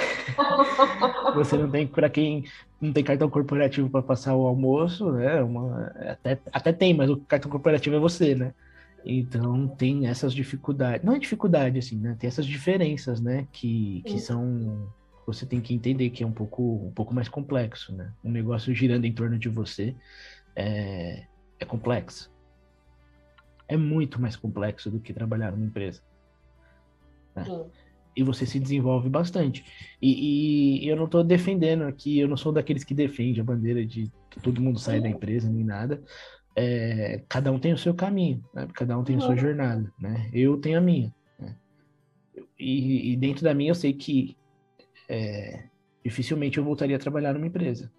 você 1.34 1.57
não 1.57 1.70
tem 1.70 1.86
para 1.86 2.09
quem 2.09 2.44
não 2.80 2.92
tem 2.92 3.05
cartão 3.05 3.28
corporativo 3.30 3.88
para 3.88 4.03
passar 4.03 4.34
o 4.34 4.46
almoço, 4.46 5.12
né? 5.12 5.42
Uma, 5.42 5.86
até, 6.09 6.38
até 6.53 6.72
tem, 6.72 6.94
mas 6.94 7.11
o 7.11 7.16
cartão 7.18 7.50
corporativo 7.50 7.96
é 7.96 7.98
você, 7.98 8.34
né? 8.34 8.55
Então 9.05 9.68
tem 9.68 10.07
essas 10.07 10.32
dificuldades, 10.32 11.05
não 11.05 11.14
é 11.14 11.18
dificuldade 11.18 11.78
assim, 11.78 11.96
né? 11.96 12.16
Tem 12.18 12.28
essas 12.28 12.46
diferenças, 12.46 13.20
né? 13.20 13.46
Que, 13.53 14.03
que 14.07 14.18
são 14.18 14.88
você 15.24 15.46
tem 15.46 15.61
que 15.61 15.72
entender 15.72 16.11
que 16.11 16.24
é 16.24 16.26
um 16.26 16.32
pouco 16.32 16.86
um 16.86 16.90
pouco 16.92 17.14
mais 17.14 17.28
complexo, 17.28 17.94
né? 17.94 18.12
Um 18.24 18.30
negócio 18.30 18.74
girando 18.74 19.05
em 19.05 19.12
torno 19.12 19.38
de 19.38 19.48
você 19.48 19.94
é, 20.57 21.26
é 21.59 21.64
complexo. 21.64 22.30
É 23.68 23.76
muito 23.76 24.20
mais 24.20 24.36
complexo 24.36 24.90
do 24.90 25.00
que 25.00 25.12
trabalhar 25.12 25.53
numa 25.53 25.66
empresa. 25.66 26.03
Né? 27.34 27.44
E 28.14 28.22
você 28.22 28.44
se 28.44 28.61
desenvolve 28.61 29.09
bastante. 29.09 29.64
E, 30.00 30.84
e 30.84 30.88
eu 30.88 30.96
não 30.96 31.07
estou 31.07 31.24
defendendo 31.24 31.84
aqui, 31.84 32.18
eu 32.18 32.28
não 32.28 32.36
sou 32.36 32.53
daqueles 32.53 32.84
que 32.84 32.94
defende 32.94 33.40
a 33.40 33.44
bandeira 33.44 33.84
de 33.86 34.12
que 34.28 34.40
todo 34.40 34.61
mundo 34.61 34.78
sai 34.78 35.00
da 35.00 35.09
empresa 35.09 35.48
nem 35.48 35.64
nada. 35.64 36.03
É, 36.55 37.22
cada 37.28 37.50
um 37.50 37.59
tem 37.59 37.72
o 37.72 37.78
seu 37.78 37.94
caminho, 37.94 38.44
né? 38.53 38.68
cada 38.74 38.98
um 38.98 39.05
tem 39.05 39.16
a 39.16 39.20
sua 39.20 39.36
jornada. 39.36 39.90
Né? 39.98 40.28
Eu 40.32 40.59
tenho 40.59 40.78
a 40.78 40.82
minha. 40.82 41.14
Né? 41.38 41.57
E, 42.59 43.12
e, 43.12 43.16
dentro 43.16 43.42
da 43.42 43.55
minha 43.55 43.70
eu 43.70 43.74
sei 43.74 43.94
que 43.94 44.36
é, 45.09 45.64
dificilmente 46.05 46.59
eu 46.59 46.64
voltaria 46.64 46.96
a 46.96 46.98
trabalhar 46.98 47.32
numa 47.32 47.46
empresa. 47.46 47.90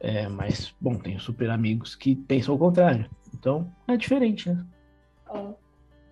É, 0.00 0.28
mas, 0.28 0.74
bom, 0.80 0.94
tenho 0.96 1.18
super 1.18 1.50
amigos 1.50 1.94
que 1.94 2.14
pensam 2.14 2.54
o 2.54 2.58
contrário. 2.58 3.08
Então, 3.34 3.70
é 3.88 3.96
diferente, 3.96 4.50
né? 4.50 4.66
É. 5.32 5.54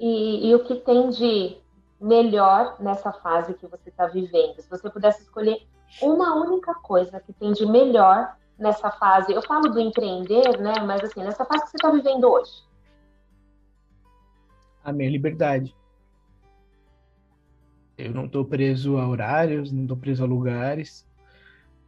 E, 0.01 0.49
e, 0.49 0.55
o 0.55 0.65
que 0.65 0.77
tem 0.77 1.11
de 1.11 1.57
melhor 2.01 2.77
nessa 2.81 3.13
fase 3.13 3.55
que 3.55 3.67
você 3.67 3.89
está 3.89 4.07
vivendo? 4.07 4.61
Se 4.61 4.69
você 4.69 4.91
pudesse 4.91 5.23
escolher 5.23 5.67
uma 6.03 6.35
única 6.35 6.75
coisa 6.75 7.21
que 7.21 7.33
tem 7.33 7.53
de 7.53 7.65
melhor 7.65 8.37
nessa 8.59 8.91
fase, 8.91 9.33
eu 9.33 9.43
falo 9.43 9.69
do 9.69 9.81
empreender, 9.81 10.59
né? 10.61 10.81
Mas 10.81 11.03
assim, 11.03 11.21
nessa 11.23 11.45
fase 11.45 11.65
que 11.65 11.71
você 11.71 11.77
está 11.77 11.91
vivendo 11.91 12.25
hoje. 12.25 12.63
A 14.83 14.93
minha 14.93 15.11
liberdade. 15.11 15.75
Eu 17.97 18.13
não 18.13 18.27
estou 18.27 18.45
preso 18.45 18.99
a 18.99 19.09
horários, 19.09 19.71
não 19.71 19.83
estou 19.83 19.97
preso 19.97 20.25
a 20.25 20.27
lugares. 20.27 21.07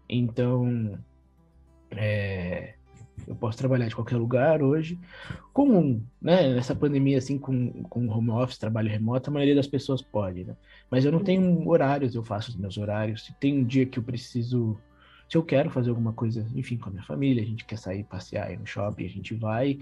Então, 0.09 0.97
é, 1.91 2.74
Eu 3.26 3.34
posso 3.34 3.59
trabalhar 3.59 3.89
de 3.89 3.95
qualquer 3.95 4.16
lugar 4.16 4.62
hoje. 4.62 4.99
Com, 5.53 6.01
né, 6.20 6.55
nessa 6.55 6.74
pandemia, 6.74 7.18
assim, 7.18 7.39
com, 7.39 7.82
com 7.84 8.09
home 8.09 8.30
office, 8.30 8.59
trabalho 8.59 8.91
remoto, 8.91 9.30
a 9.30 9.32
maioria 9.32 9.55
das 9.55 9.66
pessoas 9.66 10.03
pode, 10.03 10.45
né? 10.45 10.57
Mas 10.91 11.05
eu 11.05 11.12
não 11.12 11.22
tenho 11.22 11.68
horários, 11.68 12.14
eu 12.14 12.22
faço 12.22 12.51
os 12.51 12.57
meus 12.57 12.76
horários. 12.78 13.24
Se 13.24 13.34
tem 13.34 13.59
um 13.59 13.64
dia 13.64 13.87
que 13.87 13.99
eu 13.99 14.03
preciso 14.03 14.78
se 15.28 15.37
eu 15.37 15.43
quero 15.43 15.70
fazer 15.70 15.91
alguma 15.91 16.12
coisa, 16.12 16.47
enfim, 16.55 16.76
com 16.76 16.89
a 16.89 16.93
minha 16.93 17.03
família, 17.03 17.43
a 17.43 17.47
gente 17.47 17.64
quer 17.64 17.78
sair 17.78 18.05
passear 18.05 18.53
ir 18.53 18.59
no 18.59 18.66
shopping, 18.66 19.05
a 19.05 19.09
gente 19.09 19.34
vai. 19.34 19.78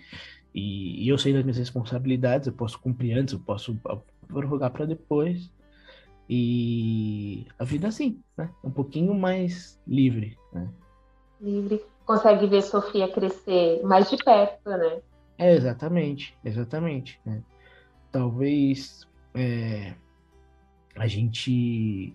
E, 0.54 1.04
e, 1.04 1.08
eu 1.08 1.18
sei 1.18 1.32
das 1.32 1.42
minhas 1.42 1.58
responsabilidades, 1.58 2.46
eu 2.46 2.52
posso 2.52 2.78
cumprir 2.78 3.18
antes, 3.18 3.34
eu 3.34 3.40
posso 3.40 3.78
prorrogar 4.26 4.70
para 4.70 4.86
depois. 4.86 5.50
E 6.28 7.46
a 7.58 7.64
vida 7.64 7.86
é 7.86 7.88
assim, 7.88 8.18
né? 8.36 8.48
Um 8.62 8.70
pouquinho 8.70 9.12
mais 9.12 9.78
livre, 9.86 10.38
né? 10.52 10.70
Livre. 11.40 11.82
Consegue 12.06 12.46
ver 12.46 12.62
Sofia 12.62 13.08
crescer 13.08 13.82
mais 13.82 14.10
de 14.10 14.16
perto, 14.16 14.68
né? 14.70 15.00
É, 15.38 15.54
exatamente, 15.54 16.36
exatamente. 16.44 17.20
Né? 17.24 17.42
Talvez 18.12 19.08
é, 19.34 19.94
a 20.96 21.06
gente 21.06 22.14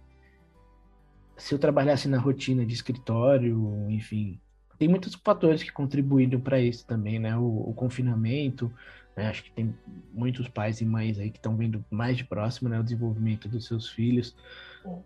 se 1.39 1.55
eu 1.55 1.59
trabalhasse 1.59 2.07
na 2.07 2.19
rotina 2.19 2.65
de 2.65 2.73
escritório, 2.73 3.87
enfim, 3.89 4.39
tem 4.77 4.87
muitos 4.87 5.15
fatores 5.15 5.63
que 5.63 5.71
contribuíram 5.71 6.39
para 6.39 6.59
isso 6.59 6.85
também, 6.85 7.17
né? 7.17 7.35
O, 7.37 7.69
o 7.69 7.73
confinamento, 7.73 8.71
né? 9.15 9.27
acho 9.27 9.43
que 9.43 9.51
tem 9.51 9.73
muitos 10.13 10.47
pais 10.47 10.81
e 10.81 10.85
mães 10.85 11.17
aí 11.17 11.31
que 11.31 11.37
estão 11.37 11.55
vendo 11.55 11.83
mais 11.89 12.17
de 12.17 12.25
próximo, 12.25 12.69
né, 12.69 12.79
o 12.79 12.83
desenvolvimento 12.83 13.47
dos 13.47 13.65
seus 13.65 13.89
filhos, 13.89 14.35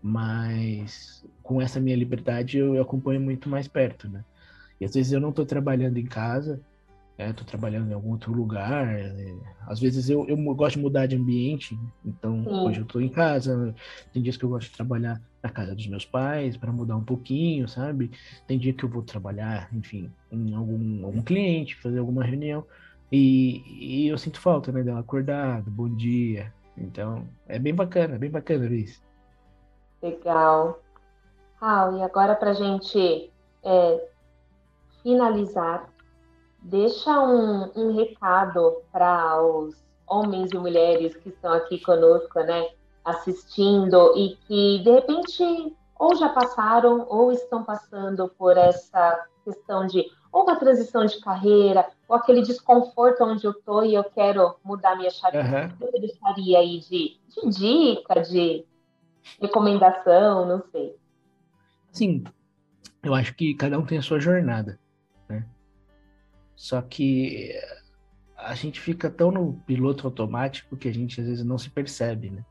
mas 0.02 1.24
com 1.42 1.60
essa 1.60 1.80
minha 1.80 1.96
liberdade 1.96 2.58
eu, 2.58 2.74
eu 2.74 2.82
acompanho 2.82 3.20
muito 3.20 3.48
mais 3.48 3.66
perto, 3.66 4.08
né? 4.08 4.24
E 4.80 4.84
às 4.84 4.94
vezes 4.94 5.12
eu 5.12 5.20
não 5.20 5.30
estou 5.30 5.46
trabalhando 5.46 5.98
em 5.98 6.06
casa, 6.06 6.60
estou 7.18 7.44
é, 7.44 7.48
trabalhando 7.48 7.90
em 7.90 7.94
algum 7.94 8.10
outro 8.10 8.32
lugar. 8.32 8.88
É, 8.88 9.34
às 9.66 9.80
vezes 9.80 10.10
eu, 10.10 10.26
eu 10.28 10.36
gosto 10.54 10.76
de 10.76 10.82
mudar 10.82 11.06
de 11.06 11.16
ambiente, 11.16 11.78
então 12.04 12.44
hoje 12.66 12.80
eu 12.80 12.84
estou 12.84 13.00
em 13.00 13.08
casa. 13.08 13.74
Tem 14.12 14.22
dias 14.22 14.36
que 14.36 14.44
eu 14.44 14.48
gosto 14.48 14.70
de 14.70 14.76
trabalhar 14.76 15.20
na 15.42 15.50
casa 15.50 15.74
dos 15.74 15.86
meus 15.86 16.04
pais 16.04 16.56
para 16.56 16.72
mudar 16.72 16.96
um 16.96 17.04
pouquinho, 17.04 17.68
sabe? 17.68 18.10
Tem 18.46 18.58
dia 18.58 18.72
que 18.72 18.84
eu 18.84 18.88
vou 18.88 19.02
trabalhar, 19.02 19.68
enfim, 19.72 20.10
em 20.30 20.54
algum, 20.54 21.04
algum 21.04 21.22
cliente, 21.22 21.76
fazer 21.76 21.98
alguma 21.98 22.24
reunião. 22.24 22.64
E, 23.12 23.62
e 24.04 24.08
eu 24.08 24.18
sinto 24.18 24.40
falta, 24.40 24.72
né, 24.72 24.82
dela 24.82 25.00
acordado, 25.00 25.70
bom 25.70 25.88
dia. 25.88 26.52
Então, 26.76 27.28
é 27.46 27.58
bem 27.58 27.74
bacana, 27.74 28.18
bem 28.18 28.30
bacana 28.30 28.68
ver 28.68 28.78
isso. 28.78 29.02
Legal. 30.02 30.82
Raul, 31.60 31.98
e 31.98 32.02
agora 32.02 32.34
para 32.34 32.50
a 32.50 32.54
gente 32.54 33.30
é, 33.62 34.08
finalizar, 35.04 35.88
deixa 36.62 37.20
um, 37.20 37.70
um 37.76 37.94
recado 37.94 38.82
para 38.90 39.40
os 39.40 39.76
homens 40.08 40.50
e 40.50 40.58
mulheres 40.58 41.14
que 41.14 41.28
estão 41.28 41.52
aqui 41.52 41.78
conosco, 41.78 42.40
né, 42.40 42.70
assistindo 43.04 44.16
e 44.16 44.36
que 44.46 44.82
de 44.82 44.90
repente 44.90 45.76
ou 45.96 46.16
já 46.16 46.30
passaram 46.30 47.06
ou 47.08 47.30
estão 47.30 47.62
passando 47.62 48.28
por 48.36 48.56
essa 48.56 49.26
questão 49.44 49.86
de 49.86 50.04
ou 50.32 50.42
uma 50.42 50.56
transição 50.56 51.06
de 51.06 51.20
carreira, 51.20 51.86
ou 52.08 52.16
aquele 52.16 52.42
desconforto 52.42 53.22
onde 53.22 53.44
eu 53.44 53.52
estou 53.52 53.84
e 53.84 53.94
eu 53.94 54.02
quero 54.02 54.56
mudar 54.64 54.96
minha 54.96 55.10
chave. 55.10 55.38
Uhum. 55.38 55.66
O 55.66 55.68
que 55.68 55.86
você 55.86 56.00
deixaria 56.00 56.58
aí 56.58 56.80
de, 56.80 57.16
de 57.28 57.50
dica, 57.50 58.20
de 58.20 58.64
recomendação, 59.40 60.44
não 60.44 60.60
sei. 60.72 60.96
Sim, 61.92 62.24
eu 63.00 63.14
acho 63.14 63.32
que 63.36 63.54
cada 63.54 63.78
um 63.78 63.86
tem 63.86 63.98
a 63.98 64.02
sua 64.02 64.18
jornada. 64.18 64.76
Só 66.56 66.80
que 66.80 67.52
a 68.36 68.54
gente 68.54 68.80
fica 68.80 69.10
tão 69.10 69.30
no 69.30 69.54
piloto 69.66 70.06
automático 70.06 70.76
que 70.76 70.88
a 70.88 70.92
gente 70.92 71.20
às 71.20 71.26
vezes 71.26 71.44
não 71.44 71.58
se 71.58 71.70
percebe, 71.70 72.30
né? 72.30 72.44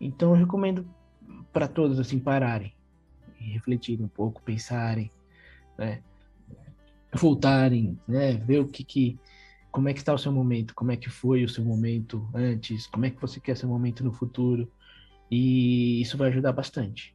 Então 0.00 0.30
eu 0.30 0.36
recomendo 0.36 0.86
para 1.52 1.66
todos 1.66 1.98
assim 1.98 2.18
pararem 2.18 2.74
e 3.40 3.44
refletirem 3.52 4.04
um 4.04 4.08
pouco, 4.08 4.42
pensarem, 4.42 5.10
né? 5.76 6.02
Voltarem, 7.12 7.98
né? 8.06 8.34
Ver 8.34 8.60
o 8.60 8.68
que 8.68 8.84
que 8.84 9.18
como 9.70 9.88
é 9.88 9.92
que 9.92 9.98
está 9.98 10.12
o 10.12 10.18
seu 10.18 10.32
momento, 10.32 10.74
como 10.74 10.90
é 10.90 10.96
que 10.96 11.10
foi 11.10 11.44
o 11.44 11.48
seu 11.48 11.64
momento 11.64 12.28
antes, 12.34 12.86
como 12.86 13.04
é 13.06 13.10
que 13.10 13.20
você 13.20 13.38
quer 13.38 13.56
seu 13.56 13.68
momento 13.68 14.02
no 14.02 14.12
futuro. 14.12 14.70
E 15.30 16.00
isso 16.00 16.16
vai 16.16 16.28
ajudar 16.28 16.52
bastante. 16.52 17.14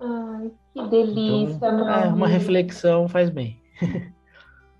Ai, 0.00 0.50
que 0.72 0.88
delícia, 0.88 1.56
então, 1.56 1.88
é, 1.88 2.06
uma 2.08 2.28
reflexão 2.28 3.08
faz 3.08 3.30
bem. 3.30 3.60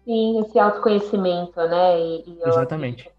Sim, 0.07 0.41
esse 0.41 0.57
autoconhecimento, 0.57 1.57
né? 1.57 2.01
E, 2.01 2.25
e 2.29 2.43
Exatamente. 2.45 3.11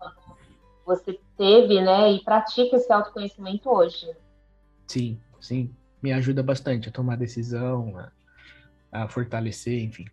Você 0.86 1.20
teve, 1.38 1.82
né? 1.82 2.14
E 2.14 2.24
pratica 2.24 2.78
esse 2.78 2.92
autoconhecimento 2.92 3.70
hoje. 3.70 4.10
Sim, 4.88 5.20
sim. 5.42 5.76
Me 6.02 6.14
ajuda 6.14 6.42
bastante 6.42 6.88
a 6.88 6.92
tomar 6.92 7.18
decisão, 7.18 7.94
a, 8.90 9.04
a 9.04 9.10
fortalecer, 9.10 9.84
enfim. 9.84 10.06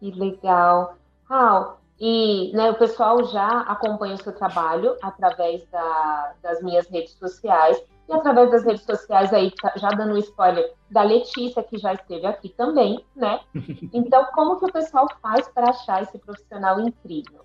Que 0.00 0.10
legal. 0.10 0.98
Raul, 1.30 1.76
e 2.00 2.50
né, 2.52 2.72
o 2.72 2.74
pessoal 2.74 3.24
já 3.26 3.60
acompanha 3.60 4.16
o 4.16 4.22
seu 4.22 4.32
trabalho 4.32 4.96
através 5.00 5.64
da, 5.70 6.34
das 6.42 6.60
minhas 6.60 6.88
redes 6.88 7.12
sociais 7.12 7.80
e 8.08 8.12
através 8.12 8.50
das 8.50 8.64
redes 8.64 8.82
sociais 8.82 9.32
aí, 9.32 9.50
tá, 9.50 9.72
já 9.76 9.88
dando 9.88 10.14
um 10.14 10.18
spoiler, 10.18 10.72
da 10.90 11.02
Letícia, 11.02 11.62
que 11.62 11.78
já 11.78 11.94
esteve 11.94 12.26
aqui 12.26 12.48
também, 12.50 13.02
né? 13.16 13.40
Então, 13.92 14.26
como 14.34 14.58
que 14.58 14.66
o 14.66 14.72
pessoal 14.72 15.06
faz 15.22 15.48
para 15.48 15.70
achar 15.70 16.02
esse 16.02 16.18
profissional 16.18 16.80
incrível? 16.80 17.44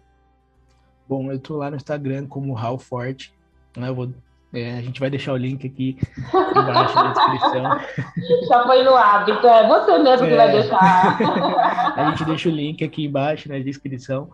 Bom, 1.07 1.32
eu 1.32 1.39
tô 1.39 1.57
lá 1.57 1.70
no 1.70 1.78
Instagram 1.78 2.28
como 2.28 2.53
Raul 2.53 2.78
Forte, 2.78 3.34
né? 3.76 3.89
Eu 3.89 3.95
vou, 3.95 4.10
é, 4.53 4.78
a 4.78 4.82
gente 4.82 4.99
vai 4.99 5.10
deixar 5.10 5.34
o 5.34 5.38
link 5.38 5.66
aqui 5.66 5.97
embaixo 6.55 6.95
na 6.95 7.14
descrição. 7.14 7.64
Já 8.47 8.64
foi 8.64 8.84
no 8.84 8.95
hábito, 8.95 9.47
é 9.47 9.68
você 9.68 9.97
mesmo 9.97 10.26
é, 10.28 10.30
que 10.30 10.36
vai 10.36 10.51
deixar. 10.51 11.18
a 11.95 12.10
gente 12.10 12.26
deixa 12.26 12.49
o 12.49 12.51
link 12.51 12.84
aqui 12.84 13.05
embaixo 13.05 13.47
na 13.47 13.60
descrição. 13.60 14.30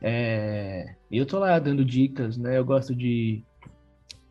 É, 0.00 0.94
eu 1.10 1.26
tô 1.26 1.38
lá 1.38 1.58
dando 1.58 1.84
dicas, 1.84 2.36
né? 2.36 2.58
Eu 2.58 2.64
gosto 2.64 2.94
de 2.94 3.44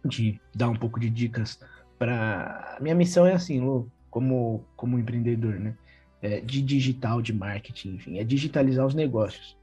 de 0.06 0.39
dar 0.53 0.70
um 0.70 0.76
pouco 0.76 0.99
de 0.99 1.10
dicas 1.10 1.60
para 1.97 2.78
minha 2.82 2.95
missão 2.95 3.26
é 3.26 3.34
assim, 3.34 3.60
Lu, 3.60 3.91
como 4.10 4.64
como 4.76 4.99
empreendedor, 4.99 5.60
né? 5.60 5.76
É, 6.22 6.41
de 6.41 6.62
digital, 6.62 7.22
de 7.22 7.34
marketing, 7.34 7.95
enfim, 7.95 8.20
é 8.20 8.24
digitalizar 8.24 8.86
os 8.86 8.95
negócios. 8.95 9.58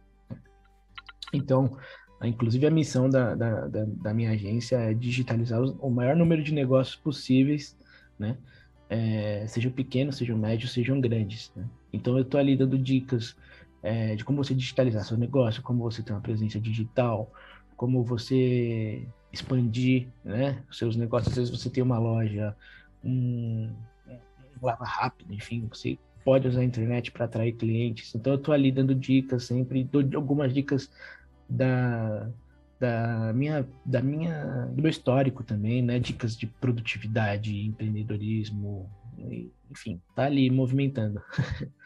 Então, 1.32 1.76
inclusive 2.22 2.66
a 2.66 2.70
missão 2.70 3.08
da, 3.08 3.34
da, 3.34 3.66
da, 3.66 3.84
da 3.84 4.14
minha 4.14 4.30
agência 4.30 4.76
é 4.76 4.94
digitalizar 4.94 5.60
os, 5.60 5.74
o 5.80 5.90
maior 5.90 6.14
número 6.14 6.42
de 6.42 6.52
negócios 6.52 6.94
possíveis, 6.96 7.76
né? 8.18 8.36
É, 8.88 9.46
sejam 9.48 9.72
pequenos, 9.72 10.16
sejam 10.16 10.36
médios, 10.36 10.72
sejam 10.72 11.00
grandes. 11.00 11.50
Né? 11.56 11.64
Então, 11.92 12.16
eu 12.16 12.22
estou 12.22 12.38
ali 12.38 12.54
dando 12.54 12.78
dicas 12.78 13.34
é, 13.82 14.14
de 14.14 14.22
como 14.22 14.44
você 14.44 14.54
digitalizar 14.54 15.02
seu 15.04 15.16
negócio, 15.16 15.62
como 15.62 15.82
você 15.82 16.02
ter 16.02 16.12
uma 16.12 16.20
presença 16.20 16.60
digital, 16.60 17.32
como 17.74 18.04
você 18.04 19.08
expandir 19.32 20.08
né, 20.24 20.62
os 20.70 20.78
seus 20.78 20.96
negócios. 20.96 21.32
Às 21.32 21.38
vezes 21.38 21.62
você 21.62 21.70
tem 21.70 21.82
uma 21.82 21.98
loja, 21.98 22.54
um, 23.04 23.70
um 24.08 24.66
lava 24.66 24.84
rápido, 24.84 25.32
enfim, 25.32 25.66
você 25.68 25.98
pode 26.24 26.46
usar 26.46 26.60
a 26.60 26.64
internet 26.64 27.10
para 27.10 27.24
atrair 27.24 27.52
clientes. 27.52 28.14
Então 28.14 28.34
eu 28.34 28.38
estou 28.38 28.54
ali 28.54 28.70
dando 28.70 28.94
dicas 28.94 29.44
sempre, 29.44 29.84
dou 29.84 30.04
algumas 30.14 30.52
dicas 30.52 30.90
da, 31.48 32.28
da 32.78 33.32
minha, 33.34 33.66
da 33.84 34.00
minha, 34.02 34.66
do 34.72 34.82
meu 34.82 34.90
histórico 34.90 35.42
também, 35.42 35.82
né? 35.82 35.98
Dicas 35.98 36.36
de 36.36 36.46
produtividade, 36.46 37.66
empreendedorismo, 37.66 38.90
enfim, 39.70 40.00
tá 40.14 40.24
ali 40.24 40.50
movimentando. 40.50 41.20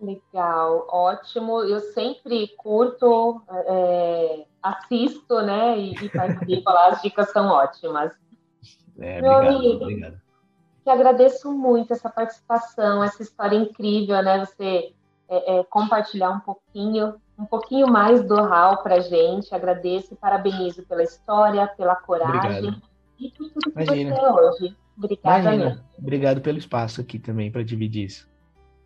Legal, 0.00 0.86
ótimo. 0.88 1.60
Eu 1.62 1.80
sempre 1.80 2.48
curto, 2.56 3.42
é, 3.66 4.44
assisto, 4.62 5.42
né? 5.42 5.78
E, 5.78 5.94
e 5.94 6.08
participo 6.08 6.70
lá, 6.70 6.88
as 6.88 7.02
dicas 7.02 7.30
são 7.30 7.48
ótimas. 7.48 8.12
É, 8.98 9.20
Meu 9.20 9.32
obrigado, 9.32 9.56
amigo, 9.56 9.82
obrigado. 9.82 10.20
Te 10.84 10.90
agradeço 10.90 11.52
muito 11.52 11.92
essa 11.92 12.08
participação, 12.08 13.02
essa 13.02 13.22
história 13.22 13.56
incrível, 13.56 14.22
né? 14.22 14.44
Você 14.44 14.92
é, 15.28 15.58
é, 15.58 15.64
compartilhar 15.64 16.30
um 16.30 16.40
pouquinho, 16.40 17.14
um 17.38 17.44
pouquinho 17.44 17.88
mais 17.88 18.22
do 18.22 18.36
RAL 18.36 18.82
para 18.82 19.00
gente. 19.00 19.54
Agradeço 19.54 20.14
e 20.14 20.16
parabenizo 20.16 20.86
pela 20.86 21.02
história, 21.02 21.66
pela 21.76 21.96
coragem 21.96 22.68
obrigado. 22.68 22.82
e 23.18 23.30
por 23.30 23.50
tudo 23.50 23.72
que 23.72 23.82
Imagina. 23.82 24.14
você 24.14 24.20
é 24.20 24.32
hoje. 24.32 24.76
Obrigada 24.96 25.50
mesmo. 25.52 25.84
Obrigado 25.96 26.40
pelo 26.40 26.58
espaço 26.58 27.00
aqui 27.00 27.18
também 27.18 27.52
para 27.52 27.62
dividir 27.62 28.06
isso. 28.06 28.28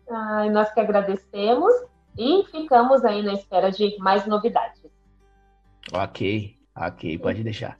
Ai, 0.09 0.49
nós 0.49 0.71
que 0.73 0.79
agradecemos 0.79 1.73
e 2.17 2.43
ficamos 2.51 3.03
aí 3.03 3.21
na 3.21 3.33
espera 3.33 3.71
de 3.71 3.97
mais 3.99 4.25
novidades. 4.25 4.81
Ok, 5.91 6.55
ok, 6.75 7.17
pode 7.17 7.43
deixar. 7.43 7.79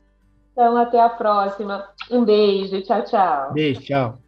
Então, 0.51 0.77
até 0.77 0.99
a 0.99 1.09
próxima. 1.09 1.89
Um 2.11 2.23
beijo, 2.23 2.81
tchau, 2.83 3.03
tchau. 3.03 3.53
Beijo, 3.53 3.81
tchau. 3.81 4.19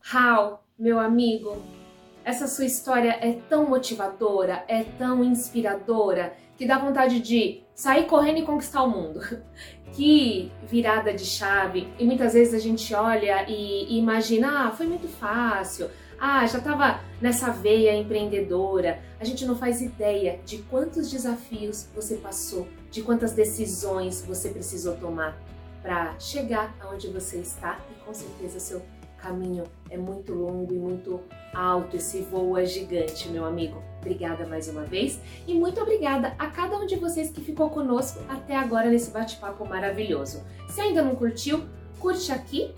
Raul, 0.00 0.58
meu 0.78 0.98
amigo, 1.00 1.62
essa 2.24 2.46
sua 2.46 2.64
história 2.64 3.18
é 3.20 3.32
tão 3.48 3.68
motivadora, 3.68 4.64
é 4.68 4.82
tão 4.82 5.24
inspiradora, 5.24 6.34
que 6.56 6.66
dá 6.66 6.78
vontade 6.78 7.20
de 7.20 7.62
sair 7.74 8.06
correndo 8.06 8.38
e 8.38 8.42
conquistar 8.42 8.82
o 8.82 8.90
mundo. 8.90 9.20
Que 9.94 10.50
virada 10.64 11.14
de 11.14 11.24
chave! 11.24 11.86
E 12.00 12.04
muitas 12.04 12.34
vezes 12.34 12.52
a 12.52 12.58
gente 12.58 12.92
olha 12.92 13.48
e, 13.48 13.94
e 13.94 13.96
imagina, 13.96 14.66
ah, 14.66 14.70
foi 14.72 14.88
muito 14.88 15.06
fácil, 15.06 15.88
ah, 16.18 16.46
já 16.46 16.58
estava 16.58 17.00
nessa 17.20 17.50
veia 17.50 17.96
empreendedora. 17.96 19.00
A 19.18 19.24
gente 19.24 19.44
não 19.44 19.56
faz 19.56 19.80
ideia 19.80 20.40
de 20.44 20.58
quantos 20.58 21.10
desafios 21.10 21.88
você 21.94 22.16
passou, 22.16 22.68
de 22.90 23.02
quantas 23.02 23.32
decisões 23.32 24.22
você 24.22 24.48
precisou 24.48 24.96
tomar 24.96 25.36
para 25.82 26.18
chegar 26.18 26.74
aonde 26.80 27.08
você 27.08 27.38
está 27.38 27.78
e 27.90 28.04
com 28.04 28.14
certeza 28.14 28.58
seu 28.58 28.82
caminho 29.18 29.64
é 29.88 29.96
muito 29.96 30.34
longo 30.34 30.72
e 30.72 30.78
muito 30.78 31.20
alto, 31.54 31.96
esse 31.96 32.20
voo 32.20 32.58
é 32.58 32.66
gigante, 32.66 33.28
meu 33.28 33.44
amigo. 33.44 33.82
Obrigada 34.00 34.46
mais 34.46 34.68
uma 34.68 34.82
vez 34.82 35.18
e 35.46 35.54
muito 35.54 35.80
obrigada 35.80 36.34
a 36.38 36.46
cada 36.48 36.76
um 36.76 36.86
de 36.86 36.96
vocês 36.96 37.30
que 37.30 37.40
ficou 37.40 37.70
conosco 37.70 38.20
até 38.28 38.54
agora 38.54 38.90
nesse 38.90 39.10
bate-papo 39.10 39.64
maravilhoso. 39.66 40.42
Se 40.68 40.80
ainda 40.80 41.02
não 41.02 41.14
curtiu, 41.14 41.64
curte 41.98 42.30
aqui 42.32 42.74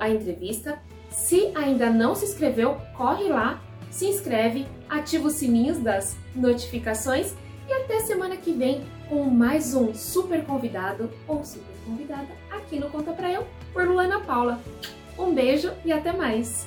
a 0.00 0.08
entrevista. 0.08 0.80
Se 1.10 1.52
ainda 1.54 1.90
não 1.90 2.14
se 2.14 2.24
inscreveu, 2.24 2.80
corre 2.96 3.24
lá, 3.24 3.60
se 3.90 4.06
inscreve, 4.06 4.66
ativa 4.88 5.26
os 5.26 5.34
sininhos 5.34 5.78
das 5.78 6.16
notificações 6.34 7.34
e 7.68 7.72
até 7.72 8.00
semana 8.00 8.36
que 8.36 8.52
vem 8.52 8.84
com 9.08 9.24
mais 9.24 9.74
um 9.74 9.92
super 9.92 10.44
convidado 10.44 11.10
ou 11.26 11.44
super 11.44 11.74
convidada 11.84 12.28
aqui 12.50 12.78
no 12.78 12.88
Conta 12.88 13.12
Pra 13.12 13.30
Eu 13.30 13.46
por 13.72 13.86
Luana 13.86 14.20
Paula. 14.20 14.60
Um 15.18 15.34
beijo 15.34 15.72
e 15.84 15.92
até 15.92 16.12
mais! 16.12 16.66